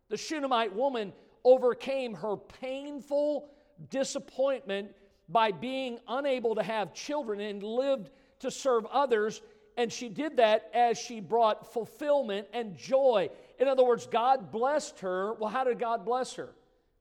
The 0.08 0.16
Shunammite 0.16 0.74
woman 0.74 1.12
overcame 1.44 2.14
her 2.14 2.36
painful 2.36 3.48
disappointment 3.90 4.92
by 5.28 5.52
being 5.52 5.98
unable 6.08 6.54
to 6.54 6.62
have 6.62 6.92
children 6.92 7.40
and 7.40 7.62
lived 7.62 8.10
to 8.40 8.50
serve 8.50 8.84
others 8.86 9.40
and 9.76 9.92
she 9.92 10.08
did 10.08 10.36
that 10.36 10.70
as 10.74 10.98
she 10.98 11.20
brought 11.20 11.72
fulfillment 11.72 12.48
and 12.52 12.76
joy. 12.76 13.30
In 13.58 13.68
other 13.68 13.84
words, 13.84 14.06
God 14.06 14.50
blessed 14.50 15.00
her. 15.00 15.34
Well, 15.34 15.50
how 15.50 15.64
did 15.64 15.78
God 15.78 16.04
bless 16.04 16.34
her? 16.34 16.50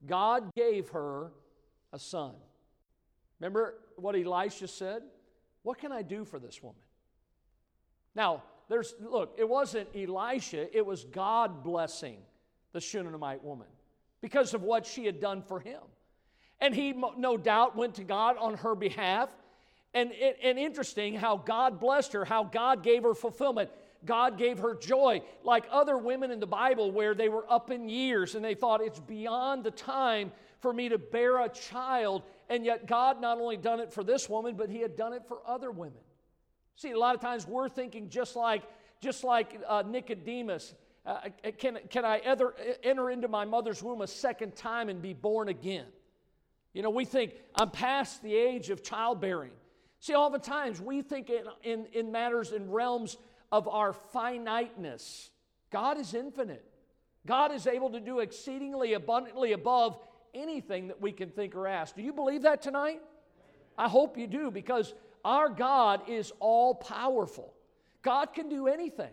God 0.05 0.53
gave 0.55 0.89
her 0.89 1.32
a 1.91 1.99
son. 1.99 2.34
Remember 3.39 3.76
what 3.95 4.15
Elisha 4.15 4.67
said? 4.67 5.03
What 5.63 5.78
can 5.78 5.91
I 5.91 6.01
do 6.01 6.26
for 6.26 6.39
this 6.39 6.61
woman? 6.61 6.82
Now, 8.15 8.43
there's 8.70 8.93
look, 8.99 9.36
it 9.38 9.47
wasn't 9.47 9.89
Elisha, 9.95 10.76
it 10.76 10.86
was 10.86 11.03
God 11.05 11.63
blessing 11.63 12.17
the 12.72 12.80
Shunammite 12.80 13.43
woman 13.43 13.67
because 14.22 14.53
of 14.53 14.63
what 14.63 14.86
she 14.86 15.05
had 15.05 15.20
done 15.20 15.41
for 15.41 15.59
him. 15.59 15.82
And 16.61 16.76
he 16.76 16.93
no 17.17 17.38
doubt 17.38 17.76
went 17.76 17.95
to 17.95 18.03
God 18.03 18.36
on 18.38 18.55
her 18.55 18.76
behalf 18.76 19.30
and, 19.94 20.12
and 20.12 20.60
interesting 20.60 21.16
how 21.16 21.38
God 21.38 21.80
blessed 21.80 22.14
her, 22.14 22.26
how 22.26 22.44
God 22.44 22.84
gave 22.84 23.04
her 23.04 23.14
fulfillment. 23.14 23.70
God 24.06 24.38
gave 24.38 24.60
her 24.60 24.76
joy, 24.76 25.22
like 25.44 25.66
other 25.70 25.98
women 25.98 26.32
in 26.32 26.40
the 26.40 26.48
Bible 26.48 26.92
where 26.92 27.14
they 27.14 27.28
were 27.28 27.46
up 27.52 27.70
in 27.70 27.90
years 27.90 28.36
and 28.36 28.46
they 28.46 28.54
thought 28.54 28.82
it's 28.82 29.00
beyond 29.00 29.64
the 29.64 29.72
time 29.72 30.32
for 30.60 30.72
me 30.72 30.90
to 30.90 30.98
bear 30.98 31.44
a 31.44 31.50
child. 31.50 32.24
And 32.50 32.66
yet, 32.66 32.88
God 32.88 33.20
not 33.20 33.40
only 33.40 33.58
done 33.58 33.80
it 33.80 33.92
for 33.92 34.04
this 34.04 34.30
woman, 34.30 34.56
but 34.56 34.70
He 34.70 34.80
had 34.80 34.96
done 34.96 35.14
it 35.14 35.24
for 35.28 35.40
other 35.46 35.72
women. 35.72 36.00
See, 36.76 36.92
a 36.92 36.98
lot 36.98 37.14
of 37.14 37.22
times 37.22 37.46
we're 37.46 37.68
thinking 37.68 38.10
just 38.10 38.36
like, 38.36 38.64
just 39.02 39.24
like 39.24 39.60
uh, 39.68 39.84
Nicodemus. 39.86 40.74
Uh, 41.06 41.30
can, 41.58 41.80
can 41.90 42.06
I 42.06 42.20
ever 42.20 42.56
enter 42.84 43.10
into 43.10 43.28
my 43.28 43.44
mother's 43.44 43.82
womb 43.84 44.02
a 44.02 44.08
second 44.08 44.56
time 44.56 44.88
and 44.90 45.02
be 45.02 45.14
born 45.14 45.50
again? 45.50 45.86
You 46.74 46.84
know, 46.84 46.90
we 46.90 47.04
think 47.04 47.34
I'm 47.56 47.72
past 47.72 48.22
the 48.22 48.36
age 48.36 48.70
of 48.70 48.84
childbearing. 48.84 49.52
See, 50.00 50.14
all 50.14 50.30
the 50.30 50.38
oftentimes 50.38 50.80
we 50.80 51.02
think 51.02 51.30
in, 51.30 51.43
in, 51.64 51.86
in 51.93 52.12
matters 52.12 52.52
in 52.52 52.72
realms 52.72 53.18
of 53.52 53.68
our 53.68 53.93
finiteness. 53.93 55.30
God 55.72 56.00
is 56.00 56.14
infinite. 56.14 56.66
God 57.26 57.52
is 57.52 57.68
able 57.68 57.91
to 57.91 58.00
do 58.00 58.20
exceedingly 58.20 58.93
abundantly 58.93 59.52
above 59.52 60.00
anything 60.34 60.88
that 60.88 61.02
we 61.02 61.12
can 61.12 61.30
think 61.30 61.56
or 61.56 61.68
ask. 61.68 61.95
Do 61.95 62.02
you 62.02 62.14
believe 62.14 62.43
that 62.43 62.62
tonight? 62.62 63.02
I 63.78 63.89
hope 63.89 64.18
you 64.18 64.28
do 64.28 64.52
because 64.52 64.93
our 65.26 65.50
God 65.50 66.10
is 66.10 66.32
all 66.39 66.76
powerful. 66.76 67.54
God 68.02 68.34
can 68.34 68.50
do 68.50 68.68
anything. 68.68 69.12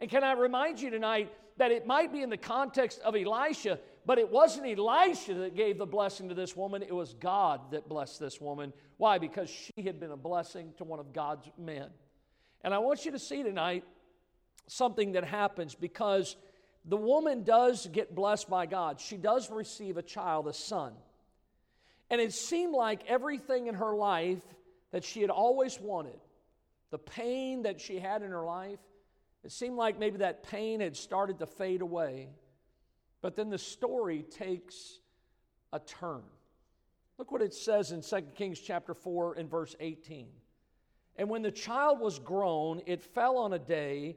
And 0.00 0.10
can 0.10 0.22
I 0.22 0.32
remind 0.32 0.80
you 0.80 0.90
tonight 0.90 1.32
that 1.56 1.72
it 1.72 1.86
might 1.86 2.12
be 2.12 2.22
in 2.22 2.30
the 2.30 2.36
context 2.36 3.00
of 3.00 3.16
Elisha, 3.16 3.78
but 4.08 4.18
it 4.18 4.30
wasn't 4.30 4.66
Elisha 4.66 5.34
that 5.34 5.54
gave 5.54 5.76
the 5.76 5.84
blessing 5.84 6.30
to 6.30 6.34
this 6.34 6.56
woman, 6.56 6.82
it 6.82 6.94
was 6.94 7.12
God 7.12 7.72
that 7.72 7.90
blessed 7.90 8.18
this 8.18 8.40
woman. 8.40 8.72
Why? 8.96 9.18
Because 9.18 9.50
she 9.50 9.82
had 9.82 10.00
been 10.00 10.12
a 10.12 10.16
blessing 10.16 10.72
to 10.78 10.84
one 10.84 10.98
of 10.98 11.12
God's 11.12 11.46
men. 11.58 11.90
And 12.64 12.72
I 12.72 12.78
want 12.78 13.04
you 13.04 13.12
to 13.12 13.18
see 13.18 13.42
tonight 13.42 13.84
something 14.66 15.12
that 15.12 15.24
happens 15.24 15.74
because 15.74 16.36
the 16.86 16.96
woman 16.96 17.42
does 17.42 17.86
get 17.86 18.14
blessed 18.14 18.48
by 18.48 18.64
God. 18.64 18.98
She 18.98 19.18
does 19.18 19.50
receive 19.50 19.98
a 19.98 20.02
child, 20.02 20.48
a 20.48 20.54
son. 20.54 20.94
And 22.08 22.18
it 22.18 22.32
seemed 22.32 22.72
like 22.72 23.02
everything 23.08 23.66
in 23.66 23.74
her 23.74 23.94
life 23.94 24.42
that 24.90 25.04
she 25.04 25.20
had 25.20 25.28
always 25.28 25.78
wanted, 25.78 26.18
the 26.90 26.98
pain 26.98 27.64
that 27.64 27.78
she 27.78 27.98
had 27.98 28.22
in 28.22 28.30
her 28.30 28.46
life, 28.46 28.80
it 29.44 29.52
seemed 29.52 29.76
like 29.76 29.98
maybe 29.98 30.16
that 30.18 30.44
pain 30.44 30.80
had 30.80 30.96
started 30.96 31.40
to 31.40 31.46
fade 31.46 31.82
away. 31.82 32.30
But 33.20 33.36
then 33.36 33.50
the 33.50 33.58
story 33.58 34.22
takes 34.22 35.00
a 35.72 35.78
turn. 35.78 36.22
Look 37.18 37.32
what 37.32 37.42
it 37.42 37.52
says 37.52 37.90
in 37.90 38.02
2 38.02 38.28
Kings 38.36 38.60
chapter 38.60 38.94
4 38.94 39.34
and 39.34 39.50
verse 39.50 39.74
18. 39.80 40.28
And 41.16 41.28
when 41.28 41.42
the 41.42 41.50
child 41.50 41.98
was 41.98 42.20
grown, 42.20 42.80
it 42.86 43.02
fell 43.02 43.38
on 43.38 43.52
a 43.52 43.58
day 43.58 44.16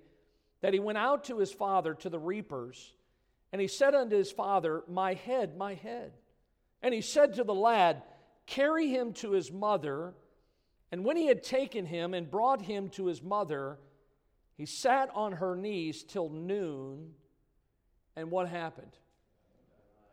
that 0.61 0.73
he 0.73 0.79
went 0.79 0.99
out 0.99 1.23
to 1.25 1.39
his 1.39 1.51
father 1.51 1.95
to 1.95 2.09
the 2.09 2.19
reapers, 2.19 2.93
and 3.51 3.59
he 3.59 3.67
said 3.67 3.95
unto 3.95 4.15
his 4.15 4.31
father, 4.31 4.83
My 4.87 5.15
head, 5.15 5.57
my 5.57 5.73
head. 5.73 6.13
And 6.83 6.93
he 6.93 7.01
said 7.01 7.33
to 7.35 7.43
the 7.43 7.53
lad, 7.53 8.03
Carry 8.45 8.87
him 8.87 9.13
to 9.13 9.31
his 9.31 9.51
mother. 9.51 10.13
And 10.91 11.03
when 11.03 11.17
he 11.17 11.25
had 11.25 11.43
taken 11.43 11.85
him 11.85 12.13
and 12.13 12.29
brought 12.29 12.61
him 12.61 12.89
to 12.89 13.07
his 13.07 13.21
mother, 13.21 13.79
he 14.57 14.65
sat 14.65 15.09
on 15.13 15.33
her 15.33 15.55
knees 15.55 16.03
till 16.03 16.29
noon. 16.29 17.13
And 18.15 18.31
what 18.31 18.47
happened? 18.47 18.91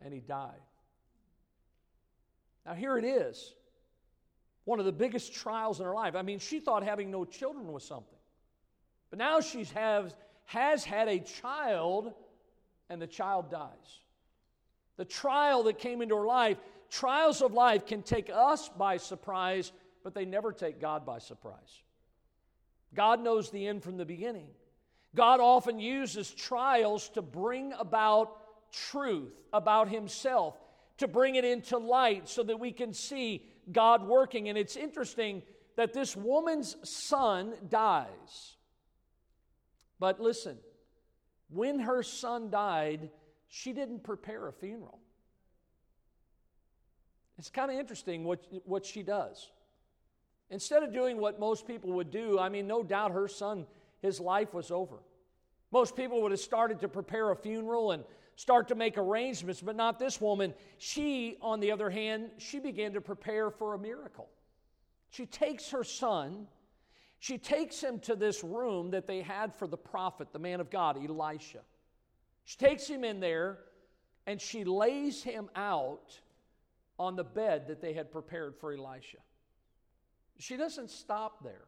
And 0.03 0.13
he 0.13 0.21
died. 0.21 0.61
Now, 2.65 2.75
here 2.75 2.99
it 2.99 3.05
is 3.05 3.55
one 4.65 4.79
of 4.79 4.85
the 4.85 4.93
biggest 4.93 5.33
trials 5.33 5.81
in 5.81 5.87
her 5.87 5.95
life. 5.95 6.15
I 6.15 6.21
mean, 6.21 6.39
she 6.39 6.61
thought 6.61 6.83
having 6.83 7.11
no 7.11 7.25
children 7.25 7.73
was 7.73 7.83
something. 7.83 8.19
But 9.09 9.19
now 9.19 9.41
she 9.41 9.65
has, 9.65 10.15
has 10.45 10.85
had 10.85 11.09
a 11.09 11.21
child, 11.21 12.13
and 12.91 13.01
the 13.01 13.07
child 13.07 13.51
dies. 13.51 14.01
The 14.99 15.07
trial 15.07 15.63
that 15.63 15.79
came 15.79 16.03
into 16.03 16.17
her 16.17 16.27
life, 16.27 16.59
trials 16.91 17.41
of 17.41 17.55
life 17.55 17.87
can 17.87 18.03
take 18.03 18.29
us 18.31 18.69
by 18.69 18.99
surprise, 18.99 19.73
but 20.05 20.13
they 20.13 20.27
never 20.27 20.53
take 20.53 20.81
God 20.81 21.07
by 21.07 21.19
surprise. 21.19 21.83
God 22.95 23.23
knows 23.23 23.51
the 23.51 23.67
end 23.67 23.83
from 23.83 23.97
the 23.97 24.05
beginning. 24.05 24.49
God 25.19 25.41
often 25.41 25.81
uses 25.81 26.31
trials 26.31 27.09
to 27.09 27.23
bring 27.23 27.73
about 27.73 28.37
truth 28.71 29.33
about 29.53 29.89
Himself, 29.89 30.57
to 30.99 31.09
bring 31.09 31.35
it 31.35 31.45
into 31.45 31.77
light 31.77 32.29
so 32.29 32.45
that 32.45 32.61
we 32.61 32.71
can 32.71 32.95
see 32.95 33.45
God 33.73 34.07
working. 34.07 34.49
And 34.49 34.57
it's 34.57 34.77
interesting 34.77 35.43
that 35.75 35.93
this 35.93 36.15
woman's 36.15 36.77
son 36.89 37.55
dies. 37.69 38.55
But 39.99 40.21
listen, 40.21 40.57
when 41.51 41.81
her 41.81 42.05
son 42.05 42.49
died, 42.49 43.11
she 43.49 43.73
didn't 43.73 44.05
prepare 44.05 44.47
a 44.47 44.53
funeral. 44.53 45.01
It's 47.39 47.51
kind 47.51 47.73
of 47.73 47.77
interesting 47.77 48.23
what, 48.23 48.47
what 48.65 48.87
she 48.87 49.03
does. 49.03 49.51
Instead 50.49 50.85
of 50.85 50.93
doing 50.93 51.19
what 51.19 51.41
most 51.41 51.67
people 51.67 51.91
would 51.95 52.13
do, 52.13 52.39
I 52.39 52.51
mean, 52.51 52.69
no 52.69 52.85
doubt 52.85 53.11
her 53.11 53.27
son, 53.27 53.67
his 54.01 54.21
life 54.21 54.55
was 54.55 54.71
over. 54.71 54.99
Most 55.71 55.97
people 55.97 56.23
would 56.23 56.31
have 56.31 56.41
started 56.41 56.81
to 56.81 56.89
prepare 56.89 57.31
a 57.31 57.37
funeral 57.37 57.93
and 57.93 58.05
start 58.37 58.69
to 58.69 58.75
make 58.75 58.97
arrangements, 58.97 59.61
but 59.61 59.77
not 59.77 59.99
this 59.99 60.21
woman. 60.21 60.55
She, 60.79 61.37
on 61.43 61.61
the 61.61 61.73
other 61.73 61.91
hand, 61.91 62.31
she 62.39 62.59
began 62.59 62.93
to 62.95 63.01
prepare 63.01 63.51
for 63.51 63.75
a 63.75 63.79
miracle. 63.79 64.29
She 65.11 65.27
takes 65.27 65.71
her 65.71 65.85
son, 65.85 66.47
she 67.19 67.37
takes 67.37 67.81
him 67.81 67.99
to 68.01 68.15
this 68.15 68.45
room 68.45 68.91
that 68.93 69.07
they 69.07 69.23
had 69.23 69.55
for 69.55 69.67
the 69.67 69.77
prophet, 69.77 70.29
the 70.33 70.39
man 70.39 70.61
of 70.61 70.71
God, 70.71 70.97
Elisha. 70.97 71.61
She 72.45 72.57
takes 72.57 72.87
him 72.87 73.05
in 73.05 73.21
there 73.21 73.59
and 74.27 74.41
she 74.41 74.65
lays 74.65 75.23
him 75.23 75.51
out 75.57 76.21
on 76.99 77.17
the 77.17 77.25
bed 77.25 77.67
that 77.69 77.81
they 77.81 77.93
had 77.93 78.13
prepared 78.13 78.55
for 78.57 78.73
Elisha. 78.73 79.19
She 80.39 80.57
doesn't 80.57 80.91
stop 80.91 81.43
there 81.43 81.65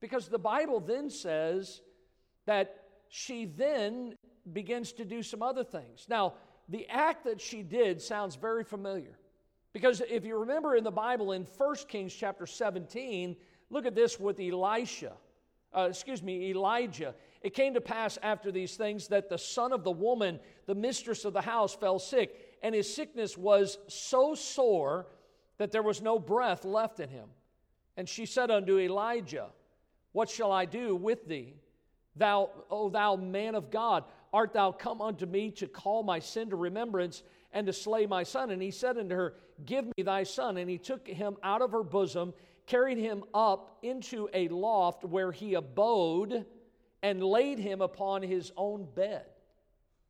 because 0.00 0.28
the 0.28 0.38
Bible 0.38 0.80
then 0.80 1.08
says 1.08 1.80
that 2.46 2.83
she 3.16 3.44
then 3.44 4.16
begins 4.52 4.90
to 4.90 5.04
do 5.04 5.22
some 5.22 5.40
other 5.40 5.62
things. 5.62 6.06
Now, 6.08 6.34
the 6.68 6.84
act 6.88 7.22
that 7.26 7.40
she 7.40 7.62
did 7.62 8.02
sounds 8.02 8.34
very 8.34 8.64
familiar. 8.64 9.16
Because 9.72 10.02
if 10.10 10.24
you 10.24 10.36
remember 10.36 10.74
in 10.74 10.82
the 10.82 10.90
Bible 10.90 11.30
in 11.30 11.44
1 11.44 11.76
Kings 11.86 12.12
chapter 12.12 12.44
17, 12.44 13.36
look 13.70 13.86
at 13.86 13.94
this 13.94 14.18
with 14.18 14.40
Elisha. 14.40 15.12
Uh, 15.72 15.86
excuse 15.90 16.24
me, 16.24 16.50
Elijah. 16.50 17.14
It 17.40 17.54
came 17.54 17.74
to 17.74 17.80
pass 17.80 18.18
after 18.20 18.50
these 18.50 18.74
things 18.74 19.06
that 19.06 19.28
the 19.28 19.38
son 19.38 19.72
of 19.72 19.84
the 19.84 19.92
woman, 19.92 20.40
the 20.66 20.74
mistress 20.74 21.24
of 21.24 21.34
the 21.34 21.40
house, 21.40 21.72
fell 21.72 22.00
sick, 22.00 22.56
and 22.64 22.74
his 22.74 22.92
sickness 22.92 23.38
was 23.38 23.78
so 23.86 24.34
sore 24.34 25.06
that 25.58 25.70
there 25.70 25.84
was 25.84 26.02
no 26.02 26.18
breath 26.18 26.64
left 26.64 26.98
in 26.98 27.10
him. 27.10 27.28
And 27.96 28.08
she 28.08 28.26
said 28.26 28.50
unto 28.50 28.76
Elijah, 28.76 29.50
What 30.10 30.28
shall 30.28 30.50
I 30.50 30.64
do 30.64 30.96
with 30.96 31.28
thee? 31.28 31.54
Thou, 32.16 32.50
O 32.70 32.88
thou 32.88 33.16
man 33.16 33.54
of 33.54 33.70
God, 33.70 34.04
art 34.32 34.52
thou 34.52 34.72
come 34.72 35.00
unto 35.00 35.26
me 35.26 35.50
to 35.52 35.66
call 35.66 36.02
my 36.02 36.18
sin 36.18 36.50
to 36.50 36.56
remembrance 36.56 37.22
and 37.52 37.66
to 37.66 37.72
slay 37.72 38.06
my 38.06 38.22
son? 38.22 38.50
And 38.50 38.62
he 38.62 38.70
said 38.70 38.98
unto 38.98 39.14
her, 39.14 39.34
Give 39.64 39.84
me 39.84 40.02
thy 40.04 40.24
son. 40.24 40.56
And 40.56 40.68
he 40.68 40.78
took 40.78 41.06
him 41.06 41.36
out 41.42 41.62
of 41.62 41.72
her 41.72 41.82
bosom, 41.82 42.34
carried 42.66 42.98
him 42.98 43.24
up 43.32 43.78
into 43.82 44.28
a 44.32 44.48
loft 44.48 45.04
where 45.04 45.32
he 45.32 45.54
abode, 45.54 46.46
and 47.02 47.22
laid 47.22 47.58
him 47.58 47.80
upon 47.80 48.22
his 48.22 48.52
own 48.56 48.86
bed. 48.94 49.26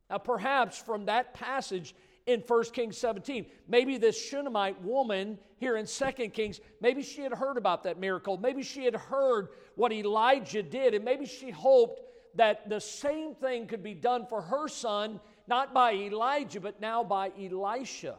Now, 0.09 0.19
perhaps 0.19 0.77
from 0.77 1.05
that 1.05 1.33
passage, 1.33 1.95
in 2.25 2.41
1 2.41 2.63
Kings 2.73 2.97
17. 2.97 3.45
Maybe 3.67 3.97
this 3.97 4.19
Shunammite 4.19 4.81
woman 4.81 5.37
here 5.57 5.77
in 5.77 5.85
2 5.85 6.11
Kings, 6.29 6.59
maybe 6.81 7.03
she 7.03 7.21
had 7.21 7.33
heard 7.33 7.57
about 7.57 7.83
that 7.83 7.99
miracle. 7.99 8.37
Maybe 8.37 8.63
she 8.63 8.85
had 8.85 8.95
heard 8.95 9.49
what 9.75 9.91
Elijah 9.91 10.63
did, 10.63 10.93
and 10.93 11.05
maybe 11.05 11.25
she 11.25 11.51
hoped 11.51 12.01
that 12.35 12.67
the 12.69 12.79
same 12.79 13.35
thing 13.35 13.67
could 13.67 13.83
be 13.83 13.93
done 13.93 14.25
for 14.27 14.41
her 14.41 14.67
son, 14.67 15.19
not 15.47 15.73
by 15.73 15.93
Elijah, 15.93 16.59
but 16.59 16.81
now 16.81 17.03
by 17.03 17.31
Elisha. 17.39 18.15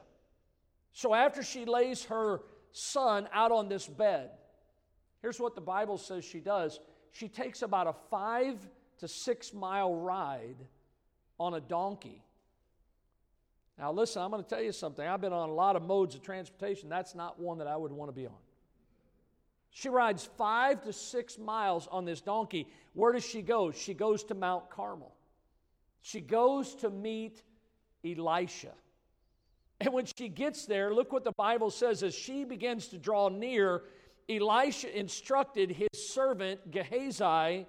So 0.93 1.13
after 1.13 1.43
she 1.43 1.65
lays 1.65 2.05
her 2.05 2.41
son 2.73 3.29
out 3.33 3.53
on 3.53 3.69
this 3.69 3.87
bed, 3.87 4.31
here's 5.21 5.39
what 5.39 5.55
the 5.55 5.61
Bible 5.61 5.99
says 5.99 6.25
she 6.25 6.41
does 6.41 6.81
she 7.17 7.29
takes 7.29 7.63
about 7.63 7.87
a 7.87 7.95
five 8.11 8.57
to 8.99 9.09
six 9.09 9.55
mile 9.55 9.95
ride 9.95 10.57
on 11.39 11.55
a 11.55 11.61
donkey 11.61 12.23
now, 13.79 13.93
listen, 13.93 14.23
I'm 14.23 14.31
going 14.31 14.43
to 14.43 14.49
tell 14.49 14.63
you 14.63 14.73
something. 14.73 15.07
I've 15.07 15.21
been 15.21 15.35
on 15.35 15.51
a 15.51 15.55
lot 15.55 15.77
of 15.77 15.83
modes 15.83 16.15
of 16.15 16.23
transportation. 16.23 16.89
That's 16.89 17.15
not 17.15 17.39
one 17.39 17.59
that 17.59 17.67
I 17.67 17.77
would 17.77 17.93
want 17.93 18.09
to 18.09 18.15
be 18.15 18.27
on. 18.27 18.33
She 19.71 19.91
rides 19.91 20.29
five 20.39 20.83
to 20.85 20.93
six 20.93 21.39
miles 21.39 21.87
on 21.91 22.07
this 22.07 22.23
donkey. 22.23 22.67
Where 22.95 23.13
does 23.13 23.27
she 23.27 23.43
go? 23.43 23.71
She 23.71 23.93
goes 23.93 24.25
to 24.25 24.35
Mount 24.35 24.71
Carmel. 24.71 25.15
She 26.01 26.21
goes 26.21 26.75
to 26.77 26.89
meet 26.89 27.43
Elisha. 28.03 28.73
And 29.81 29.93
when 29.93 30.07
she 30.07 30.29
gets 30.29 30.65
there, 30.65 30.95
look 30.95 31.13
what 31.13 31.25
the 31.25 31.33
Bible 31.33 31.71
says 31.71 32.03
as 32.03 32.15
she 32.15 32.45
begins 32.45 32.89
to 32.89 32.99
draw 32.99 33.29
near, 33.29 33.83
Elisha 34.31 34.99
instructed 34.99 35.71
his 35.71 35.89
servant 35.93 36.71
Gehazi 36.71 37.67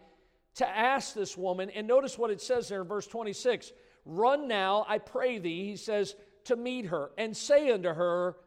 to 0.55 0.67
ask 0.67 1.13
this 1.13 1.35
woman. 1.35 1.69
And 1.71 1.85
notice 1.85 2.17
what 2.17 2.31
it 2.31 2.39
says 2.39 2.69
there 2.69 2.81
in 2.81 2.87
verse 2.87 3.07
26 3.07 3.73
Run 4.07 4.47
now, 4.47 4.85
I 4.87 4.99
pray 4.99 5.37
thee, 5.37 5.65
he 5.65 5.75
says, 5.75 6.15
to 6.45 6.55
meet 6.55 6.85
her, 6.85 7.11
and 7.17 7.35
say 7.35 7.69
unto 7.71 7.89
her, 7.89 8.37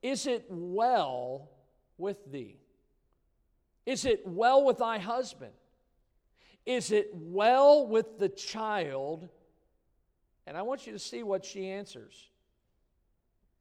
Is 0.00 0.28
it 0.28 0.46
well 0.48 1.50
with 1.98 2.30
thee? 2.30 2.60
Is 3.84 4.04
it 4.04 4.22
well 4.24 4.64
with 4.64 4.78
thy 4.78 4.98
husband? 4.98 5.52
Is 6.64 6.92
it 6.92 7.10
well 7.12 7.84
with 7.88 8.20
the 8.20 8.28
child? 8.28 9.28
And 10.46 10.56
I 10.56 10.62
want 10.62 10.86
you 10.86 10.92
to 10.92 11.00
see 11.00 11.24
what 11.24 11.44
she 11.44 11.68
answers. 11.68 12.30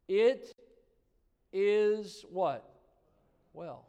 It 0.08 0.54
is 1.52 2.24
what? 2.30 2.72
Well. 3.54 3.88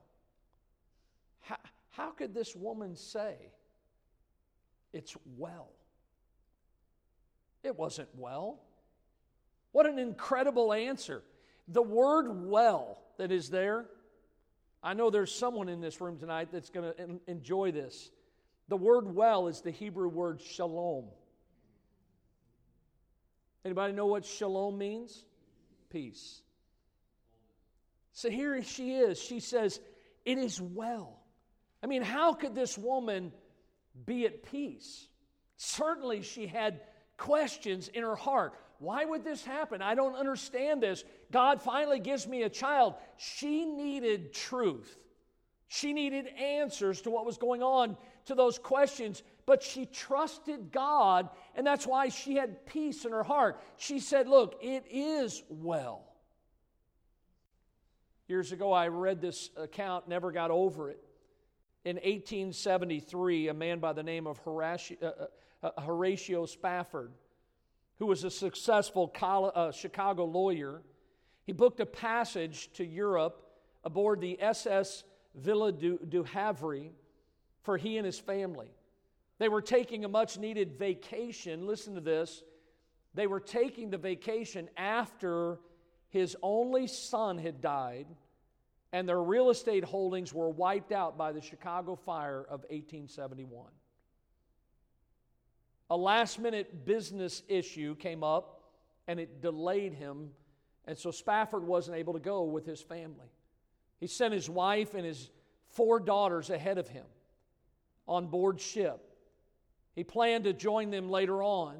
How, 1.41 1.59
how 1.91 2.11
could 2.13 2.33
this 2.33 2.57
woman 2.57 2.97
say, 2.97 3.35
It's 4.95 5.15
well? 5.37 5.69
It 7.63 7.79
wasn't 7.79 8.09
well. 8.17 8.61
What 9.73 9.87
an 9.87 9.99
incredible 9.99 10.73
answer. 10.73 11.23
The 11.69 11.83
word 11.83 12.49
well 12.49 12.99
that 13.19 13.33
is 13.33 13.49
there, 13.51 13.87
I 14.83 14.95
know 14.95 15.11
there's 15.11 15.33
someone 15.33 15.69
in 15.69 15.81
this 15.81 16.01
room 16.01 16.19
tonight 16.19 16.49
that's 16.51 16.71
going 16.71 16.93
to 16.93 17.21
enjoy 17.27 17.71
this. 17.71 18.11
The 18.69 18.77
word 18.77 19.15
well 19.15 19.47
is 19.47 19.61
the 19.61 19.71
Hebrew 19.71 20.09
word 20.09 20.41
shalom. 20.41 21.05
Anybody 23.65 23.93
know 23.93 24.07
what 24.07 24.25
shalom 24.25 24.77
means? 24.77 25.25
Peace. 25.91 26.43
So 28.13 28.29
here 28.29 28.61
she 28.63 28.97
is. 28.97 29.21
She 29.21 29.39
says, 29.39 29.81
It 30.25 30.39
is 30.39 30.61
well. 30.61 31.21
I 31.83 31.87
mean, 31.87 32.03
how 32.03 32.33
could 32.35 32.55
this 32.55 32.77
woman 32.77 33.33
be 34.05 34.27
at 34.27 34.43
peace? 34.43 35.07
Certainly, 35.57 36.23
she 36.23 36.47
had 36.47 36.81
questions 37.23 37.87
in 37.87 38.03
her 38.03 38.17
heart. 38.17 38.53
Why 38.81 39.05
would 39.05 39.23
this 39.23 39.45
happen? 39.45 39.81
I 39.81 39.95
don't 39.95 40.17
understand 40.17 40.83
this. 40.83 41.05
God 41.31 41.63
finally 41.63 42.01
gives 42.01 42.27
me 42.27 42.43
a 42.43 42.49
child. 42.49 42.95
She 43.17 43.65
needed 43.65 44.35
truth. 44.35 44.99
She 45.69 45.93
needed 45.93 46.27
answers 46.27 47.01
to 47.03 47.11
what 47.11 47.25
was 47.25 47.39
going 47.39 47.63
on 47.63 47.97
to 48.25 48.35
those 48.35 48.59
questions, 48.59 49.23
but 49.47 49.63
she 49.63 49.87
trusted 49.87 50.73
God, 50.73 51.29
and 51.55 51.65
that's 51.65 51.87
why 51.87 52.09
she 52.09 52.35
had 52.35 52.67
peace 52.67 53.05
in 53.05 53.13
her 53.13 53.23
heart. 53.23 53.61
She 53.77 54.01
said, 54.01 54.27
Look, 54.27 54.59
it 54.61 54.85
is 54.91 55.45
well. 55.49 56.05
Years 58.27 58.51
ago, 58.51 58.73
I 58.73 58.89
read 58.89 59.21
this 59.21 59.51
account, 59.57 60.09
never 60.09 60.33
got 60.33 60.51
over 60.51 60.91
it. 60.91 60.99
In 61.85 61.97
1873, 61.97 63.49
a 63.49 63.55
man 63.55 63.79
by 63.79 63.93
the 63.93 64.03
name 64.03 64.27
of 64.27 64.39
Horatio, 64.39 64.97
uh, 65.01 65.27
uh, 65.63 65.81
Horatio 65.81 66.47
Spafford 66.47 67.13
who 68.03 68.07
was 68.07 68.25
a 68.25 68.31
successful 68.31 69.13
uh, 69.23 69.71
Chicago 69.71 70.25
lawyer, 70.25 70.83
he 71.45 71.53
booked 71.53 71.79
a 71.79 71.87
passage 71.87 72.69
to 72.73 72.85
Europe 72.85 73.47
aboard 73.85 74.21
the 74.21 74.43
SS 74.43 75.05
Ville 75.37 75.71
du, 75.71 75.99
du 76.09 76.25
Havre 76.25 76.91
for 77.63 77.77
he 77.77 77.97
and 77.99 78.05
his 78.05 78.19
family. 78.19 78.67
They 79.39 79.49
were 79.49 79.63
taking 79.63 80.05
a 80.05 80.09
much 80.09 80.37
needed 80.37 80.73
vacation. 80.81 81.65
Listen 81.65 81.95
to 81.95 82.01
this. 82.01 82.43
They 83.15 83.29
were 83.29 83.39
taking 83.39 83.91
the 83.91 83.99
vacation 83.99 84.69
after 84.77 85.61
his 86.09 86.37
only 86.43 86.89
son 86.89 87.39
had 87.39 87.61
died 87.61 88.09
and 88.93 89.09
their 89.09 89.23
real 89.23 89.51
estate 89.51 89.85
holdings 89.85 90.35
were 90.35 90.51
wiped 90.51 90.91
out 90.91 91.17
by 91.17 91.31
the 91.31 91.41
Chicago 91.41 91.95
fire 91.95 92.41
of 92.41 92.63
1871 92.71 93.67
a 95.91 95.97
last 95.97 96.39
minute 96.39 96.85
business 96.85 97.43
issue 97.49 97.95
came 97.97 98.25
up 98.25 98.63
and 99.07 99.21
it 99.21 99.41
delayed 99.41 99.95
him. 99.95 100.31
And 100.87 100.97
so 100.97 101.11
Spafford 101.11 101.65
wasn't 101.65 101.97
able 101.97 102.15
to 102.15 102.19
go 102.19 102.45
with 102.45 102.67
his 102.67 102.81
family. 102.81 103.31
He 104.01 104.07
sent 104.07 104.35
his 104.35 104.51
wife 104.51 104.95
and 104.95 105.05
his 105.05 105.31
four 105.69 106.01
daughters 106.01 106.51
ahead 106.51 106.79
of 106.79 106.89
him 106.89 107.05
on 108.09 108.27
board 108.27 108.61
ship. 108.61 109.01
He 109.95 110.05
planned 110.05 110.45
to 110.45 110.53
join 110.53 110.91
them 110.91 111.09
later 111.09 111.43
on. 111.43 111.77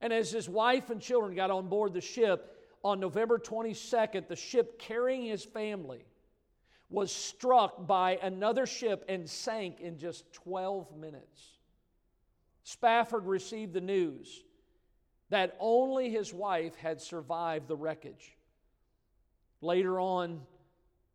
And 0.00 0.12
as 0.12 0.30
his 0.30 0.48
wife 0.48 0.90
and 0.90 1.00
children 1.00 1.34
got 1.34 1.50
on 1.50 1.68
board 1.68 1.94
the 1.94 2.00
ship 2.00 2.56
on 2.82 3.00
November 3.00 3.38
22nd, 3.38 4.28
the 4.28 4.36
ship 4.36 4.78
carrying 4.78 5.24
his 5.24 5.44
family 5.44 6.04
was 6.90 7.10
struck 7.10 7.86
by 7.86 8.18
another 8.22 8.66
ship 8.66 9.04
and 9.08 9.28
sank 9.28 9.80
in 9.80 9.98
just 9.98 10.30
12 10.34 10.94
minutes. 10.96 11.58
Spafford 12.64 13.26
received 13.26 13.74
the 13.74 13.80
news 13.80 14.42
that 15.28 15.56
only 15.60 16.10
his 16.10 16.32
wife 16.32 16.74
had 16.76 17.00
survived 17.00 17.68
the 17.68 17.76
wreckage. 17.76 18.36
Later 19.60 20.00
on, 20.00 20.40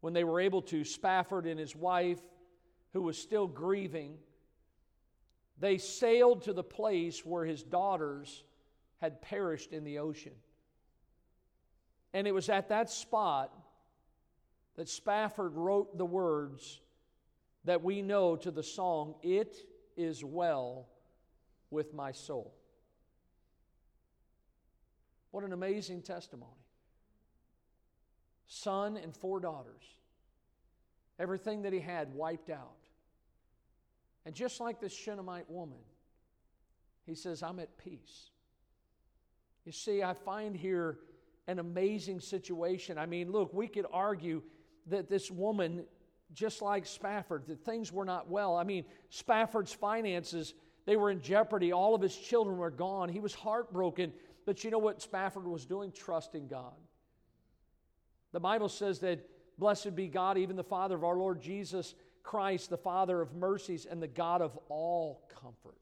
when 0.02 0.14
they 0.14 0.24
were 0.24 0.40
able 0.40 0.62
to, 0.64 0.84
Spafford 0.84 1.46
and 1.46 1.60
his 1.60 1.76
wife, 1.76 2.22
who 2.94 3.02
was 3.02 3.18
still 3.18 3.48
grieving, 3.48 4.18
they 5.60 5.78
sailed 5.78 6.44
to 6.44 6.54
the 6.54 6.64
place 6.64 7.26
where 7.26 7.46
his 7.46 7.64
daughters 7.64 8.44
had 9.02 9.22
perished 9.22 9.74
in 9.74 9.84
the 9.84 10.00
ocean. 10.00 10.34
And 12.14 12.28
it 12.28 12.32
was 12.32 12.50
at 12.50 12.70
that 12.70 12.90
spot 12.90 13.52
that 14.76 14.88
Spafford 14.88 15.56
wrote 15.56 15.98
the 15.98 16.06
words 16.06 16.80
that 17.66 17.84
we 17.84 18.02
know 18.02 18.36
to 18.36 18.52
the 18.52 18.64
song, 18.64 19.16
It 19.22 19.56
is 19.98 20.24
Well 20.24 20.88
with 21.72 21.94
my 21.94 22.12
soul. 22.12 22.54
What 25.32 25.44
an 25.44 25.54
amazing 25.54 26.02
testimony. 26.02 26.52
Son 28.48 28.98
and 28.98 29.16
four 29.16 29.40
daughters. 29.40 29.84
Everything 31.20 31.64
that 31.64 31.74
he 31.74 31.80
had 31.80 32.14
wiped 32.14 32.50
out. 32.50 32.78
And 34.26 34.34
just 34.34 34.60
like 34.60 34.80
this 34.80 34.94
Shunammite 34.94 35.50
woman, 35.50 35.80
he 37.06 37.16
says, 37.16 37.44
I'm 37.44 37.60
at 37.60 37.78
peace. 37.78 38.32
You 39.66 39.72
see, 39.72 40.02
I 40.02 40.14
find 40.14 40.56
here 40.56 40.98
an 41.48 41.60
amazing 41.60 42.20
situation. 42.22 42.98
I 42.98 43.06
mean, 43.06 43.32
look, 43.32 43.54
we 43.54 43.68
could 43.68 43.86
argue 43.92 44.42
that 44.88 45.10
this 45.10 45.30
woman, 45.30 45.86
just 46.34 46.62
like 46.62 46.86
Spafford, 46.86 47.48
that 47.48 47.64
things 47.66 47.92
were 47.92 48.06
not 48.06 48.30
well. 48.30 48.56
I 48.56 48.64
mean, 48.64 48.86
Spafford's 49.10 49.74
finances 49.74 50.54
they 50.86 50.96
were 50.96 51.10
in 51.10 51.22
jeopardy. 51.22 51.72
All 51.72 51.96
of 51.96 52.02
his 52.02 52.16
children 52.16 52.58
were 52.58 52.72
gone. 52.72 53.10
He 53.10 53.20
was 53.20 53.34
heartbroken. 53.34 54.14
But 54.46 54.64
you 54.64 54.72
know 54.72 54.80
what 54.80 55.02
Spafford 55.02 55.48
was 55.48 55.66
doing? 55.66 55.92
Trusting 55.92 56.48
God. 56.48 56.74
The 58.32 58.40
Bible 58.40 58.70
says 58.70 59.00
that 59.00 59.28
blessed 59.58 59.96
be 59.96 60.08
God, 60.08 60.38
even 60.38 60.56
the 60.56 60.64
Father 60.64 60.96
of 60.96 61.04
our 61.04 61.16
Lord 61.16 61.42
Jesus 61.42 61.96
Christ, 62.24 62.70
the 62.70 62.78
Father 62.78 63.22
of 63.22 63.36
mercies 63.36 63.86
and 63.86 64.02
the 64.02 64.08
God 64.08 64.42
of 64.42 64.58
all 64.70 65.28
comfort. 65.42 65.76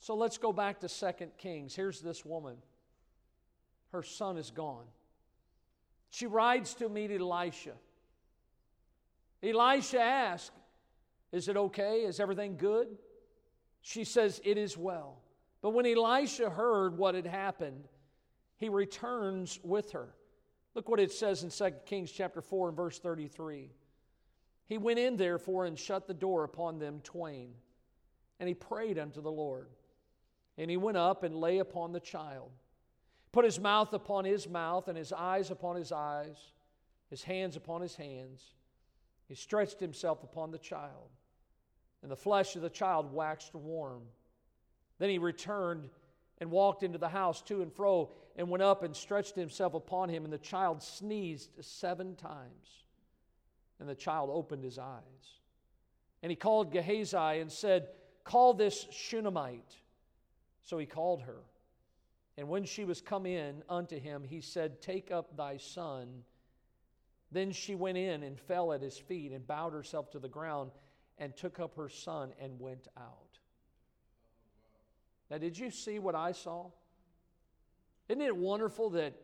So 0.00 0.14
let's 0.14 0.38
go 0.38 0.52
back 0.52 0.80
to 0.80 0.88
Second 0.88 1.32
Kings. 1.38 1.74
Here's 1.74 2.00
this 2.00 2.24
woman. 2.24 2.56
Her 3.92 4.02
son 4.02 4.36
is 4.36 4.50
gone. 4.50 4.84
She 6.10 6.26
rides 6.26 6.74
to 6.74 6.88
meet 6.88 7.10
Elisha. 7.10 7.72
Elisha 9.42 10.00
asks, 10.00 10.54
Is 11.32 11.48
it 11.48 11.56
okay? 11.56 12.00
Is 12.00 12.20
everything 12.20 12.56
good? 12.56 12.88
She 13.86 14.02
says, 14.02 14.40
It 14.42 14.58
is 14.58 14.76
well. 14.76 15.22
But 15.62 15.70
when 15.70 15.86
Elisha 15.86 16.50
heard 16.50 16.98
what 16.98 17.14
had 17.14 17.24
happened, 17.24 17.86
he 18.56 18.68
returns 18.68 19.60
with 19.62 19.92
her. 19.92 20.08
Look 20.74 20.88
what 20.88 20.98
it 20.98 21.12
says 21.12 21.44
in 21.44 21.50
2 21.50 21.76
Kings 21.86 22.10
chapter 22.10 22.40
4 22.40 22.70
and 22.70 22.76
verse 22.76 22.98
33. 22.98 23.70
He 24.66 24.76
went 24.76 24.98
in 24.98 25.16
therefore 25.16 25.66
and 25.66 25.78
shut 25.78 26.08
the 26.08 26.14
door 26.14 26.42
upon 26.42 26.80
them 26.80 26.98
twain, 27.04 27.52
and 28.40 28.48
he 28.48 28.54
prayed 28.56 28.98
unto 28.98 29.20
the 29.20 29.30
Lord. 29.30 29.68
And 30.58 30.68
he 30.68 30.76
went 30.76 30.96
up 30.96 31.22
and 31.22 31.36
lay 31.36 31.58
upon 31.58 31.92
the 31.92 32.00
child, 32.00 32.50
put 33.30 33.44
his 33.44 33.60
mouth 33.60 33.92
upon 33.92 34.24
his 34.24 34.48
mouth, 34.48 34.88
and 34.88 34.98
his 34.98 35.12
eyes 35.12 35.52
upon 35.52 35.76
his 35.76 35.92
eyes, 35.92 36.36
his 37.08 37.22
hands 37.22 37.54
upon 37.54 37.82
his 37.82 37.94
hands. 37.94 38.42
He 39.28 39.36
stretched 39.36 39.78
himself 39.78 40.24
upon 40.24 40.50
the 40.50 40.58
child 40.58 41.10
and 42.06 42.12
the 42.12 42.16
flesh 42.16 42.54
of 42.54 42.62
the 42.62 42.70
child 42.70 43.12
waxed 43.12 43.52
warm. 43.52 44.02
Then 45.00 45.10
he 45.10 45.18
returned 45.18 45.88
and 46.38 46.52
walked 46.52 46.84
into 46.84 46.98
the 46.98 47.08
house 47.08 47.42
to 47.42 47.62
and 47.62 47.72
fro, 47.72 48.12
and 48.36 48.48
went 48.48 48.62
up 48.62 48.84
and 48.84 48.94
stretched 48.94 49.34
himself 49.34 49.74
upon 49.74 50.08
him, 50.08 50.22
and 50.22 50.32
the 50.32 50.38
child 50.38 50.84
sneezed 50.84 51.50
seven 51.60 52.14
times. 52.14 52.84
And 53.80 53.88
the 53.88 53.94
child 53.96 54.30
opened 54.32 54.62
his 54.62 54.78
eyes. 54.78 55.40
And 56.22 56.30
he 56.30 56.36
called 56.36 56.70
Gehazi 56.70 57.40
and 57.40 57.50
said, 57.50 57.88
Call 58.22 58.54
this 58.54 58.86
Shunammite. 58.92 59.74
So 60.62 60.78
he 60.78 60.86
called 60.86 61.22
her. 61.22 61.40
And 62.38 62.48
when 62.48 62.66
she 62.66 62.84
was 62.84 63.00
come 63.00 63.26
in 63.26 63.64
unto 63.68 63.98
him, 63.98 64.22
he 64.22 64.40
said, 64.42 64.80
Take 64.80 65.10
up 65.10 65.36
thy 65.36 65.56
son. 65.56 66.22
Then 67.32 67.50
she 67.50 67.74
went 67.74 67.98
in 67.98 68.22
and 68.22 68.38
fell 68.38 68.72
at 68.72 68.80
his 68.80 68.96
feet 68.96 69.32
and 69.32 69.44
bowed 69.44 69.72
herself 69.72 70.12
to 70.12 70.20
the 70.20 70.28
ground 70.28 70.70
and 71.18 71.36
took 71.36 71.60
up 71.60 71.76
her 71.76 71.88
son 71.88 72.32
and 72.40 72.60
went 72.60 72.88
out. 72.96 73.38
Now, 75.30 75.38
did 75.38 75.58
you 75.58 75.70
see 75.70 75.98
what 75.98 76.14
I 76.14 76.32
saw? 76.32 76.66
Isn't 78.08 78.22
it 78.22 78.36
wonderful 78.36 78.90
that 78.90 79.14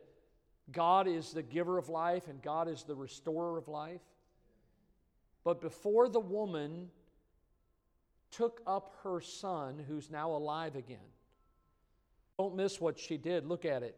God 0.71 1.07
is 1.07 1.31
the 1.31 1.43
giver 1.43 1.77
of 1.77 1.89
life 1.89 2.27
and 2.27 2.41
God 2.41 2.67
is 2.67 2.83
the 2.83 2.95
restorer 2.95 3.57
of 3.57 3.67
life? 3.67 4.01
But 5.43 5.61
before 5.61 6.09
the 6.09 6.19
woman 6.19 6.89
took 8.31 8.61
up 8.65 8.95
her 9.03 9.21
son, 9.21 9.83
who's 9.87 10.09
now 10.09 10.31
alive 10.31 10.75
again, 10.75 10.97
don't 12.37 12.55
miss 12.55 12.81
what 12.81 12.97
she 12.97 13.17
did. 13.17 13.45
Look 13.45 13.63
at 13.63 13.83
it. 13.83 13.95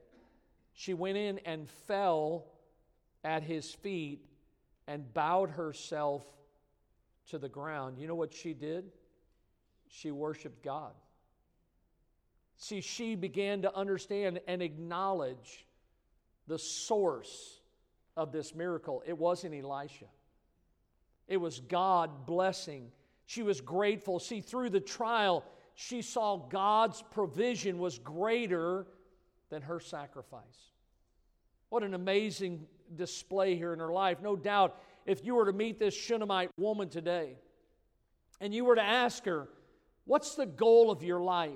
She 0.73 0.93
went 0.93 1.17
in 1.17 1.39
and 1.45 1.69
fell 1.69 2.45
at 3.23 3.43
his 3.43 3.73
feet 3.73 4.25
and 4.87 5.11
bowed 5.13 5.51
herself 5.51 6.23
to 7.29 7.37
the 7.37 7.49
ground, 7.49 7.97
you 7.97 8.07
know 8.07 8.15
what 8.15 8.33
she 8.33 8.53
did? 8.53 8.85
She 9.87 10.11
worshiped 10.11 10.63
God. 10.63 10.93
See, 12.57 12.81
she 12.81 13.15
began 13.15 13.61
to 13.63 13.75
understand 13.75 14.39
and 14.47 14.61
acknowledge 14.61 15.65
the 16.47 16.59
source 16.59 17.59
of 18.15 18.31
this 18.31 18.55
miracle. 18.55 19.03
It 19.05 19.17
wasn't 19.17 19.55
Elisha, 19.55 20.05
it 21.27 21.37
was 21.37 21.59
God 21.59 22.25
blessing. 22.25 22.91
She 23.27 23.41
was 23.41 23.59
grateful. 23.59 24.19
See, 24.19 24.39
through 24.39 24.69
the 24.69 24.79
trial, 24.79 25.43
she 25.73 26.03
saw 26.03 26.37
God's 26.37 27.01
provision 27.01 27.79
was 27.79 27.97
greater 27.97 28.85
than 29.49 29.63
her 29.63 29.79
sacrifice. 29.79 30.73
What 31.69 31.81
an 31.81 31.95
amazing 31.95 32.67
display 32.95 33.55
here 33.55 33.73
in 33.73 33.79
her 33.79 33.91
life. 33.91 34.21
No 34.21 34.35
doubt 34.35 34.79
if 35.05 35.23
you 35.23 35.35
were 35.35 35.45
to 35.45 35.53
meet 35.53 35.79
this 35.79 35.93
Shunammite 35.93 36.51
woman 36.57 36.89
today 36.89 37.37
and 38.41 38.53
you 38.53 38.65
were 38.65 38.75
to 38.75 38.83
ask 38.83 39.25
her, 39.25 39.47
What's 40.05 40.35
the 40.35 40.45
goal 40.45 40.91
of 40.91 41.01
your 41.01 41.19
life? 41.19 41.51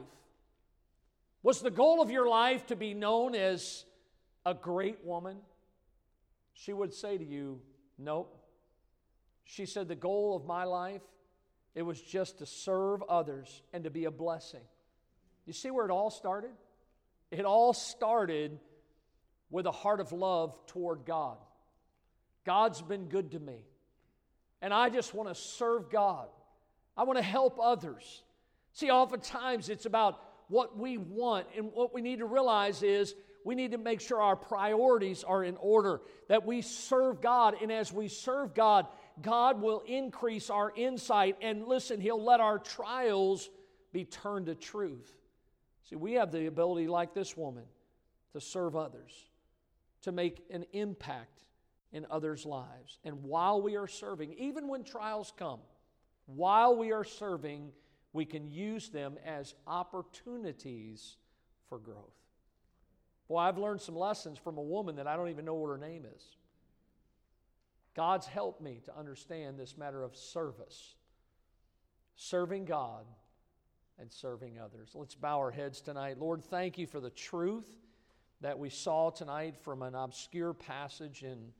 Was 1.43 1.62
the 1.62 1.72
goal 1.72 2.02
of 2.02 2.10
your 2.10 2.28
life 2.28 2.66
to 2.68 2.76
be 2.76 2.93
known 2.93 3.36
as 3.36 3.86
a 4.45 4.54
great 4.54 5.06
woman? 5.06 5.38
She 6.54 6.74
would 6.74 6.93
say 6.93 7.18
to 7.18 7.24
you, 7.24 7.62
Nope. 7.97 8.36
She 9.43 9.66
said, 9.66 9.88
The 9.88 9.95
goal 9.95 10.36
of 10.36 10.45
my 10.45 10.64
life, 10.64 11.02
it 11.76 11.84
was 11.84 12.02
just 12.02 12.39
to 12.39 12.45
serve 12.45 13.04
others 13.04 13.62
and 13.74 13.84
to 13.84 13.89
be 13.89 14.06
a 14.06 14.12
blessing. 14.12 14.64
You 15.45 15.54
see 15.54 15.72
where 15.72 15.86
it 15.86 15.91
all 15.91 16.12
started? 16.12 16.52
It 17.32 17.45
all 17.45 17.74
started 17.74 18.60
with 19.50 19.66
a 19.66 19.72
heart 19.72 20.00
of 20.00 20.12
love 20.12 20.56
toward 20.68 21.06
God. 21.06 21.38
God's 22.46 22.82
been 22.82 23.06
good 23.06 23.32
to 23.32 23.40
me. 23.40 23.66
And 24.62 24.74
I 24.74 24.90
just 24.90 25.14
want 25.14 25.30
to 25.30 25.36
serve 25.36 25.90
God. 25.90 26.28
I 26.98 27.04
want 27.04 27.18
to 27.18 27.24
help 27.24 27.60
others. 27.62 28.24
See, 28.74 28.90
oftentimes 28.90 29.70
it's 29.70 29.86
about 29.86 30.22
what 30.48 30.78
we 30.78 30.98
want, 30.98 31.48
and 31.56 31.72
what 31.74 31.94
we 31.94 32.02
need 32.02 32.20
to 32.20 32.26
realize 32.26 32.82
is 32.82 33.14
we 33.46 33.56
need 33.56 33.72
to 33.72 33.78
make 33.78 34.02
sure 34.02 34.20
our 34.20 34.36
priorities 34.36 35.24
are 35.24 35.44
in 35.44 35.56
order, 35.58 36.02
that 36.28 36.46
we 36.46 36.62
serve 36.62 37.22
God, 37.22 37.56
and 37.62 37.72
as 37.72 37.94
we 37.94 38.08
serve 38.08 38.54
God, 38.54 38.88
God 39.22 39.62
will 39.62 39.82
increase 39.86 40.50
our 40.50 40.74
insight, 40.76 41.38
and 41.42 41.68
listen, 41.68 42.02
He'll 42.02 42.24
let 42.24 42.40
our 42.40 42.60
trials 42.60 43.50
be 43.94 44.06
turned 44.06 44.48
to 44.48 44.56
truth. 44.56 45.10
See, 45.90 45.96
we 45.96 46.14
have 46.14 46.32
the 46.32 46.48
ability, 46.48 46.88
like 46.88 47.14
this 47.14 47.38
woman, 47.38 47.64
to 48.34 48.42
serve 48.42 48.76
others, 48.76 49.12
to 50.02 50.12
make 50.12 50.44
an 50.52 50.66
impact 50.74 51.44
in 51.92 52.06
others' 52.10 52.46
lives. 52.46 53.00
And 53.04 53.24
while 53.24 53.62
we 53.62 53.76
are 53.76 53.88
serving, 53.88 54.34
even 54.34 54.68
when 54.68 54.84
trials 54.84 55.34
come, 55.38 55.60
while 56.26 56.76
we 56.76 56.92
are 56.92 57.04
serving, 57.04 57.72
we 58.14 58.26
can 58.26 58.50
use 58.50 58.90
them 58.90 59.18
as 59.26 59.56
opportunities 59.66 61.18
for 61.68 61.80
growth. 61.80 62.16
Boy, 63.28 63.38
I've 63.38 63.58
learned 63.58 63.82
some 63.82 63.96
lessons 63.96 64.38
from 64.40 64.58
a 64.58 64.62
woman 64.62 64.96
that 64.96 65.08
I 65.08 65.16
don't 65.16 65.30
even 65.30 65.46
know 65.46 65.56
what 65.56 65.70
her 65.70 65.78
name 65.78 66.06
is. 66.16 66.24
God's 67.96 68.28
helped 68.28 68.62
me 68.62 68.82
to 68.86 68.98
understand 68.98 69.60
this 69.60 69.78
matter 69.78 70.04
of 70.04 70.16
service, 70.16 70.96
serving 72.16 72.66
God 72.66 73.06
and 74.00 74.12
serving 74.12 74.60
others. 74.60 74.92
Let's 74.94 75.16
bow 75.16 75.38
our 75.40 75.52
heads 75.52 75.82
tonight. 75.82 76.20
Lord, 76.20 76.44
thank 76.44 76.78
you 76.78 76.88
for 76.88 77.00
the 77.00 77.10
truth 77.10 77.68
that 78.42 78.58
we 78.58 78.70
saw 78.70 79.10
tonight 79.10 79.56
from 79.62 79.82
an 79.82 79.96
obscure 79.96 80.54
passage 80.54 81.24
in 81.24 81.52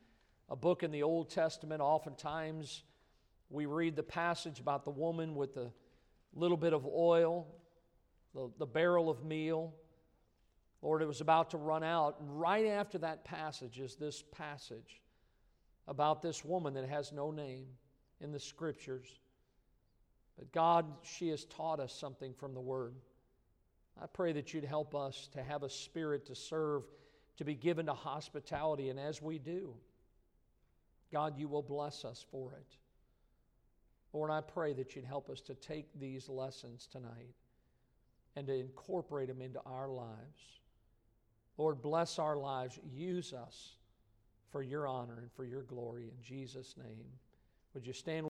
a 0.50 0.56
book 0.56 0.84
in 0.84 0.92
the 0.92 1.04
Old 1.04 1.30
Testament. 1.30 1.82
Oftentimes, 1.82 2.84
we 3.50 3.66
read 3.66 3.96
the 3.96 4.04
passage 4.04 4.60
about 4.60 4.84
the 4.84 4.92
woman 4.92 5.36
with 5.36 5.54
the 5.54 5.72
little 6.34 6.58
bit 6.58 6.74
of 6.74 6.86
oil, 6.86 7.48
the, 8.34 8.50
the 8.58 8.66
barrel 8.66 9.10
of 9.10 9.24
meal. 9.24 9.74
Lord, 10.82 11.02
it 11.02 11.08
was 11.08 11.22
about 11.22 11.52
to 11.52 11.58
run 11.58 11.84
out. 11.84 12.16
Right 12.20 12.66
after 12.66 12.98
that 13.00 13.26
passage 13.26 13.80
is 13.80 13.96
this 13.96 14.24
passage 14.32 15.02
about 15.88 16.22
this 16.22 16.44
woman 16.46 16.74
that 16.76 16.88
has 16.88 17.12
no 17.12 17.32
name 17.32 17.66
in 18.22 18.32
the 18.32 18.40
scriptures. 18.40 19.08
But 20.38 20.52
God, 20.52 20.86
she 21.04 21.30
has 21.30 21.46
taught 21.46 21.80
us 21.80 21.94
something 21.94 22.34
from 22.34 22.54
the 22.54 22.62
Word. 22.62 22.96
I 24.02 24.06
pray 24.08 24.32
that 24.34 24.54
you'd 24.54 24.64
help 24.64 24.96
us 24.96 25.28
to 25.34 25.44
have 25.44 25.64
a 25.64 25.70
spirit 25.70 26.28
to 26.28 26.36
serve, 26.36 26.84
to 27.38 27.44
be 27.44 27.56
given 27.56 27.88
to 27.88 27.94
hospitality, 27.94 28.90
and 28.90 29.00
as 29.00 29.22
we 29.22 29.38
do, 29.38 29.74
God, 31.12 31.38
you 31.38 31.48
will 31.48 31.62
bless 31.62 32.06
us 32.06 32.26
for 32.32 32.54
it. 32.54 32.78
Lord, 34.14 34.32
I 34.32 34.42
pray 34.42 34.74
that 34.74 34.96
you'd 34.96 35.06
help 35.06 35.30
us 35.30 35.42
to 35.42 35.54
take 35.56 35.88
these 36.00 36.30
lessons 36.30 36.88
tonight 36.92 37.36
and 38.36 38.48
to 38.48 38.56
incorporate 38.56 39.28
them 39.28 39.42
into 39.42 39.60
our 39.66 39.88
lives. 39.88 40.60
Lord, 41.58 41.82
bless 41.82 42.20
our 42.20 42.38
lives. 42.38 42.80
Use 42.92 43.34
us 43.34 43.74
for 44.52 44.64
your 44.64 44.88
honor 44.88 45.20
and 45.20 45.32
for 45.32 45.46
your 45.46 45.64
glory. 45.64 46.06
In 46.06 46.24
Jesus' 46.24 46.76
name. 46.78 47.06
Would 47.74 47.86
you 47.86 47.94
stand? 47.94 48.28